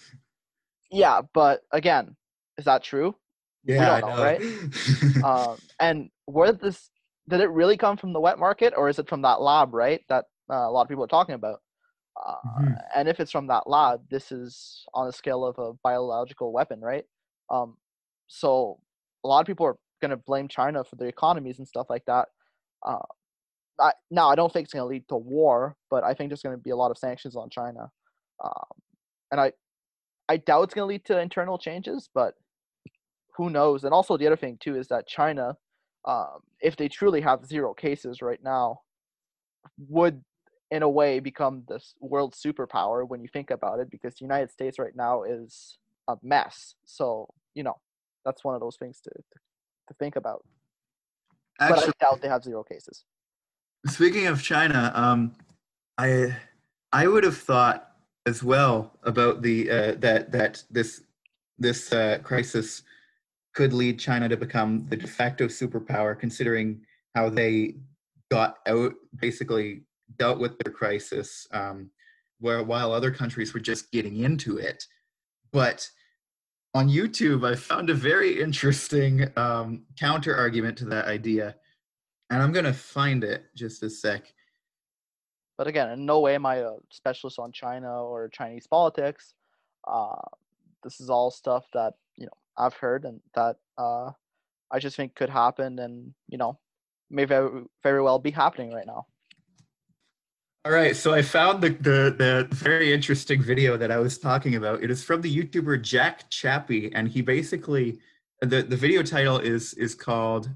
Yeah, 0.91 1.21
but 1.33 1.61
again, 1.71 2.15
is 2.59 2.65
that 2.65 2.83
true? 2.83 3.15
Yeah, 3.63 3.95
we 3.95 4.01
don't 4.01 4.15
know, 4.15 4.23
right? 4.23 5.23
um, 5.23 5.57
and 5.79 6.09
where 6.25 6.51
did 6.51 6.61
this 6.61 6.91
did 7.27 7.41
it 7.41 7.49
really 7.49 7.75
come 7.75 7.97
from 7.97 8.13
the 8.13 8.19
wet 8.19 8.37
market, 8.37 8.75
or 8.77 8.87
is 8.87 8.99
it 8.99 9.09
from 9.09 9.23
that 9.23 9.41
lab, 9.41 9.73
right? 9.73 10.01
That 10.09 10.25
uh, 10.47 10.69
a 10.69 10.69
lot 10.69 10.83
of 10.83 10.89
people 10.89 11.03
are 11.03 11.07
talking 11.07 11.33
about. 11.33 11.61
Uh, 12.23 12.35
mm-hmm. 12.59 12.73
And 12.95 13.07
if 13.07 13.19
it's 13.19 13.31
from 13.31 13.47
that 13.47 13.67
lab, 13.67 14.01
this 14.09 14.31
is 14.31 14.85
on 14.93 15.07
the 15.07 15.13
scale 15.13 15.45
of 15.45 15.57
a 15.59 15.73
biological 15.83 16.53
weapon, 16.53 16.79
right? 16.79 17.05
Um, 17.49 17.77
so 18.27 18.79
a 19.23 19.27
lot 19.27 19.41
of 19.41 19.47
people 19.47 19.65
are 19.65 19.77
going 20.01 20.11
to 20.11 20.17
blame 20.17 20.47
China 20.47 20.83
for 20.83 20.95
the 20.95 21.05
economies 21.05 21.59
and 21.59 21.67
stuff 21.67 21.87
like 21.89 22.05
that. 22.05 22.29
Uh, 22.85 22.99
I, 23.79 23.91
now, 24.09 24.29
I 24.29 24.35
don't 24.35 24.51
think 24.51 24.65
it's 24.65 24.73
going 24.73 24.83
to 24.83 24.87
lead 24.87 25.07
to 25.09 25.17
war, 25.17 25.75
but 25.89 26.03
I 26.03 26.13
think 26.13 26.29
there's 26.29 26.41
going 26.41 26.55
to 26.55 26.61
be 26.61 26.69
a 26.69 26.75
lot 26.75 26.91
of 26.91 26.97
sanctions 26.97 27.35
on 27.35 27.49
China, 27.49 27.89
um, 28.43 28.79
and 29.31 29.41
I, 29.41 29.51
I 30.29 30.37
doubt 30.37 30.63
it's 30.63 30.73
going 30.73 30.87
to 30.87 30.93
lead 30.93 31.05
to 31.05 31.19
internal 31.19 31.57
changes, 31.57 32.09
but 32.13 32.35
who 33.35 33.49
knows? 33.49 33.83
And 33.83 33.93
also, 33.93 34.17
the 34.17 34.27
other 34.27 34.37
thing 34.37 34.57
too 34.61 34.77
is 34.77 34.87
that 34.87 35.07
China, 35.07 35.57
um, 36.05 36.39
if 36.61 36.77
they 36.77 36.87
truly 36.87 37.21
have 37.21 37.45
zero 37.45 37.73
cases 37.73 38.21
right 38.21 38.39
now, 38.41 38.79
would 39.89 40.23
in 40.71 40.83
a 40.83 40.89
way 40.89 41.19
become 41.19 41.63
the 41.67 41.79
world 41.99 42.33
superpower 42.33 43.07
when 43.07 43.21
you 43.21 43.27
think 43.27 43.51
about 43.51 43.79
it 43.79 43.89
because 43.89 44.15
the 44.15 44.25
united 44.25 44.49
states 44.51 44.79
right 44.79 44.95
now 44.95 45.23
is 45.23 45.77
a 46.07 46.17
mess. 46.21 46.75
So 46.85 47.27
you 47.53 47.63
know 47.63 47.77
that's 48.23 48.43
one 48.43 48.55
of 48.55 48.61
those 48.61 48.77
things 48.77 48.99
to 49.01 49.09
to, 49.09 49.39
to 49.87 49.93
think 49.99 50.15
about. 50.15 50.43
Actually, 51.59 51.87
but 51.87 51.95
i 52.01 52.05
doubt 52.05 52.21
they 52.21 52.27
have 52.27 52.43
zero 52.43 52.63
cases. 52.63 53.05
Speaking 53.87 54.27
of 54.27 54.41
china 54.41 54.91
um 54.95 55.33
i 55.97 56.35
i 56.91 57.07
would 57.07 57.23
have 57.23 57.37
thought 57.37 57.91
as 58.25 58.43
well 58.43 58.91
about 59.03 59.41
the 59.41 59.69
uh, 59.69 59.95
that 59.99 60.31
that 60.31 60.63
this 60.71 61.03
this 61.59 61.93
uh, 61.93 62.17
crisis 62.23 62.83
could 63.53 63.71
lead 63.71 63.99
china 63.99 64.27
to 64.27 64.35
become 64.35 64.85
the 64.89 64.97
de 64.97 65.07
facto 65.07 65.45
superpower 65.45 66.19
considering 66.19 66.81
how 67.13 67.29
they 67.29 67.75
got 68.31 68.57
out 68.65 68.93
basically 69.21 69.83
dealt 70.17 70.39
with 70.39 70.57
their 70.59 70.73
crisis 70.73 71.47
um, 71.51 71.89
where 72.39 72.63
while 72.63 72.91
other 72.91 73.11
countries 73.11 73.53
were 73.53 73.59
just 73.59 73.91
getting 73.91 74.17
into 74.17 74.57
it. 74.57 74.83
But 75.51 75.89
on 76.75 76.89
youtube 76.89 77.47
i 77.49 77.55
found 77.55 77.89
a 77.89 77.93
very 77.93 78.39
interesting 78.39 79.25
um, 79.37 79.85
counter 79.97 80.35
argument 80.35 80.77
to 80.77 80.83
that 80.83 81.05
idea 81.05 81.55
and 82.29 82.43
i'm 82.43 82.51
going 82.51 82.65
to 82.65 82.73
find 82.73 83.23
it 83.23 83.45
just 83.55 83.81
a 83.81 83.89
sec. 83.89 84.31
But 85.57 85.67
again 85.67 85.89
in 85.91 86.05
no 86.05 86.19
way 86.19 86.35
am 86.35 86.45
i 86.45 86.57
a 86.57 86.73
specialist 86.91 87.39
on 87.39 87.51
china 87.51 88.03
or 88.03 88.27
chinese 88.27 88.67
politics. 88.67 89.33
Uh, 89.87 90.21
this 90.83 90.99
is 90.99 91.09
all 91.09 91.31
stuff 91.31 91.65
that 91.73 91.93
you 92.17 92.25
know 92.25 92.37
i've 92.57 92.73
heard 92.73 93.05
and 93.05 93.21
that 93.35 93.55
uh, 93.77 94.11
i 94.69 94.77
just 94.77 94.97
think 94.97 95.15
could 95.15 95.29
happen 95.29 95.79
and 95.79 96.13
you 96.27 96.37
know 96.37 96.59
may 97.09 97.23
very, 97.23 97.63
very 97.83 98.01
well 98.01 98.19
be 98.19 98.31
happening 98.31 98.73
right 98.73 98.87
now 98.87 99.05
all 100.65 100.71
right, 100.71 100.95
so 100.95 101.13
I 101.13 101.21
found 101.21 101.61
the, 101.61 101.69
the, 101.69 102.15
the 102.17 102.47
very 102.49 102.91
interesting 102.91 103.39
video 103.39 103.77
that 103.77 103.91
I 103.91 103.99
was 103.99 104.17
talking 104.17 104.55
about. 104.55 104.81
It 104.81 104.89
is 104.89 105.03
from 105.03 105.21
the 105.21 105.33
YouTuber 105.33 105.83
Jack 105.83 106.27
Chapple, 106.31 106.91
and 106.95 107.07
he 107.07 107.21
basically 107.21 107.99
the 108.41 108.63
the 108.63 108.75
video 108.75 109.03
title 109.03 109.37
is 109.37 109.75
is 109.75 109.93
called 109.93 110.49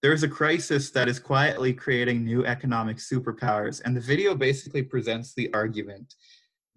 "There's 0.00 0.22
a 0.22 0.28
crisis 0.28 0.90
that 0.92 1.08
is 1.08 1.18
quietly 1.18 1.74
creating 1.74 2.24
new 2.24 2.46
economic 2.46 2.96
superpowers," 2.96 3.82
and 3.84 3.94
the 3.94 4.00
video 4.00 4.34
basically 4.34 4.82
presents 4.82 5.34
the 5.34 5.52
argument 5.52 6.14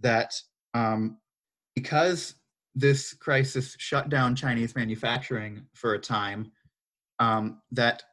that 0.02 0.34
um, 0.74 1.20
because 1.74 2.36
this 2.76 3.14
crisis 3.14 3.78
shut 3.80 4.10
down 4.10 4.36
Chinese 4.36 4.76
manufacturing 4.76 5.66
for 5.74 5.94
a 5.94 6.00
time, 6.00 6.52
um, 7.20 7.62
that 7.72 8.04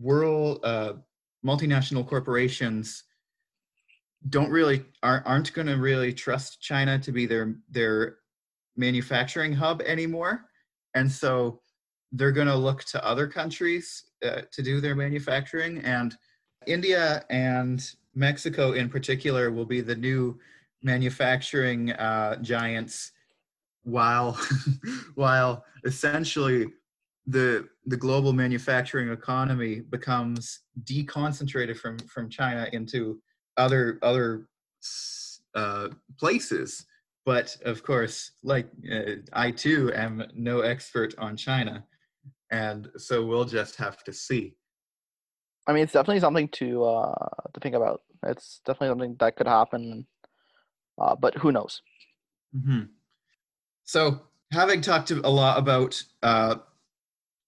world 0.00 0.58
uh, 0.64 0.94
multinational 1.46 2.04
corporations 2.04 3.04
don't 4.30 4.50
really 4.50 4.84
aren't, 5.02 5.52
going 5.52 5.66
to 5.66 5.74
really 5.74 6.12
trust 6.12 6.60
China 6.60 6.98
to 6.98 7.12
be 7.12 7.26
their 7.26 7.56
their 7.70 8.16
manufacturing 8.76 9.52
hub 9.52 9.82
anymore, 9.82 10.46
and 10.94 11.10
so 11.10 11.60
they're 12.12 12.32
going 12.32 12.46
to 12.46 12.56
look 12.56 12.84
to 12.84 13.04
other 13.04 13.26
countries 13.26 14.04
uh, 14.24 14.42
to 14.52 14.62
do 14.62 14.80
their 14.80 14.94
manufacturing. 14.94 15.78
And 15.78 16.16
India 16.66 17.24
and 17.28 17.84
Mexico, 18.14 18.72
in 18.72 18.88
particular, 18.88 19.50
will 19.50 19.64
be 19.64 19.80
the 19.80 19.96
new 19.96 20.38
manufacturing 20.82 21.92
uh, 21.92 22.36
giants, 22.36 23.12
while 23.82 24.38
while 25.14 25.64
essentially 25.84 26.66
the 27.26 27.68
the 27.86 27.96
global 27.96 28.32
manufacturing 28.32 29.10
economy 29.10 29.80
becomes 29.80 30.60
deconcentrated 30.84 31.76
from 31.76 31.98
from 31.98 32.30
China 32.30 32.68
into 32.72 33.20
other 33.56 33.98
other 34.02 34.48
uh, 35.54 35.88
places. 36.18 36.86
But 37.24 37.56
of 37.64 37.82
course, 37.82 38.32
like 38.42 38.68
uh, 38.90 39.16
I 39.32 39.50
too 39.50 39.90
am 39.94 40.24
no 40.34 40.60
expert 40.60 41.14
on 41.18 41.36
China, 41.36 41.84
and 42.50 42.88
so 42.98 43.24
we'll 43.24 43.46
just 43.46 43.76
have 43.76 44.04
to 44.04 44.12
see. 44.12 44.56
I 45.66 45.72
mean, 45.72 45.84
it's 45.84 45.94
definitely 45.94 46.20
something 46.20 46.48
to 46.48 46.84
uh, 46.84 47.28
to 47.54 47.60
think 47.60 47.74
about. 47.74 48.02
It's 48.24 48.60
definitely 48.66 48.88
something 48.88 49.16
that 49.20 49.36
could 49.36 49.46
happen, 49.46 50.06
uh, 50.98 51.14
but 51.16 51.34
who 51.36 51.52
knows? 51.52 51.80
Mm-hmm. 52.54 52.82
So, 53.84 54.20
having 54.52 54.80
talked 54.80 55.10
a 55.10 55.28
lot 55.28 55.58
about 55.58 56.02
uh, 56.22 56.56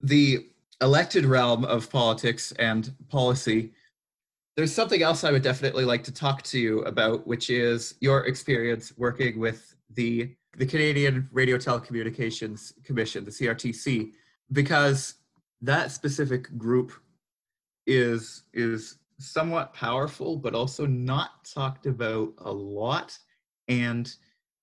the 0.00 0.48
elected 0.80 1.24
realm 1.24 1.64
of 1.64 1.90
politics 1.90 2.52
and 2.58 2.92
policy, 3.08 3.72
there's 4.56 4.74
something 4.74 5.02
else 5.02 5.22
I 5.22 5.32
would 5.32 5.42
definitely 5.42 5.84
like 5.84 6.02
to 6.04 6.12
talk 6.12 6.42
to 6.44 6.58
you 6.58 6.80
about, 6.82 7.26
which 7.26 7.50
is 7.50 7.94
your 8.00 8.26
experience 8.26 8.92
working 8.96 9.38
with 9.38 9.74
the 9.94 10.34
the 10.56 10.64
Canadian 10.64 11.28
Radio 11.32 11.58
Telecommunications 11.58 12.72
Commission, 12.82 13.26
the 13.26 13.30
CRTC, 13.30 14.12
because 14.52 15.16
that 15.60 15.92
specific 15.92 16.56
group 16.56 16.92
is 17.86 18.44
is 18.54 18.98
somewhat 19.18 19.74
powerful, 19.74 20.36
but 20.36 20.54
also 20.54 20.86
not 20.86 21.44
talked 21.44 21.84
about 21.84 22.32
a 22.38 22.50
lot. 22.50 23.16
And 23.68 24.12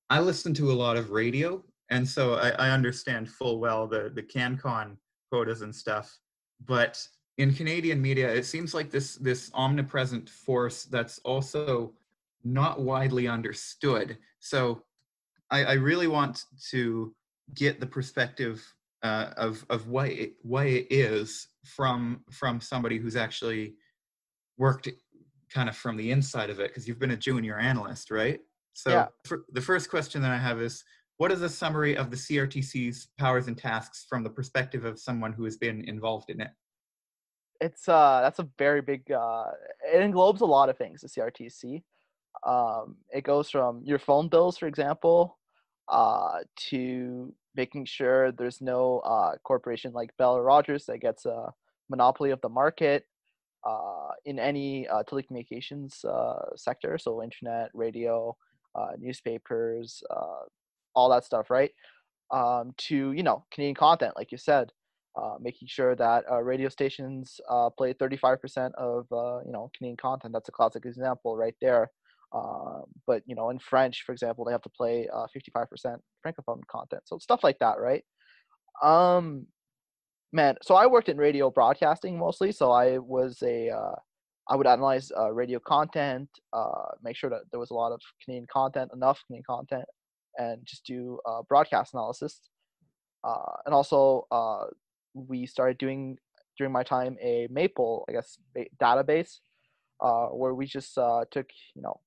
I 0.10 0.20
listen 0.20 0.54
to 0.56 0.72
a 0.72 0.74
lot 0.74 0.98
of 0.98 1.12
radio, 1.12 1.64
and 1.92 2.08
so 2.08 2.36
I, 2.36 2.50
I 2.50 2.70
understand 2.72 3.30
full 3.30 3.60
well 3.60 3.88
the 3.88 4.12
the 4.14 4.24
CanCon 4.24 4.98
quotas 5.32 5.62
and 5.62 5.76
stuff. 5.76 6.18
But 6.66 7.08
in 7.38 7.54
Canadian 7.54 8.02
media, 8.02 8.34
it 8.34 8.46
seems 8.46 8.74
like 8.74 8.92
this 8.92 9.16
this 9.16 9.52
omnipresent 9.54 10.30
force 10.30 10.86
that's 10.86 11.20
also 11.20 11.94
not 12.44 12.82
widely 12.82 13.28
understood. 13.28 14.18
So 14.40 14.84
I, 15.50 15.64
I 15.64 15.74
really 15.74 16.08
want 16.08 16.46
to 16.70 17.14
get 17.56 17.80
the 17.80 17.86
perspective 17.86 18.64
uh, 19.02 19.32
of 19.38 19.66
of 19.70 19.88
what 19.88 20.10
it, 20.10 20.34
what 20.44 20.68
it 20.68 20.88
is 20.90 21.48
from 21.66 22.22
from 22.30 22.62
somebody 22.62 22.98
who's 22.98 23.16
actually 23.16 23.76
worked 24.58 24.90
kind 25.52 25.70
of 25.70 25.76
from 25.76 25.98
the 25.98 26.12
inside 26.12 26.50
of 26.50 26.60
it 26.60 26.70
because 26.70 26.88
you've 26.88 27.00
been 27.00 27.12
a 27.12 27.18
junior 27.18 27.58
analyst, 27.58 28.12
right? 28.12 28.40
So 28.74 28.90
yeah. 28.90 29.38
the 29.52 29.62
first 29.62 29.90
question 29.90 30.22
that 30.24 30.32
I 30.32 30.38
have 30.38 30.60
is 30.60 30.84
what 31.18 31.32
is 31.32 31.42
a 31.42 31.50
summary 31.50 31.96
of 31.96 32.10
the 32.10 32.18
CRTC's 32.18 33.10
powers 33.20 33.48
and 33.48 33.58
tasks 33.58 34.06
from 34.10 34.24
the 34.24 34.30
perspective 34.30 34.84
of 34.84 35.00
someone 35.00 35.32
who 35.32 35.44
has 35.44 35.58
been 35.58 35.88
involved 35.88 36.32
in 36.32 36.42
it? 36.42 36.50
It's 37.62 37.88
uh 37.88 38.20
that's 38.22 38.40
a 38.40 38.48
very 38.58 38.82
big 38.82 39.10
uh 39.12 39.46
it 39.94 40.02
englobes 40.02 40.42
a 40.42 40.46
lot 40.46 40.70
of 40.70 40.78
things 40.78 41.02
the 41.02 41.08
crtc 41.08 41.84
um 42.46 42.96
it 43.12 43.24
goes 43.24 43.50
from 43.50 43.82
your 43.86 44.00
phone 44.00 44.28
bills 44.28 44.58
for 44.58 44.68
example 44.68 45.38
uh 45.90 46.40
to 46.56 47.34
making 47.56 47.86
sure 47.86 48.32
there's 48.32 48.62
no 48.62 49.00
uh 49.00 49.36
corporation 49.44 49.92
like 49.94 50.16
bell 50.18 50.36
or 50.36 50.44
rogers 50.44 50.86
that 50.86 51.00
gets 51.00 51.26
a 51.26 51.54
monopoly 51.90 52.32
of 52.32 52.42
the 52.42 52.50
market 52.50 53.06
uh 53.68 54.10
in 54.26 54.40
any 54.40 54.88
uh, 54.88 55.04
telecommunications 55.04 56.04
uh 56.06 56.56
sector. 56.56 56.98
So 56.98 57.22
internet 57.22 57.70
radio 57.74 58.36
uh 58.76 58.92
newspapers 58.98 60.02
uh 60.10 60.46
all 60.96 61.10
that 61.10 61.26
stuff 61.26 61.50
right? 61.50 61.72
Um 62.32 62.74
to 62.78 63.12
you 63.12 63.24
know 63.24 63.46
canadian 63.52 63.76
content 63.76 64.14
like 64.16 64.32
you 64.32 64.38
said 64.38 64.72
uh, 65.16 65.36
making 65.40 65.68
sure 65.68 65.96
that 65.96 66.24
uh, 66.32 66.42
radio 66.42 66.70
stations 66.70 67.40
uh, 67.50 67.70
play 67.70 67.94
35% 67.94 68.74
of 68.76 69.06
uh, 69.12 69.40
you 69.46 69.52
know 69.52 69.70
Canadian 69.78 69.98
content. 69.98 70.34
That's 70.34 70.50
a 70.50 70.52
classic 70.54 70.86
example 70.86 71.38
right 71.38 71.56
there. 71.62 71.90
Um, 72.34 72.86
but 73.06 73.22
you 73.26 73.36
know, 73.36 73.50
in 73.52 73.60
French, 73.60 74.04
for 74.06 74.12
example, 74.12 74.44
they 74.46 74.52
have 74.52 74.62
to 74.64 74.70
play 74.70 75.08
uh, 75.14 75.28
55% 75.36 75.98
francophone 76.26 76.62
content. 76.68 77.04
So 77.06 77.20
stuff 77.20 77.44
like 77.44 77.60
that, 77.60 77.80
right? 77.80 78.04
Um, 78.82 79.46
man, 80.32 80.56
so 80.64 80.76
I 80.76 80.88
worked 80.88 81.10
in 81.10 81.18
radio 81.18 81.52
broadcasting 81.52 82.18
mostly. 82.18 82.52
So 82.52 82.72
I 82.72 82.98
was 82.98 83.42
a, 83.44 83.70
uh, 83.70 83.96
I 84.50 84.56
would 84.56 84.68
analyze 84.68 85.12
uh, 85.18 85.32
radio 85.32 85.60
content, 85.60 86.28
uh, 86.52 86.90
make 87.04 87.16
sure 87.16 87.30
that 87.30 87.44
there 87.52 87.60
was 87.60 87.70
a 87.70 87.76
lot 87.76 87.92
of 87.92 88.02
Canadian 88.24 88.48
content, 88.52 88.92
enough 88.94 89.22
Canadian 89.28 89.46
content, 89.48 89.86
and 90.38 90.66
just 90.66 90.86
do 90.86 91.20
uh, 91.26 91.44
broadcast 91.48 91.94
analysis. 91.94 92.42
Uh, 93.24 93.54
and 93.66 93.74
also, 93.74 94.26
uh, 94.32 94.66
we 95.14 95.46
started 95.46 95.78
doing 95.78 96.18
during 96.58 96.74
my 96.74 96.84
time 96.84 97.18
a 97.22 97.48
MAPL, 97.52 98.04
I 98.10 98.14
guess, 98.14 98.38
database 98.82 99.40
uh, 100.02 100.28
where 100.28 100.54
we 100.54 100.66
just 100.66 100.98
uh, 100.98 101.26
took 101.32 101.48
you 101.76 101.82
know 101.82 102.00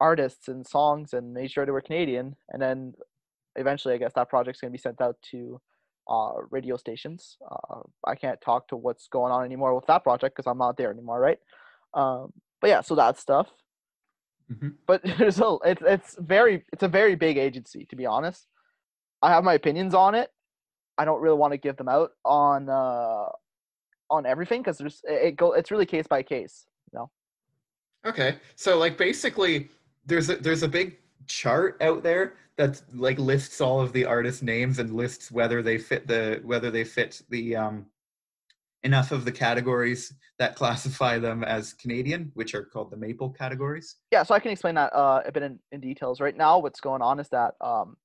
artists 0.00 0.48
and 0.48 0.66
songs 0.66 1.12
and 1.12 1.32
made 1.32 1.50
sure 1.50 1.64
they 1.64 1.72
were 1.72 1.80
Canadian, 1.80 2.36
and 2.50 2.60
then 2.60 2.94
eventually, 3.56 3.94
I 3.94 3.98
guess 3.98 4.12
that 4.14 4.28
project's 4.28 4.60
gonna 4.60 4.70
be 4.70 4.78
sent 4.78 5.00
out 5.00 5.16
to 5.30 5.60
uh, 6.08 6.32
radio 6.50 6.76
stations. 6.76 7.36
Uh, 7.50 7.80
I 8.06 8.14
can't 8.14 8.40
talk 8.40 8.68
to 8.68 8.76
what's 8.76 9.08
going 9.08 9.32
on 9.32 9.44
anymore 9.44 9.74
with 9.74 9.86
that 9.86 10.02
project 10.02 10.36
because 10.36 10.50
I'm 10.50 10.58
not 10.58 10.76
there 10.76 10.90
anymore, 10.90 11.20
right? 11.20 11.38
Um, 11.94 12.32
but 12.60 12.68
yeah, 12.70 12.80
so 12.80 12.94
that 12.94 13.18
stuff. 13.18 13.48
Mm-hmm. 14.50 14.68
But 14.86 15.02
there's 15.18 15.40
a, 15.40 15.56
it's 15.64 15.82
it's 15.84 16.16
very 16.18 16.64
it's 16.72 16.82
a 16.82 16.88
very 16.88 17.14
big 17.14 17.36
agency 17.36 17.86
to 17.86 17.96
be 17.96 18.06
honest. 18.06 18.46
I 19.20 19.30
have 19.30 19.44
my 19.44 19.54
opinions 19.54 19.94
on 19.94 20.14
it. 20.14 20.30
I 20.98 21.04
don't 21.04 21.20
really 21.20 21.38
want 21.38 21.52
to 21.52 21.58
give 21.58 21.76
them 21.76 21.88
out 21.88 22.12
on 22.24 22.68
uh, 22.68 23.26
on 24.10 24.26
everything 24.26 24.60
because 24.60 24.78
there's 24.78 25.00
it 25.04 25.36
go 25.36 25.52
it's 25.52 25.70
really 25.70 25.86
case 25.86 26.06
by 26.06 26.22
case, 26.22 26.66
you 26.92 26.98
know. 26.98 27.10
Okay, 28.04 28.36
so 28.56 28.76
like 28.78 28.98
basically, 28.98 29.68
there's 30.04 30.28
a 30.28 30.36
there's 30.36 30.62
a 30.62 30.68
big 30.68 30.98
chart 31.26 31.76
out 31.80 32.02
there 32.02 32.34
that 32.56 32.82
like 32.94 33.18
lists 33.18 33.60
all 33.60 33.80
of 33.80 33.92
the 33.92 34.04
artist 34.04 34.42
names 34.42 34.78
and 34.78 34.94
lists 34.94 35.30
whether 35.30 35.62
they 35.62 35.78
fit 35.78 36.06
the 36.06 36.40
whether 36.44 36.70
they 36.70 36.84
fit 36.84 37.22
the 37.30 37.54
um 37.54 37.86
enough 38.84 39.12
of 39.12 39.24
the 39.24 39.32
categories 39.32 40.14
that 40.38 40.54
classify 40.54 41.18
them 41.18 41.42
as 41.42 41.72
Canadian, 41.72 42.30
which 42.34 42.54
are 42.54 42.62
called 42.62 42.90
the 42.90 42.96
MAPL 42.96 43.36
categories. 43.36 43.96
Yeah, 44.12 44.22
so 44.22 44.34
I 44.34 44.40
can 44.40 44.52
explain 44.52 44.76
that 44.76 44.92
uh, 44.94 45.22
a 45.26 45.32
bit 45.32 45.42
in, 45.42 45.58
in 45.72 45.80
details. 45.80 46.20
Right 46.20 46.36
now, 46.36 46.58
what's 46.58 46.80
going 46.80 47.02
on 47.02 47.18
is 47.18 47.28
that 47.30 47.54
um, 47.60 47.96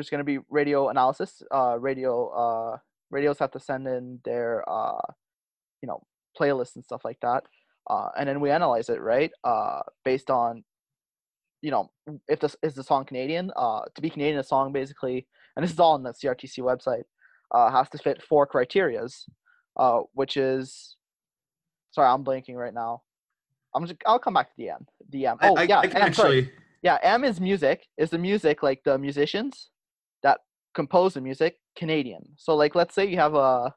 there's 0.00 0.10
going 0.10 0.18
to 0.18 0.24
be 0.24 0.38
radio 0.48 0.88
analysis. 0.88 1.42
Uh, 1.50 1.76
radio 1.78 2.28
uh, 2.28 2.78
radios 3.10 3.38
have 3.38 3.50
to 3.52 3.60
send 3.60 3.86
in 3.86 4.20
their 4.24 4.64
uh, 4.68 5.00
you 5.82 5.86
know 5.86 6.02
playlists 6.38 6.76
and 6.76 6.84
stuff 6.84 7.04
like 7.04 7.18
that 7.20 7.44
uh, 7.88 8.08
and 8.18 8.28
then 8.28 8.40
we 8.40 8.50
analyze 8.50 8.88
it 8.88 9.00
right 9.00 9.30
uh, 9.44 9.80
based 10.04 10.30
on 10.30 10.62
you 11.62 11.70
know 11.70 11.90
if 12.28 12.40
this 12.40 12.56
is 12.62 12.74
the 12.74 12.84
song 12.84 13.04
Canadian 13.04 13.50
uh, 13.56 13.82
to 13.94 14.02
be 14.02 14.10
Canadian 14.10 14.38
a 14.38 14.44
song 14.44 14.72
basically 14.72 15.26
and 15.56 15.64
this 15.64 15.72
is 15.72 15.80
all 15.80 15.94
on 15.94 16.02
the 16.02 16.12
CRTC 16.12 16.58
website 16.58 17.02
uh, 17.52 17.70
has 17.70 17.88
to 17.90 17.98
fit 17.98 18.22
four 18.22 18.46
criterias 18.46 19.24
uh, 19.76 20.00
which 20.12 20.36
is 20.36 20.96
sorry 21.90 22.08
I'm 22.08 22.24
blanking 22.24 22.54
right 22.54 22.74
now 22.74 23.02
I'm 23.74 23.86
just 23.86 24.00
I'll 24.06 24.18
come 24.18 24.34
back 24.34 24.48
to 24.50 24.56
the 24.56 24.70
M 24.70 24.86
the 25.10 25.26
M 25.26 25.38
oh 25.42 25.56
I, 25.56 25.64
yeah 25.64 25.80
I 25.80 25.86
actually 25.86 26.12
sorry. 26.12 26.52
yeah 26.82 26.98
M 27.02 27.24
is 27.24 27.40
music 27.40 27.86
is 27.98 28.10
the 28.10 28.18
music 28.18 28.62
like 28.62 28.82
the 28.84 28.98
musicians 28.98 29.69
that 30.22 30.40
compose 30.74 31.14
the 31.14 31.20
music 31.20 31.56
Canadian 31.76 32.24
so 32.36 32.54
like 32.54 32.74
let's 32.74 32.94
say 32.94 33.06
you 33.06 33.16
have 33.16 33.34
a 33.34 33.74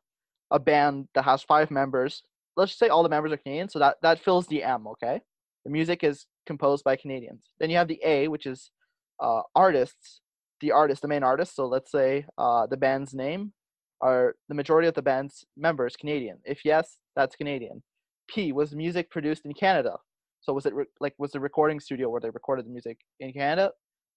a 0.52 0.60
band 0.60 1.08
that 1.16 1.24
has 1.24 1.42
five 1.42 1.72
members 1.72 2.24
let's 2.56 2.78
say 2.78 2.88
all 2.88 3.04
the 3.04 3.10
members 3.10 3.32
are 3.32 3.38
Canadian, 3.38 3.70
so 3.70 3.80
that 3.80 3.98
that 4.02 4.20
fills 4.20 4.48
the 4.48 4.64
M. 4.64 4.88
Okay, 4.88 5.22
the 5.66 5.72
music 5.72 6.04
is 6.04 6.26
composed 6.46 6.84
by 6.84 6.96
Canadians. 6.96 7.44
Then 7.60 7.70
you 7.70 7.78
have 7.78 7.88
the 7.88 8.00
A, 8.04 8.28
which 8.28 8.46
is 8.46 8.72
uh, 9.20 9.42
artists, 9.56 10.22
the 10.62 10.72
artist, 10.72 11.02
the 11.02 11.08
main 11.08 11.24
artist. 11.24 11.56
So 11.56 11.68
let's 11.68 11.92
say 11.92 12.26
uh, 12.38 12.68
the 12.68 12.78
band's 12.78 13.14
name 13.14 13.54
are 14.02 14.36
the 14.50 14.56
majority 14.56 14.88
of 14.88 14.94
the 14.94 15.02
band's 15.02 15.46
members 15.58 15.96
Canadian. 15.96 16.38
If 16.44 16.66
yes, 16.66 17.00
that's 17.16 17.36
Canadian. 17.36 17.84
P 18.30 18.52
was 18.54 18.74
music 18.74 19.12
produced 19.12 19.46
in 19.46 19.54
Canada. 19.54 19.98
So 20.42 20.54
was 20.54 20.66
it 20.66 20.74
re- 20.74 20.86
like 21.00 21.14
was 21.18 21.32
the 21.32 21.40
recording 21.40 21.80
studio 21.80 22.10
where 22.10 22.22
they 22.22 22.30
recorded 22.30 22.66
the 22.66 22.72
music 22.72 23.00
in 23.20 23.34
Canada? 23.34 23.72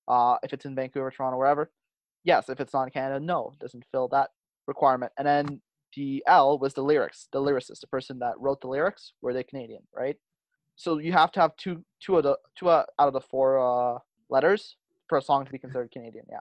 Uh, 0.09 0.37
if 0.45 0.53
it's 0.53 0.65
in 0.65 0.75
Vancouver, 0.75 1.11
Toronto, 1.11 1.37
wherever, 1.37 1.71
yes. 2.27 2.51
If 2.51 2.61
it's 2.61 2.75
not 2.75 2.85
in 2.85 2.91
Canada, 2.91 3.25
no, 3.25 3.53
doesn't 3.59 3.85
fill 3.91 4.09
that 4.09 4.31
requirement. 4.67 5.13
And 5.17 5.27
then 5.27 5.63
the 5.97 6.23
L 6.27 6.59
was 6.59 6.75
the 6.75 6.83
lyrics, 6.83 7.29
the 7.33 7.41
lyricist, 7.41 7.81
the 7.81 7.87
person 7.87 8.19
that 8.19 8.35
wrote 8.39 8.61
the 8.61 8.69
lyrics, 8.69 9.15
were 9.23 9.33
they 9.33 9.45
Canadian, 9.45 9.83
right? 9.95 10.17
So 10.75 10.99
you 10.99 11.13
have 11.13 11.33
to 11.33 11.41
have 11.41 11.57
two 11.57 11.83
two 12.01 12.19
of 12.19 12.25
the 12.25 12.37
two 12.59 12.69
out 12.69 12.87
of 12.99 13.15
the 13.15 13.21
four 13.21 13.59
uh, 13.59 13.99
letters 14.29 14.77
for 15.09 15.17
a 15.17 15.23
song 15.23 15.47
to 15.47 15.53
be 15.53 15.59
considered 15.59 15.91
Canadian. 15.91 16.27
Yeah. 16.29 16.41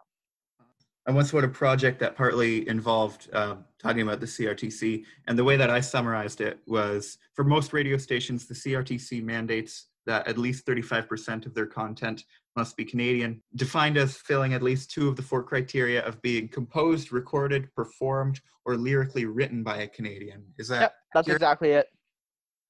I 1.08 1.12
once 1.12 1.32
wrote 1.32 1.44
a 1.44 1.48
project 1.48 2.00
that 2.00 2.16
partly 2.16 2.68
involved 2.68 3.30
uh, 3.32 3.58
talking 3.80 4.02
about 4.02 4.20
the 4.20 4.26
CRTC, 4.26 5.06
and 5.28 5.38
the 5.38 5.44
way 5.44 5.56
that 5.56 5.70
I 5.70 5.80
summarized 5.80 6.42
it 6.42 6.60
was 6.66 7.20
for 7.36 7.44
most 7.44 7.74
radio 7.74 7.96
stations, 7.96 8.48
the 8.48 8.56
CRTC 8.56 9.24
mandates 9.24 9.86
that 10.08 10.28
at 10.28 10.38
least 10.38 10.66
35% 10.66 11.46
of 11.46 11.54
their 11.54 11.68
content 11.68 12.26
must 12.56 12.78
be 12.78 12.86
Canadian, 12.86 13.42
defined 13.56 13.98
as 13.98 14.18
filling 14.18 14.54
at 14.54 14.64
least 14.64 14.92
two 14.92 15.08
of 15.08 15.16
the 15.16 15.22
four 15.22 15.44
criteria 15.44 16.04
of 16.04 16.22
being 16.22 16.48
composed, 16.48 17.12
recorded, 17.12 17.74
performed, 17.76 18.40
or 18.66 18.78
lyrically 18.78 19.26
written 19.26 19.64
by 19.64 19.78
a 19.78 19.88
Canadian. 19.88 20.44
Is 20.58 20.68
that? 20.70 20.82
Yep, 20.82 20.94
that's 21.14 21.26
accurate? 21.26 21.42
exactly 21.42 21.72
it. 21.72 21.88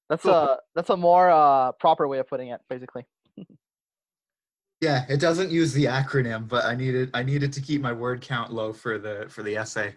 That's 0.08 0.22
cool. 0.22 0.32
a 0.32 0.58
that's 0.74 0.90
a 0.90 0.96
more 0.96 1.30
uh, 1.30 1.72
proper 1.72 2.06
way 2.08 2.18
of 2.18 2.28
putting 2.28 2.48
it, 2.48 2.60
basically. 2.68 3.04
yeah, 4.80 5.04
it 5.08 5.20
doesn't 5.20 5.50
use 5.50 5.72
the 5.72 5.84
acronym, 5.84 6.48
but 6.48 6.64
I 6.64 6.74
needed 6.74 7.10
I 7.14 7.22
needed 7.22 7.52
to 7.54 7.60
keep 7.60 7.80
my 7.80 7.92
word 7.92 8.20
count 8.20 8.52
low 8.52 8.72
for 8.72 8.98
the 8.98 9.26
for 9.28 9.42
the 9.42 9.56
essay. 9.56 9.94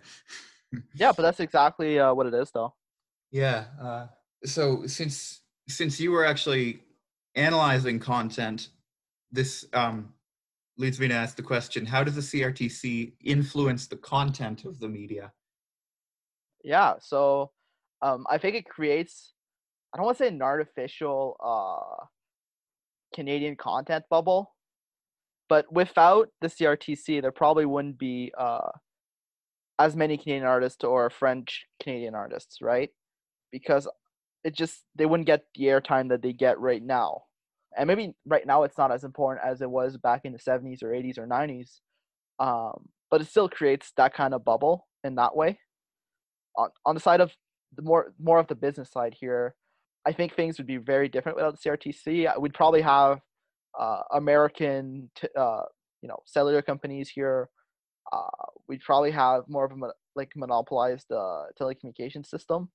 yeah, 0.95 1.11
but 1.15 1.23
that's 1.23 1.39
exactly 1.39 1.99
uh, 1.99 2.13
what 2.13 2.27
it 2.27 2.33
is, 2.33 2.51
though. 2.51 2.73
Yeah. 3.31 3.65
Uh, 3.81 4.07
so 4.45 4.85
since 4.87 5.41
since 5.67 5.99
you 5.99 6.11
were 6.11 6.25
actually 6.25 6.81
analyzing 7.35 7.99
content 7.99 8.69
this 9.31 9.65
um, 9.73 10.13
leads 10.77 10.99
me 10.99 11.07
to 11.07 11.13
ask 11.13 11.35
the 11.35 11.43
question 11.43 11.85
how 11.85 12.03
does 12.03 12.15
the 12.15 12.21
crtc 12.21 13.13
influence 13.23 13.87
the 13.87 13.97
content 13.97 14.65
of 14.65 14.79
the 14.79 14.87
media? 14.87 15.31
Yeah 16.63 16.95
so 16.99 17.51
um, 18.01 18.25
i 18.29 18.37
think 18.37 18.55
it 18.55 18.65
creates 18.65 19.33
i 19.93 19.97
don't 19.97 20.05
want 20.05 20.17
to 20.17 20.23
say 20.23 20.27
an 20.29 20.41
artificial 20.41 21.35
uh, 21.43 22.05
canadian 23.13 23.55
content 23.55 24.05
bubble 24.09 24.55
but 25.47 25.71
without 25.71 26.29
the 26.41 26.47
crtc 26.47 27.21
there 27.21 27.31
probably 27.31 27.65
wouldn't 27.65 27.97
be 27.97 28.31
uh, 28.37 28.69
as 29.79 29.95
many 29.95 30.17
canadian 30.17 30.45
artists 30.45 30.83
or 30.83 31.09
french 31.09 31.65
canadian 31.81 32.15
artists 32.15 32.57
right? 32.61 32.89
Because 33.51 33.87
it 34.43 34.55
just 34.55 34.83
they 34.95 35.05
wouldn't 35.05 35.27
get 35.27 35.43
the 35.55 35.65
airtime 35.65 36.09
that 36.09 36.21
they 36.21 36.33
get 36.33 36.59
right 36.59 36.83
now 36.83 37.23
and 37.77 37.87
maybe 37.87 38.13
right 38.25 38.45
now 38.45 38.63
it's 38.63 38.77
not 38.77 38.91
as 38.91 39.03
important 39.03 39.45
as 39.45 39.61
it 39.61 39.69
was 39.69 39.97
back 39.97 40.21
in 40.25 40.33
the 40.33 40.39
70s 40.39 40.83
or 40.83 40.89
80s 40.89 41.17
or 41.17 41.27
90s 41.27 41.79
um, 42.39 42.87
but 43.11 43.21
it 43.21 43.27
still 43.27 43.49
creates 43.49 43.91
that 43.97 44.13
kind 44.13 44.33
of 44.33 44.45
bubble 44.45 44.87
in 45.03 45.15
that 45.15 45.35
way. 45.35 45.59
On, 46.57 46.69
on 46.85 46.95
the 46.95 47.01
side 47.01 47.21
of 47.21 47.31
the 47.75 47.81
more 47.81 48.13
more 48.19 48.39
of 48.39 48.47
the 48.47 48.55
business 48.55 48.89
side 48.89 49.15
here 49.19 49.53
i 50.05 50.11
think 50.11 50.33
things 50.33 50.57
would 50.57 50.65
be 50.65 50.77
very 50.77 51.07
different 51.07 51.35
without 51.35 51.55
the 51.61 51.69
crtc 51.69 52.39
we'd 52.39 52.53
probably 52.53 52.81
have 52.81 53.19
uh, 53.79 54.01
american 54.13 55.09
t- 55.15 55.27
uh, 55.37 55.61
you 56.01 56.09
know 56.09 56.17
cellular 56.25 56.61
companies 56.61 57.09
here. 57.09 57.49
Uh, 58.11 58.45
we'd 58.67 58.81
probably 58.81 59.11
have 59.11 59.43
more 59.47 59.65
of 59.65 59.71
a 59.71 59.91
like 60.15 60.31
monopolized 60.35 61.11
uh, 61.11 61.43
telecommunication 61.59 62.25
system 62.25 62.69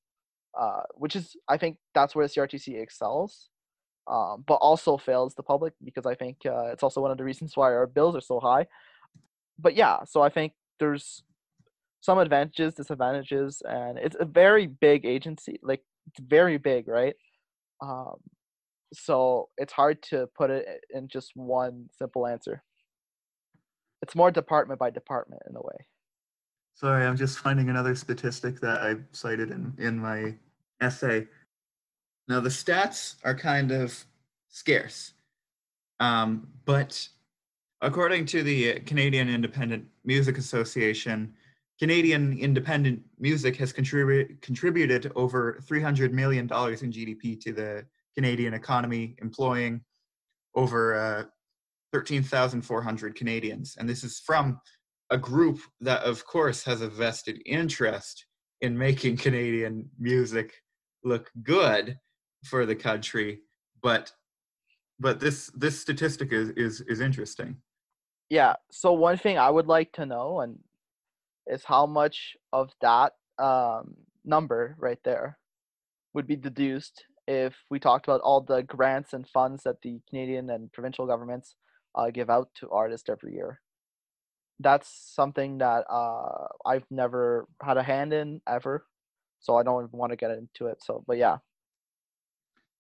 uh, 0.59 0.83
which 0.95 1.17
is 1.17 1.35
i 1.49 1.57
think 1.57 1.77
that's 1.95 2.15
where 2.15 2.27
the 2.27 2.33
crtc 2.33 2.81
excels 2.81 3.51
um, 4.07 4.45
but 4.47 4.57
also 4.57 4.97
fails 4.97 5.35
the 5.35 5.43
public 5.43 5.73
because 5.83 6.07
I 6.07 6.15
think 6.15 6.39
uh, 6.47 6.67
it's 6.67 6.83
also 6.83 7.01
one 7.01 7.11
of 7.11 7.19
the 7.19 7.25
reasons 7.25 7.57
why 7.57 7.73
our 7.73 7.87
bills 7.87 8.15
are 8.17 8.21
so 8.21 8.41
high. 8.41 8.67
But 9.59 9.75
yeah, 9.75 10.05
so 10.05 10.23
I 10.23 10.29
think 10.29 10.53
there's 10.79 11.23
some 12.01 12.19
advantages, 12.19 12.75
disadvantages, 12.75 13.63
and 13.67 13.99
it's 13.99 14.17
a 14.19 14.25
very 14.25 14.67
big 14.67 15.07
agency. 15.07 15.59
Like 15.63 15.83
it's 16.09 16.21
very 16.21 16.59
big, 16.59 16.89
right? 16.89 17.15
Um, 17.81 18.17
so 18.93 19.49
it's 19.57 19.73
hard 19.73 20.03
to 20.05 20.29
put 20.37 20.51
it 20.51 20.67
in 20.91 21.09
just 21.09 21.33
one 21.35 21.89
simple 21.99 22.27
answer. 22.27 22.63
It's 24.03 24.15
more 24.15 24.31
department 24.31 24.79
by 24.79 24.91
department 24.91 25.43
in 25.49 25.57
a 25.57 25.61
way. 25.61 25.87
Sorry, 26.75 27.07
I'm 27.07 27.17
just 27.17 27.39
finding 27.39 27.71
another 27.71 27.95
statistic 27.95 28.61
that 28.61 28.83
I 28.83 28.97
cited 29.13 29.51
in, 29.51 29.73
in 29.79 29.99
my 29.99 30.35
essay. 30.81 31.27
Now, 32.29 32.41
the 32.41 32.49
stats 32.49 33.17
are 33.25 33.35
kind 33.35 33.71
of 33.71 34.05
scarce, 34.49 35.13
um, 36.01 36.49
but 36.65 37.09
according 37.83 38.27
to 38.27 38.43
the 38.43 38.81
Canadian 38.81 39.29
Independent 39.29 39.85
Music 40.05 40.39
Association, 40.39 41.35
Canadian 41.79 42.39
independent 42.39 43.03
music 43.19 43.57
has 43.57 43.73
contribu- 43.73 44.41
contributed 44.41 45.11
over 45.17 45.61
$300 45.69 46.13
million 46.13 46.45
in 46.45 46.49
GDP 46.49 47.41
to 47.41 47.53
the 47.53 47.85
Canadian 48.15 48.55
economy, 48.55 49.17
employing 49.21 49.81
over 50.55 50.95
uh, 50.95 51.25
13,400 51.93 53.15
Canadians. 53.15 53.77
And 53.79 53.89
this 53.89 54.05
is 54.05 54.21
from 54.21 54.61
a 55.11 55.19
group 55.19 55.59
that, 55.81 56.03
of 56.05 56.25
course, 56.25 56.65
has 56.65 56.81
a 56.81 56.89
vested 56.89 57.43
interest 57.45 58.25
in 58.61 58.79
making 58.79 59.17
Canadian 59.17 59.89
music 59.99 60.55
look 61.03 61.31
good 61.43 61.99
for 62.45 62.67
the 62.67 62.77
country. 62.77 63.41
But 63.83 64.13
but 65.01 65.21
this 65.21 65.51
this 65.55 65.81
statistic 65.81 66.33
is 66.33 66.51
is, 66.51 66.81
is 66.83 67.01
interesting. 67.01 67.57
Yeah. 68.31 68.55
So 68.71 68.93
one 68.93 69.19
thing 69.19 69.39
I 69.39 69.51
would 69.51 69.67
like 69.67 69.93
to 69.93 70.07
know 70.07 70.41
and 70.41 70.59
is 71.47 71.63
how 71.65 71.87
much 71.87 72.37
of 72.53 72.71
that 72.81 73.13
um, 73.39 73.95
number 74.25 74.77
right 74.79 74.99
there 75.05 75.39
would 76.15 76.27
be 76.27 76.37
deduced 76.37 77.05
if 77.27 77.55
we 77.71 77.79
talked 77.79 78.07
about 78.07 78.21
all 78.21 78.41
the 78.41 78.63
grants 78.63 79.13
and 79.13 79.29
funds 79.29 79.63
that 79.65 79.83
the 79.83 80.01
Canadian 80.09 80.51
and 80.51 80.73
provincial 80.73 81.07
governments 81.07 81.57
uh, 81.95 82.11
give 82.11 82.31
out 82.31 82.49
to 82.61 82.71
artists 82.71 83.09
every 83.09 83.35
year. 83.35 83.61
That's 84.61 84.89
something 85.15 85.59
that 85.59 85.85
uh, 85.91 86.47
I've 86.65 86.87
never 86.91 87.47
had 87.63 87.77
a 87.77 87.83
hand 87.83 88.13
in 88.13 88.41
ever, 88.47 88.87
so 89.41 89.57
I 89.57 89.63
don't 89.63 89.93
want 89.93 90.13
to 90.13 90.17
get 90.17 90.31
into 90.31 90.67
it. 90.67 90.83
So, 90.83 91.03
but 91.07 91.19
yeah, 91.19 91.39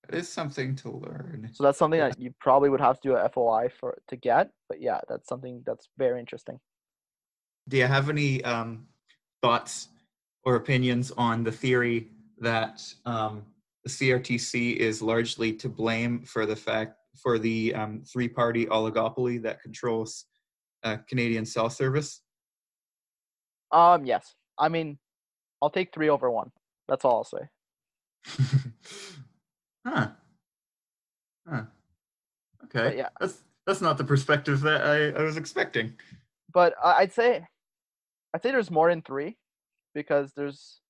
it 0.08 0.14
is 0.14 0.28
something 0.28 0.76
to 0.76 0.90
learn. 0.90 1.50
So 1.52 1.64
that's 1.64 1.78
something 1.78 2.00
yeah. 2.00 2.08
that 2.08 2.20
you 2.20 2.34
probably 2.40 2.68
would 2.68 2.80
have 2.80 3.00
to 3.00 3.08
do 3.08 3.16
a 3.16 3.28
FOI 3.28 3.68
for 3.68 3.98
to 4.08 4.16
get, 4.16 4.50
but 4.68 4.80
yeah, 4.80 5.00
that's 5.08 5.28
something 5.28 5.62
that's 5.66 5.88
very 5.98 6.20
interesting. 6.20 6.60
Do 7.68 7.76
you 7.76 7.86
have 7.86 8.10
any 8.10 8.44
um, 8.44 8.86
thoughts 9.42 9.88
or 10.44 10.56
opinions 10.56 11.10
on 11.12 11.44
the 11.44 11.52
theory 11.52 12.08
that 12.38 12.82
um, 13.06 13.44
the 13.84 13.90
CRTC 13.90 14.76
is 14.76 15.00
largely 15.00 15.52
to 15.54 15.68
blame 15.68 16.22
for 16.22 16.46
the 16.46 16.56
fact 16.56 16.96
for 17.22 17.38
the 17.38 17.74
um, 17.74 18.02
three-party 18.04 18.66
oligopoly 18.66 19.40
that 19.42 19.62
controls 19.62 20.26
uh, 20.82 20.96
Canadian 21.08 21.46
cell 21.46 21.70
service? 21.70 22.20
Um, 23.72 24.04
yes. 24.04 24.34
I 24.58 24.68
mean, 24.68 24.98
I'll 25.62 25.70
take 25.70 25.92
three 25.94 26.08
over 26.08 26.30
one. 26.30 26.50
That's 26.88 27.04
all 27.04 27.16
I'll 27.16 27.24
say. 27.24 28.42
huh. 29.86 30.08
Huh. 31.48 31.62
Okay. 32.64 32.88
But 32.88 32.96
yeah. 32.96 33.08
That's 33.20 33.42
that's 33.66 33.80
not 33.80 33.98
the 33.98 34.04
perspective 34.04 34.60
that 34.62 34.82
I, 34.82 35.18
I 35.18 35.22
was 35.22 35.36
expecting. 35.36 35.94
But 36.52 36.74
I'd 36.82 37.12
say, 37.12 37.46
I'd 38.32 38.42
say 38.42 38.50
there's 38.50 38.70
more 38.70 38.90
than 38.90 39.02
three, 39.02 39.36
because 39.94 40.32
there's 40.34 40.80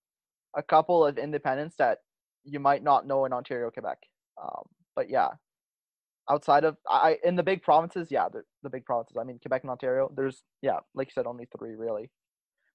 a 0.57 0.63
couple 0.63 1.05
of 1.07 1.19
independents 1.19 1.77
that 1.77 1.99
you 2.45 2.61
might 2.61 2.83
not 2.83 3.07
know 3.07 3.25
in 3.25 3.33
Ontario, 3.33 3.71
Quebec. 3.71 3.99
Um, 4.43 4.65
but 4.97 5.09
yeah, 5.09 5.31
outside 6.29 6.65
of 6.65 6.77
I 6.89 7.19
in 7.25 7.37
the 7.37 7.43
big 7.43 7.63
provinces, 7.63 8.09
yeah, 8.11 8.29
the, 8.33 8.43
the 8.63 8.71
big 8.71 8.85
provinces. 8.85 9.17
I 9.21 9.25
mean, 9.25 9.39
Quebec 9.39 9.63
and 9.63 9.71
Ontario. 9.71 10.11
There's 10.15 10.43
yeah, 10.63 10.79
like 10.95 11.09
you 11.09 11.13
said, 11.13 11.27
only 11.27 11.47
three 11.57 11.75
really 11.75 12.11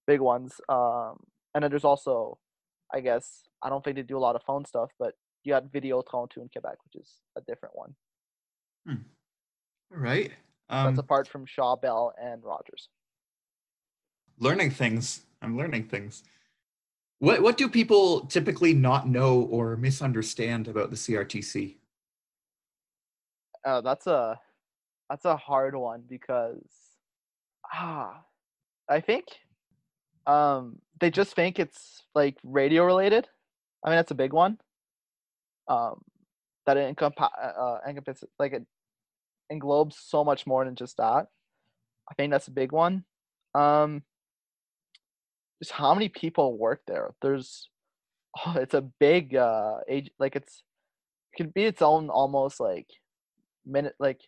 big 0.07 0.21
ones. 0.21 0.61
Um, 0.69 1.17
and 1.53 1.63
then 1.63 1.71
there's 1.71 1.83
also, 1.83 2.37
I 2.93 2.99
guess, 2.99 3.43
I 3.61 3.69
don't 3.69 3.83
think 3.83 3.95
they 3.95 4.03
do 4.03 4.17
a 4.17 4.19
lot 4.19 4.35
of 4.35 4.43
phone 4.43 4.65
stuff, 4.65 4.91
but 4.97 5.13
you 5.49 5.55
got 5.55 5.71
Videotron 5.71 6.29
too 6.29 6.41
in 6.41 6.49
Quebec, 6.49 6.77
which 6.83 7.01
is 7.01 7.11
a 7.35 7.41
different 7.41 7.75
one. 7.75 7.95
Hmm. 8.87 9.01
All 9.91 9.99
right. 9.99 10.31
Um, 10.69 10.85
That's 10.85 10.99
apart 10.99 11.27
from 11.27 11.45
Shaw, 11.45 11.75
Bell, 11.75 12.13
and 12.21 12.43
Rogers. 12.43 12.89
Learning 14.37 14.69
things. 14.69 15.21
I'm 15.41 15.57
learning 15.57 15.87
things. 15.87 16.23
What 17.17 17.41
what 17.41 17.57
do 17.57 17.67
people 17.67 18.21
typically 18.27 18.73
not 18.73 19.09
know 19.09 19.41
or 19.41 19.75
misunderstand 19.75 20.67
about 20.67 20.91
the 20.91 20.95
CRTC? 20.95 21.75
Uh, 23.65 23.81
that's 23.81 24.07
a 24.07 24.39
that's 25.09 25.25
a 25.25 25.35
hard 25.35 25.75
one 25.75 26.03
because 26.07 26.63
ah, 27.73 28.21
I 28.87 29.01
think 29.01 29.25
um 30.27 30.79
they 31.01 31.09
just 31.09 31.33
think 31.33 31.59
it's 31.59 32.03
like 32.13 32.37
radio 32.43 32.85
related. 32.85 33.27
I 33.83 33.89
mean 33.89 33.97
that's 33.97 34.11
a 34.11 34.15
big 34.15 34.31
one. 34.31 34.59
Um, 35.69 36.01
that 36.65 36.77
it 36.77 36.95
encomp- 36.95 37.21
uh, 37.21 37.61
uh 37.61 37.79
encompasses 37.87 38.29
like 38.37 38.53
it 38.53 38.65
englobes 39.51 39.95
so 39.99 40.23
much 40.23 40.45
more 40.45 40.65
than 40.65 40.75
just 40.75 40.97
that. 40.97 41.27
I 42.09 42.13
think 42.15 42.31
that's 42.31 42.47
a 42.47 42.51
big 42.51 42.71
one. 42.71 43.05
Um, 43.55 44.03
just 45.61 45.71
how 45.71 45.93
many 45.93 46.09
people 46.09 46.57
work 46.57 46.81
there. 46.87 47.13
There's 47.21 47.69
oh, 48.45 48.55
it's 48.57 48.73
a 48.73 48.81
big 48.81 49.35
uh 49.35 49.77
age 49.87 50.11
like 50.19 50.35
it's 50.35 50.63
it 51.33 51.37
could 51.37 51.53
be 51.53 51.65
its 51.65 51.81
own 51.81 52.09
almost 52.09 52.59
like 52.59 52.87
minute 53.65 53.95
like 53.99 54.21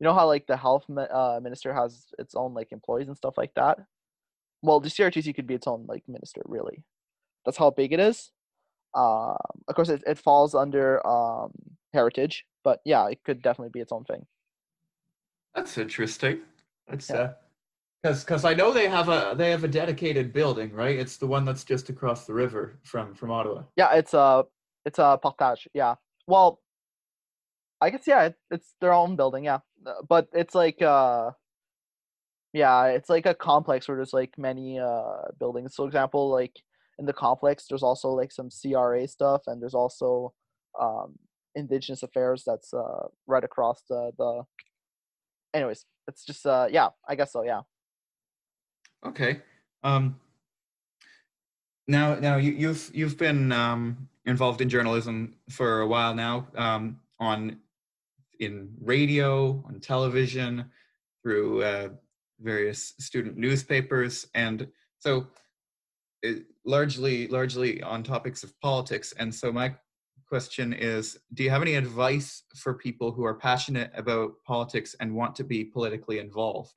you 0.00 0.04
know 0.04 0.14
how 0.14 0.26
like 0.26 0.46
the 0.46 0.56
health 0.56 0.84
uh, 0.90 1.40
minister 1.42 1.72
has 1.72 2.06
its 2.18 2.34
own 2.34 2.54
like 2.54 2.72
employees 2.72 3.08
and 3.08 3.16
stuff 3.16 3.34
like 3.36 3.52
that 3.54 3.78
well 4.62 4.80
the 4.80 4.88
crtc 4.88 5.34
could 5.34 5.46
be 5.46 5.54
its 5.54 5.66
own 5.66 5.84
like 5.88 6.02
minister 6.08 6.42
really 6.46 6.84
that's 7.44 7.56
how 7.56 7.70
big 7.70 7.92
it 7.92 8.00
is 8.00 8.30
um 8.94 9.36
of 9.68 9.74
course 9.74 9.88
it, 9.88 10.02
it 10.06 10.18
falls 10.18 10.54
under 10.54 11.04
um 11.06 11.50
heritage 11.92 12.44
but 12.62 12.80
yeah 12.84 13.08
it 13.08 13.18
could 13.24 13.42
definitely 13.42 13.70
be 13.72 13.80
its 13.80 13.92
own 13.92 14.04
thing 14.04 14.24
that's 15.54 15.78
interesting 15.78 16.40
that's 16.88 17.10
yeah. 17.10 17.16
uh 17.16 17.32
because 18.04 18.22
because 18.22 18.44
I 18.44 18.52
know 18.52 18.70
they 18.70 18.86
have 18.86 19.08
a 19.08 19.34
they 19.34 19.50
have 19.50 19.64
a 19.64 19.68
dedicated 19.68 20.32
building, 20.32 20.72
right? 20.74 20.98
It's 20.98 21.16
the 21.16 21.26
one 21.26 21.46
that's 21.46 21.64
just 21.64 21.88
across 21.88 22.26
the 22.26 22.34
river 22.34 22.78
from 22.82 23.14
from 23.14 23.30
Ottawa. 23.30 23.62
Yeah, 23.76 23.94
it's 23.94 24.12
a 24.12 24.44
it's 24.84 24.98
a 24.98 25.18
Portage. 25.22 25.66
Yeah. 25.72 25.94
Well, 26.26 26.60
I 27.80 27.88
guess 27.88 28.02
yeah, 28.06 28.24
it, 28.24 28.34
it's 28.50 28.74
their 28.82 28.92
own 28.92 29.16
building. 29.16 29.44
Yeah, 29.44 29.60
uh, 29.86 30.02
but 30.06 30.28
it's 30.34 30.54
like 30.54 30.82
uh, 30.82 31.30
yeah, 32.52 32.86
it's 32.88 33.08
like 33.08 33.24
a 33.24 33.34
complex 33.34 33.88
where 33.88 33.96
there's 33.96 34.12
like 34.12 34.36
many 34.36 34.78
uh 34.78 35.22
buildings. 35.40 35.74
So 35.74 35.86
example, 35.86 36.28
like 36.28 36.60
in 36.98 37.06
the 37.06 37.12
complex, 37.12 37.66
there's 37.68 37.82
also 37.82 38.08
like 38.10 38.32
some 38.32 38.48
CRA 38.50 39.06
stuff, 39.08 39.42
and 39.46 39.60
there's 39.60 39.74
also 39.74 40.32
um 40.80 41.14
Indigenous 41.56 42.02
affairs 42.02 42.42
that's 42.46 42.74
uh 42.74 43.08
right 43.26 43.44
across 43.44 43.82
the 43.88 44.12
the. 44.18 44.42
Anyways, 45.54 45.84
it's 46.08 46.24
just 46.24 46.44
uh 46.46 46.66
yeah, 46.70 46.88
I 47.08 47.14
guess 47.14 47.32
so. 47.32 47.44
Yeah. 47.44 47.62
Okay. 49.06 49.40
Um, 49.82 50.18
now, 51.86 52.14
now 52.14 52.36
you, 52.36 52.52
you've 52.52 52.90
you've 52.94 53.18
been 53.18 53.52
um, 53.52 54.08
involved 54.24 54.60
in 54.60 54.68
journalism 54.68 55.34
for 55.50 55.80
a 55.80 55.86
while 55.86 56.14
now, 56.14 56.48
um, 56.56 57.00
on 57.20 57.58
in 58.40 58.70
radio, 58.80 59.62
on 59.66 59.80
television, 59.80 60.64
through 61.22 61.62
uh, 61.62 61.88
various 62.40 62.94
student 62.98 63.36
newspapers, 63.36 64.26
and 64.34 64.66
so 64.98 65.26
largely 66.64 67.28
largely 67.28 67.82
on 67.82 68.02
topics 68.02 68.42
of 68.42 68.58
politics. 68.60 69.12
And 69.18 69.34
so 69.34 69.52
my 69.52 69.74
question 70.26 70.72
is, 70.72 71.18
do 71.34 71.42
you 71.42 71.50
have 71.50 71.62
any 71.62 71.74
advice 71.74 72.42
for 72.56 72.74
people 72.74 73.12
who 73.12 73.24
are 73.24 73.34
passionate 73.34 73.90
about 73.94 74.32
politics 74.46 74.96
and 75.00 75.14
want 75.14 75.36
to 75.36 75.44
be 75.44 75.64
politically 75.64 76.18
involved? 76.18 76.72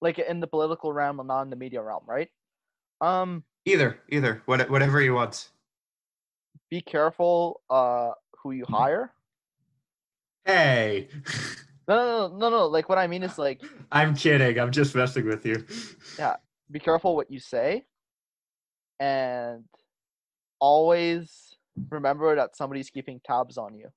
like 0.00 0.18
in 0.18 0.40
the 0.40 0.46
political 0.46 0.92
realm 0.92 1.20
or 1.20 1.24
not 1.24 1.42
in 1.42 1.50
the 1.50 1.56
media 1.56 1.82
realm, 1.82 2.02
right? 2.06 2.28
Um, 3.00 3.44
either, 3.64 3.98
either, 4.08 4.42
what, 4.46 4.68
whatever 4.70 5.00
you 5.00 5.14
want. 5.14 5.50
Be 6.70 6.80
careful 6.80 7.60
uh, 7.70 8.12
who 8.42 8.52
you 8.52 8.64
hire. 8.68 9.12
Hey. 10.44 11.08
no, 11.88 11.96
no, 11.96 12.28
no, 12.28 12.36
no, 12.38 12.50
no. 12.50 12.66
Like 12.66 12.88
what 12.88 12.98
I 12.98 13.06
mean 13.06 13.22
is 13.22 13.38
like. 13.38 13.60
I'm 13.92 14.14
kidding. 14.14 14.58
I'm 14.58 14.70
just 14.70 14.94
messing 14.94 15.26
with 15.26 15.44
you. 15.44 15.64
Yeah. 16.18 16.36
Be 16.70 16.78
careful 16.78 17.16
what 17.16 17.30
you 17.30 17.40
say, 17.40 17.84
and 19.00 19.64
always 20.60 21.56
remember 21.88 22.36
that 22.36 22.56
somebody's 22.56 22.90
keeping 22.90 23.20
tabs 23.24 23.56
on 23.56 23.74
you. 23.74 23.88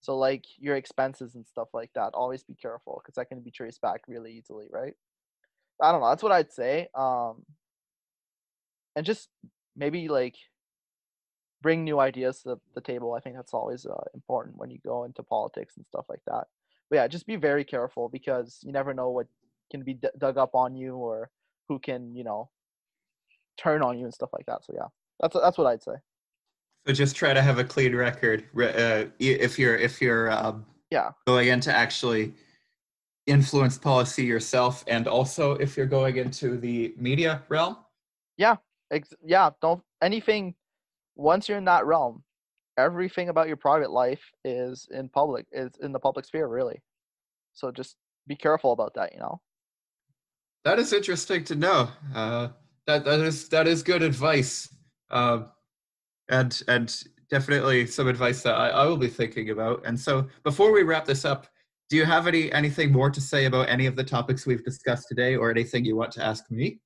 So 0.00 0.16
like 0.16 0.44
your 0.58 0.74
expenses 0.74 1.36
and 1.36 1.46
stuff 1.46 1.68
like 1.72 1.90
that, 1.94 2.14
always 2.14 2.42
be 2.42 2.54
careful 2.54 3.00
because 3.02 3.14
that 3.14 3.28
can 3.28 3.40
be 3.40 3.52
traced 3.52 3.80
back 3.80 4.00
really 4.08 4.32
easily, 4.32 4.66
right? 4.70 4.94
I 5.80 5.92
don't 5.92 6.00
know. 6.00 6.08
That's 6.08 6.22
what 6.22 6.32
I'd 6.32 6.52
say. 6.52 6.88
Um, 6.94 7.44
and 8.96 9.06
just 9.06 9.28
maybe 9.76 10.08
like 10.08 10.36
bring 11.62 11.84
new 11.84 12.00
ideas 12.00 12.42
to 12.42 12.58
the, 12.74 12.80
table. 12.80 13.14
I 13.14 13.20
think 13.20 13.36
that's 13.36 13.54
always 13.54 13.86
uh, 13.86 14.04
important 14.14 14.56
when 14.56 14.70
you 14.70 14.78
go 14.84 15.04
into 15.04 15.22
politics 15.22 15.76
and 15.76 15.86
stuff 15.86 16.04
like 16.08 16.22
that. 16.26 16.48
But 16.90 16.96
yeah, 16.96 17.06
just 17.06 17.26
be 17.26 17.36
very 17.36 17.64
careful 17.64 18.08
because 18.08 18.58
you 18.62 18.72
never 18.72 18.92
know 18.92 19.10
what 19.10 19.28
can 19.70 19.82
be 19.82 19.94
d- 19.94 20.08
dug 20.18 20.36
up 20.36 20.54
on 20.54 20.74
you 20.74 20.96
or 20.96 21.30
who 21.68 21.78
can 21.78 22.14
you 22.14 22.24
know 22.24 22.50
turn 23.56 23.82
on 23.82 23.98
you 23.98 24.04
and 24.04 24.14
stuff 24.14 24.30
like 24.32 24.46
that. 24.46 24.64
So 24.64 24.72
yeah, 24.74 24.86
that's 25.20 25.34
that's 25.34 25.58
what 25.58 25.66
I'd 25.66 25.82
say. 25.82 25.94
So 26.86 26.92
just 26.92 27.14
try 27.14 27.32
to 27.32 27.42
have 27.42 27.58
a 27.58 27.64
clean 27.64 27.94
record 27.94 28.44
uh, 28.56 29.04
if 29.18 29.58
you're 29.58 29.76
if 29.76 30.00
you're 30.00 30.30
um, 30.30 30.66
yeah 30.90 31.10
going 31.26 31.48
into 31.48 31.74
actually 31.74 32.34
influence 33.26 33.78
policy 33.78 34.24
yourself, 34.24 34.84
and 34.86 35.06
also 35.06 35.52
if 35.52 35.76
you're 35.76 35.86
going 35.86 36.16
into 36.16 36.58
the 36.58 36.94
media 36.96 37.42
realm. 37.48 37.76
Yeah, 38.36 38.56
ex- 38.90 39.14
yeah. 39.24 39.50
Don't 39.60 39.82
anything. 40.02 40.54
Once 41.14 41.46
you're 41.48 41.58
in 41.58 41.66
that 41.66 41.84
realm, 41.84 42.24
everything 42.78 43.28
about 43.28 43.48
your 43.48 43.56
private 43.56 43.90
life 43.90 44.22
is 44.44 44.88
in 44.90 45.08
public 45.08 45.46
is 45.52 45.70
in 45.82 45.92
the 45.92 45.98
public 45.98 46.24
sphere 46.24 46.48
really 46.48 46.80
so 47.52 47.70
just 47.70 47.96
be 48.26 48.34
careful 48.34 48.72
about 48.72 48.94
that 48.94 49.12
you 49.12 49.20
know 49.20 49.40
That 50.64 50.78
is 50.78 50.92
interesting 50.92 51.44
to 51.44 51.54
know. 51.56 51.88
Uh, 52.14 52.48
that 52.86 53.04
that 53.04 53.20
is 53.20 53.48
that 53.48 53.66
is 53.66 53.82
good 53.82 54.02
advice, 54.02 54.68
uh, 55.10 55.44
and 56.28 56.62
and 56.68 57.04
definitely 57.30 57.86
some 57.86 58.08
advice 58.08 58.42
that 58.42 58.54
I, 58.54 58.68
I 58.68 58.86
will 58.86 58.96
be 58.96 59.08
thinking 59.08 59.50
about. 59.50 59.82
And 59.86 59.98
so, 59.98 60.28
before 60.42 60.72
we 60.72 60.82
wrap 60.82 61.04
this 61.04 61.24
up, 61.24 61.46
do 61.88 61.96
you 61.96 62.04
have 62.04 62.26
any 62.26 62.52
anything 62.52 62.92
more 62.92 63.10
to 63.10 63.20
say 63.20 63.46
about 63.46 63.68
any 63.68 63.86
of 63.86 63.96
the 63.96 64.04
topics 64.04 64.46
we've 64.46 64.64
discussed 64.64 65.08
today, 65.08 65.36
or 65.36 65.50
anything 65.50 65.84
you 65.84 65.96
want 65.96 66.12
to 66.12 66.24
ask 66.24 66.50
me? 66.50 66.80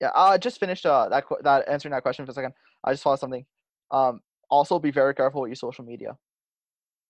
yeah 0.00 0.10
i 0.14 0.36
just 0.36 0.58
finished 0.60 0.84
uh 0.86 1.08
that 1.08 1.24
that 1.42 1.68
answering 1.68 1.92
that 1.92 2.02
question 2.02 2.24
for 2.24 2.30
a 2.30 2.34
second 2.34 2.52
i 2.84 2.92
just 2.92 3.02
thought 3.02 3.14
of 3.14 3.18
something 3.20 3.44
um 3.90 4.20
also 4.50 4.78
be 4.78 4.90
very 4.90 5.14
careful 5.14 5.42
with 5.42 5.48
your 5.48 5.56
social 5.56 5.84
media 5.84 6.16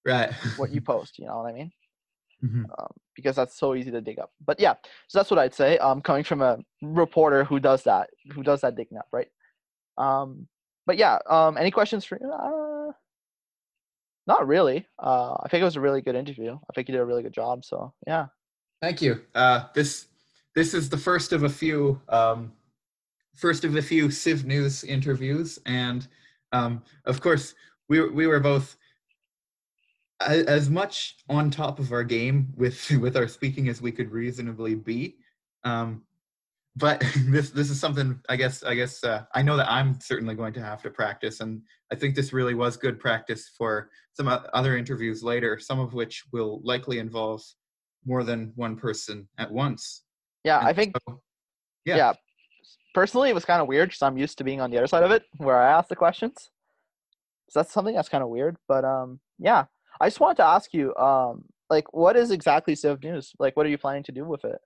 Right. 0.04 0.32
what 0.56 0.70
you 0.70 0.80
post 0.92 1.18
you 1.18 1.26
know 1.26 1.38
what 1.38 1.46
i 1.50 1.52
mean 1.52 1.72
Mhm. 2.44 2.64
um, 2.78 2.92
because 3.14 3.36
that's 3.36 3.56
so 3.58 3.74
easy 3.74 3.90
to 3.90 4.00
dig 4.00 4.18
up. 4.18 4.30
But 4.44 4.60
yeah, 4.60 4.74
so 5.08 5.18
that's 5.18 5.30
what 5.30 5.38
I'd 5.38 5.54
say. 5.54 5.78
Um, 5.78 6.02
coming 6.02 6.24
from 6.24 6.42
a 6.42 6.58
reporter 6.82 7.44
who 7.44 7.58
does 7.60 7.84
that, 7.84 8.10
who 8.32 8.42
does 8.42 8.60
that 8.60 8.76
digging 8.76 8.98
up, 8.98 9.06
right? 9.12 9.28
Um, 9.96 10.48
but 10.86 10.96
yeah, 10.98 11.18
um, 11.28 11.56
any 11.56 11.70
questions 11.70 12.04
for? 12.04 12.16
Uh, 12.16 12.92
not 14.26 14.46
really. 14.46 14.86
Uh, 14.98 15.34
I 15.42 15.48
think 15.48 15.62
it 15.62 15.64
was 15.64 15.76
a 15.76 15.80
really 15.80 16.00
good 16.00 16.16
interview. 16.16 16.54
I 16.54 16.72
think 16.74 16.88
you 16.88 16.92
did 16.92 17.00
a 17.00 17.04
really 17.04 17.22
good 17.22 17.34
job. 17.34 17.64
So 17.64 17.92
yeah, 18.06 18.26
Thank 18.84 19.00
you. 19.00 19.22
Uh, 19.34 19.64
this 19.74 20.08
this 20.54 20.74
is 20.74 20.90
the 20.90 20.98
first 20.98 21.32
of 21.32 21.44
a 21.44 21.48
few 21.48 22.00
um, 22.10 22.52
first 23.34 23.64
of 23.64 23.76
a 23.76 23.82
few 23.82 24.10
Civ 24.10 24.44
News 24.44 24.84
interviews, 24.84 25.58
and 25.64 26.06
um, 26.52 26.82
of 27.06 27.20
course 27.20 27.54
we 27.88 28.06
we 28.10 28.26
were 28.26 28.40
both 28.40 28.76
as 30.26 30.70
much 30.70 31.16
on 31.28 31.50
top 31.50 31.78
of 31.78 31.92
our 31.92 32.04
game 32.04 32.52
with 32.56 32.90
with 33.00 33.16
our 33.16 33.28
speaking 33.28 33.68
as 33.68 33.80
we 33.80 33.92
could 33.92 34.10
reasonably 34.10 34.74
be. 34.74 35.16
Um, 35.64 36.02
but 36.76 37.00
this 37.26 37.50
this 37.50 37.70
is 37.70 37.80
something 37.80 38.20
I 38.28 38.36
guess 38.36 38.62
I 38.62 38.74
guess 38.74 39.02
uh, 39.04 39.24
I 39.34 39.42
know 39.42 39.56
that 39.56 39.70
I'm 39.70 40.00
certainly 40.00 40.34
going 40.34 40.52
to 40.54 40.62
have 40.62 40.82
to 40.82 40.90
practice, 40.90 41.40
and 41.40 41.62
I 41.92 41.94
think 41.94 42.14
this 42.14 42.32
really 42.32 42.54
was 42.54 42.76
good 42.76 42.98
practice 42.98 43.50
for 43.56 43.90
some 44.14 44.28
other 44.28 44.76
interviews 44.76 45.22
later, 45.22 45.58
some 45.58 45.80
of 45.80 45.92
which 45.94 46.24
will 46.32 46.60
likely 46.64 46.98
involve 46.98 47.42
more 48.06 48.22
than 48.22 48.52
one 48.54 48.76
person 48.76 49.28
at 49.38 49.50
once. 49.50 50.02
yeah. 50.44 50.60
I 50.62 50.72
think 50.72 50.94
so- 51.08 51.20
yeah. 51.84 51.96
yeah. 51.96 52.12
Personally, 52.94 53.28
it 53.28 53.34
was 53.34 53.44
kind 53.44 53.60
of 53.60 53.66
weird 53.66 53.88
because 53.88 54.02
I'm 54.02 54.16
used 54.16 54.38
to 54.38 54.44
being 54.44 54.60
on 54.60 54.70
the 54.70 54.78
other 54.78 54.86
side 54.86 55.02
of 55.02 55.10
it, 55.10 55.24
where 55.38 55.60
I 55.60 55.72
ask 55.72 55.88
the 55.88 55.96
questions. 55.96 56.50
So 57.50 57.60
that's 57.60 57.72
something 57.72 57.94
that's 57.94 58.08
kind 58.08 58.22
of 58.22 58.30
weird. 58.30 58.56
But 58.68 58.84
um, 58.84 59.20
yeah. 59.38 59.64
I 60.00 60.06
just 60.06 60.20
wanted 60.20 60.38
to 60.38 60.44
ask 60.44 60.72
you, 60.74 60.94
um, 60.96 61.44
like, 61.70 61.92
what 61.92 62.16
is 62.16 62.30
exactly 62.30 62.74
Civ 62.74 63.02
News? 63.02 63.32
Like, 63.38 63.56
what 63.56 63.66
are 63.66 63.70
you 63.70 63.78
planning 63.78 64.02
to 64.04 64.12
do 64.12 64.24
with 64.24 64.44
it? 64.44 64.58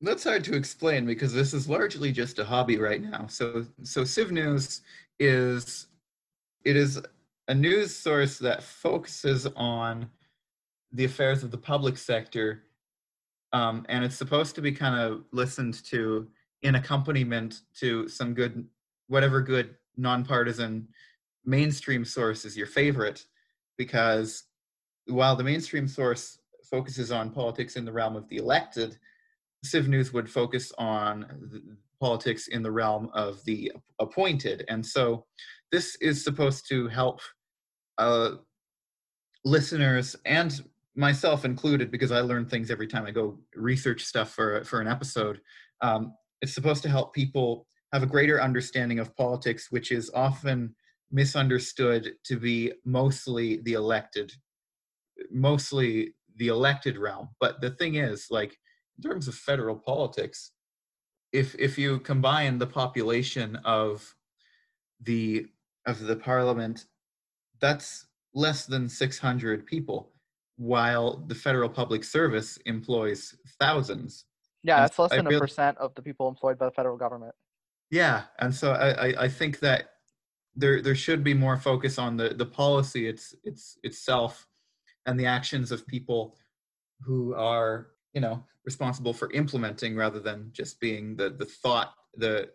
That's 0.00 0.24
hard 0.24 0.44
to 0.44 0.54
explain 0.54 1.06
because 1.06 1.32
this 1.32 1.54
is 1.54 1.68
largely 1.68 2.10
just 2.10 2.38
a 2.38 2.44
hobby 2.44 2.76
right 2.78 3.00
now. 3.00 3.26
So 3.28 3.64
so 3.84 4.02
Civ 4.02 4.32
News 4.32 4.80
is 5.20 5.86
it 6.64 6.76
is 6.76 7.00
a 7.48 7.54
news 7.54 7.94
source 7.94 8.38
that 8.38 8.62
focuses 8.62 9.46
on 9.54 10.08
the 10.92 11.04
affairs 11.04 11.44
of 11.44 11.50
the 11.50 11.58
public 11.58 11.96
sector, 11.96 12.64
um, 13.52 13.86
and 13.88 14.04
it's 14.04 14.16
supposed 14.16 14.54
to 14.56 14.60
be 14.60 14.72
kind 14.72 15.00
of 15.00 15.24
listened 15.32 15.84
to 15.84 16.28
in 16.62 16.76
accompaniment 16.76 17.60
to 17.78 18.08
some 18.08 18.34
good, 18.34 18.66
whatever 19.08 19.40
good 19.40 19.74
nonpartisan 19.96 20.88
mainstream 21.44 22.04
source 22.04 22.44
is 22.44 22.56
your 22.56 22.66
favorite, 22.66 23.24
because 23.84 24.30
while 25.06 25.36
the 25.36 25.48
mainstream 25.50 25.88
source 25.88 26.24
focuses 26.70 27.10
on 27.10 27.30
politics 27.30 27.74
in 27.74 27.84
the 27.84 27.96
realm 28.00 28.14
of 28.14 28.28
the 28.28 28.36
elected, 28.44 28.90
Civ 29.64 29.88
News 29.88 30.12
would 30.12 30.30
focus 30.30 30.72
on 30.78 31.10
politics 32.00 32.46
in 32.46 32.62
the 32.62 32.70
realm 32.70 33.10
of 33.12 33.42
the 33.44 33.72
appointed. 33.98 34.64
And 34.68 34.82
so 34.94 35.24
this 35.72 35.96
is 35.96 36.22
supposed 36.22 36.68
to 36.68 36.86
help 36.88 37.18
uh, 37.98 38.30
listeners 39.44 40.14
and 40.26 40.50
myself 40.94 41.44
included, 41.44 41.90
because 41.90 42.12
I 42.12 42.20
learn 42.20 42.46
things 42.46 42.70
every 42.70 42.86
time 42.86 43.04
I 43.06 43.10
go 43.10 43.38
research 43.56 44.02
stuff 44.04 44.30
for, 44.36 44.62
for 44.64 44.80
an 44.80 44.88
episode. 44.96 45.40
Um, 45.80 46.14
it's 46.42 46.54
supposed 46.54 46.82
to 46.84 46.88
help 46.88 47.14
people 47.14 47.66
have 47.92 48.04
a 48.04 48.12
greater 48.14 48.40
understanding 48.40 49.00
of 49.00 49.16
politics, 49.16 49.72
which 49.74 49.90
is 49.90 50.10
often 50.14 50.74
misunderstood 51.12 52.14
to 52.24 52.38
be 52.38 52.72
mostly 52.84 53.58
the 53.58 53.74
elected, 53.74 54.32
mostly 55.30 56.14
the 56.36 56.48
elected 56.48 56.96
realm. 56.98 57.28
But 57.38 57.60
the 57.60 57.70
thing 57.70 57.96
is, 57.96 58.26
like, 58.30 58.56
in 58.96 59.08
terms 59.08 59.28
of 59.28 59.34
federal 59.34 59.76
politics, 59.76 60.52
if 61.32 61.54
if 61.58 61.78
you 61.78 61.98
combine 62.00 62.58
the 62.58 62.66
population 62.66 63.56
of 63.64 64.14
the 65.02 65.46
of 65.86 66.00
the 66.00 66.16
parliament, 66.16 66.86
that's 67.60 68.06
less 68.34 68.66
than 68.66 68.88
600 68.88 69.66
people, 69.66 70.12
while 70.56 71.18
the 71.26 71.34
federal 71.34 71.68
public 71.68 72.04
service 72.04 72.56
employs 72.66 73.34
thousands. 73.60 74.24
Yeah, 74.62 74.76
And 74.76 74.84
that's 74.84 74.98
less 74.98 75.10
than 75.10 75.26
a 75.26 75.30
really- 75.30 75.40
percent 75.40 75.76
of 75.78 75.94
the 75.94 76.02
people 76.02 76.28
employed 76.28 76.58
by 76.58 76.66
the 76.66 76.70
federal 76.72 76.96
government. 76.96 77.34
Yeah, 77.90 78.24
and 78.38 78.54
so 78.54 78.72
I, 78.72 79.08
I, 79.08 79.22
I 79.24 79.28
think 79.28 79.58
that 79.60 79.91
there 80.54 80.82
there 80.82 80.94
should 80.94 81.24
be 81.24 81.34
more 81.34 81.56
focus 81.56 81.98
on 81.98 82.16
the 82.16 82.30
the 82.30 82.46
policy 82.46 83.06
it's 83.06 83.34
it's 83.44 83.78
itself 83.82 84.46
and 85.06 85.18
the 85.18 85.26
actions 85.26 85.72
of 85.72 85.86
people 85.86 86.36
who 87.00 87.34
are 87.34 87.88
you 88.12 88.20
know 88.20 88.44
responsible 88.64 89.12
for 89.12 89.32
implementing 89.32 89.96
rather 89.96 90.20
than 90.20 90.50
just 90.52 90.78
being 90.80 91.16
the 91.16 91.30
the 91.30 91.46
thought 91.46 91.94
the 92.16 92.48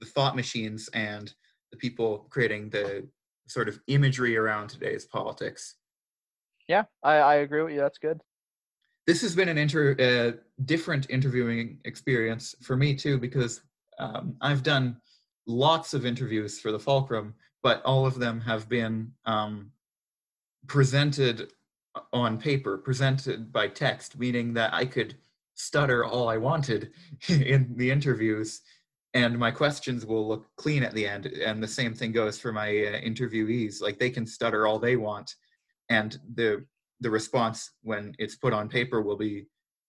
the 0.00 0.06
thought 0.06 0.34
machines 0.34 0.88
and 0.94 1.34
the 1.70 1.76
people 1.76 2.26
creating 2.30 2.68
the 2.70 3.06
sort 3.46 3.68
of 3.68 3.78
imagery 3.86 4.36
around 4.36 4.68
today's 4.68 5.04
politics. 5.04 5.76
Yeah, 6.68 6.84
I, 7.02 7.14
I 7.14 7.34
agree 7.36 7.62
with 7.62 7.72
you. 7.72 7.80
That's 7.80 7.98
good. 7.98 8.20
this 9.06 9.20
has 9.22 9.34
been 9.34 9.48
an 9.48 9.58
inter 9.58 9.96
uh, 9.98 10.38
different 10.64 11.08
interviewing 11.10 11.78
experience 11.84 12.54
for 12.62 12.76
me 12.76 12.94
too 12.94 13.18
because 13.18 13.62
um, 13.98 14.36
I've 14.40 14.62
done 14.62 14.96
lots 15.46 15.94
of 15.94 16.06
interviews 16.06 16.60
for 16.60 16.72
the 16.72 16.78
Fulcrum, 16.78 17.34
but 17.62 17.82
all 17.84 18.06
of 18.06 18.18
them 18.18 18.40
have 18.40 18.68
been 18.68 19.12
um, 19.24 19.70
presented 20.66 21.52
on 22.12 22.38
paper, 22.38 22.78
presented 22.78 23.52
by 23.52 23.68
text, 23.68 24.18
meaning 24.18 24.54
that 24.54 24.72
I 24.72 24.86
could 24.86 25.16
stutter 25.54 26.04
all 26.04 26.28
I 26.28 26.38
wanted 26.38 26.92
in 27.28 27.74
the 27.76 27.90
interviews, 27.90 28.60
and 29.14 29.38
my 29.38 29.50
questions 29.50 30.06
will 30.06 30.26
look 30.26 30.46
clean 30.56 30.82
at 30.82 30.94
the 30.94 31.06
end. 31.06 31.26
And 31.26 31.62
the 31.62 31.68
same 31.68 31.94
thing 31.94 32.12
goes 32.12 32.38
for 32.38 32.52
my 32.52 32.68
uh, 32.68 33.00
interviewees; 33.00 33.82
like 33.82 33.98
they 33.98 34.10
can 34.10 34.26
stutter 34.26 34.66
all 34.66 34.78
they 34.78 34.96
want, 34.96 35.34
and 35.88 36.18
the 36.34 36.64
the 37.00 37.10
response 37.10 37.72
when 37.82 38.14
it's 38.18 38.36
put 38.36 38.52
on 38.52 38.68
paper 38.68 39.02
will 39.02 39.16
be 39.16 39.46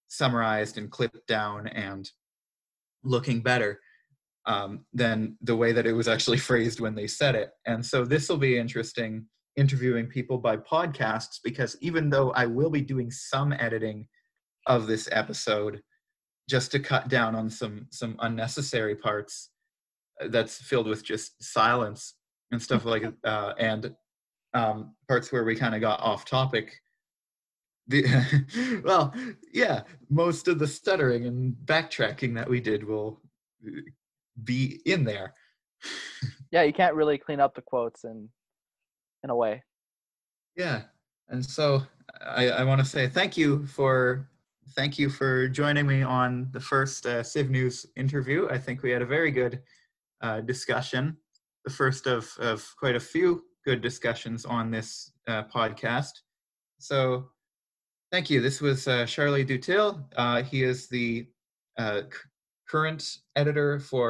summarized 0.07 0.77
and 0.77 0.91
clipped 0.91 1.27
down 1.27 1.67
and 1.67 2.09
looking 3.03 3.41
better 3.41 3.79
um, 4.45 4.85
than 4.93 5.37
the 5.41 5.55
way 5.55 5.71
that 5.71 5.85
it 5.85 5.93
was 5.93 6.07
actually 6.07 6.37
phrased 6.49 6.79
when 6.79 6.95
they 6.95 7.07
said 7.07 7.35
it. 7.35 7.51
And 7.65 7.85
so 7.85 8.05
this 8.05 8.29
will 8.29 8.37
be 8.37 8.57
interesting 8.57 9.25
interviewing 9.55 10.07
people 10.07 10.37
by 10.37 10.57
podcasts 10.57 11.39
because 11.43 11.77
even 11.81 12.09
though 12.09 12.31
I 12.31 12.45
will 12.45 12.69
be 12.69 12.81
doing 12.81 13.11
some 13.11 13.53
editing 13.53 14.07
of 14.65 14.87
this 14.87 15.07
episode 15.11 15.81
just 16.49 16.71
to 16.71 16.79
cut 16.79 17.07
down 17.07 17.35
on 17.35 17.49
some 17.49 17.87
some 17.91 18.15
unnecessary 18.19 18.95
parts 18.95 19.51
uh, 20.21 20.27
that's 20.29 20.57
filled 20.57 20.87
with 20.87 21.03
just 21.03 21.41
silence 21.43 22.15
and 22.51 22.61
stuff 22.61 22.85
like 22.85 23.03
uh, 23.23 23.53
and 23.59 23.93
um, 24.53 24.95
parts 25.07 25.31
where 25.31 25.43
we 25.43 25.55
kind 25.55 25.75
of 25.75 25.81
got 25.81 25.99
off 25.99 26.25
topic 26.25 26.73
the 27.87 28.81
well 28.83 29.13
yeah 29.53 29.81
most 30.09 30.47
of 30.47 30.57
the 30.57 30.67
stuttering 30.67 31.25
and 31.25 31.55
backtracking 31.65 32.33
that 32.33 32.49
we 32.49 32.59
did 32.59 32.83
will 32.83 33.21
uh, 33.67 33.81
be 34.43 34.81
in 34.85 35.03
there. 35.03 35.33
Yeah, 36.51 36.63
you 36.63 36.73
can't 36.73 36.95
really 36.95 37.17
clean 37.17 37.39
up 37.39 37.55
the 37.55 37.61
quotes 37.61 38.03
in 38.03 38.29
in 39.23 39.29
a 39.29 39.35
way. 39.35 39.63
yeah 40.57 40.81
and 41.29 41.43
so 41.43 41.81
i 42.25 42.49
i 42.49 42.63
want 42.63 42.79
to 42.79 42.85
say 42.85 43.07
thank 43.07 43.37
you 43.37 43.65
for 43.65 44.29
thank 44.75 44.99
you 44.99 45.09
for 45.09 45.47
joining 45.47 45.87
me 45.87 46.01
on 46.03 46.49
the 46.51 46.59
first 46.59 47.05
uh, 47.05 47.21
civ 47.23 47.49
news 47.49 47.85
interview. 47.95 48.47
I 48.49 48.57
think 48.57 48.81
we 48.81 48.91
had 48.91 49.01
a 49.01 49.05
very 49.05 49.31
good 49.31 49.61
uh, 50.21 50.41
discussion 50.41 51.17
the 51.65 51.71
first 51.71 52.07
of 52.07 52.29
of 52.39 52.65
quite 52.77 52.95
a 52.95 52.99
few 52.99 53.43
good 53.65 53.81
discussions 53.81 54.45
on 54.45 54.71
this 54.71 55.11
uh, 55.27 55.43
podcast. 55.43 56.11
So 56.79 57.29
thank 58.11 58.29
you. 58.29 58.41
This 58.41 58.59
was 58.61 58.87
uh, 58.87 59.05
charlie 59.05 59.45
dutil. 59.45 60.03
Uh, 60.15 60.43
he 60.43 60.63
is 60.63 60.87
the 60.89 61.27
uh, 61.77 62.01
current 62.73 63.19
editor 63.35 63.79
for 63.79 64.07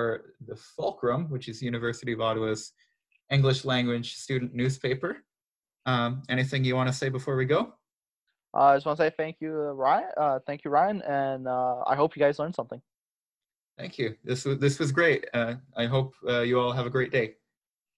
the 0.48 0.56
fulcrum 0.56 1.30
which 1.30 1.50
is 1.50 1.62
university 1.62 2.14
of 2.14 2.22
ottawa's 2.22 2.72
English 3.30 3.66
language 3.66 4.16
student 4.16 4.54
newspaper. 4.54 5.18
Um, 5.86 6.24
anything 6.30 6.64
you 6.64 6.76
want 6.76 6.88
to 6.88 6.94
say 6.94 7.10
before 7.10 7.36
we 7.36 7.46
go? 7.46 7.74
Uh, 8.54 8.72
I 8.72 8.76
just 8.76 8.86
want 8.86 8.98
to 9.00 9.04
say 9.04 9.12
thank 9.18 9.38
you, 9.42 9.52
uh, 9.52 9.74
Ryan. 9.74 10.10
Uh, 10.16 10.40
thank 10.48 10.64
you, 10.64 10.72
Ryan, 10.72 11.02
and 11.02 11.48
uh, 11.48 11.84
I 11.88 11.96
hope 11.96 12.16
you 12.16 12.22
guys 12.22 12.40
learned 12.40 12.56
something. 12.56 12.82
Thank 13.78 13.98
you. 13.98 14.16
This 14.24 14.46
was 14.46 14.60
this 14.60 14.80
was 14.80 14.92
great. 14.92 15.26
Uh, 15.34 15.56
I 15.76 15.86
hope 15.86 16.14
uh, 16.30 16.42
you 16.42 16.60
all 16.60 16.72
have 16.72 16.86
a 16.86 16.92
great 16.92 17.12
day. 17.12 17.36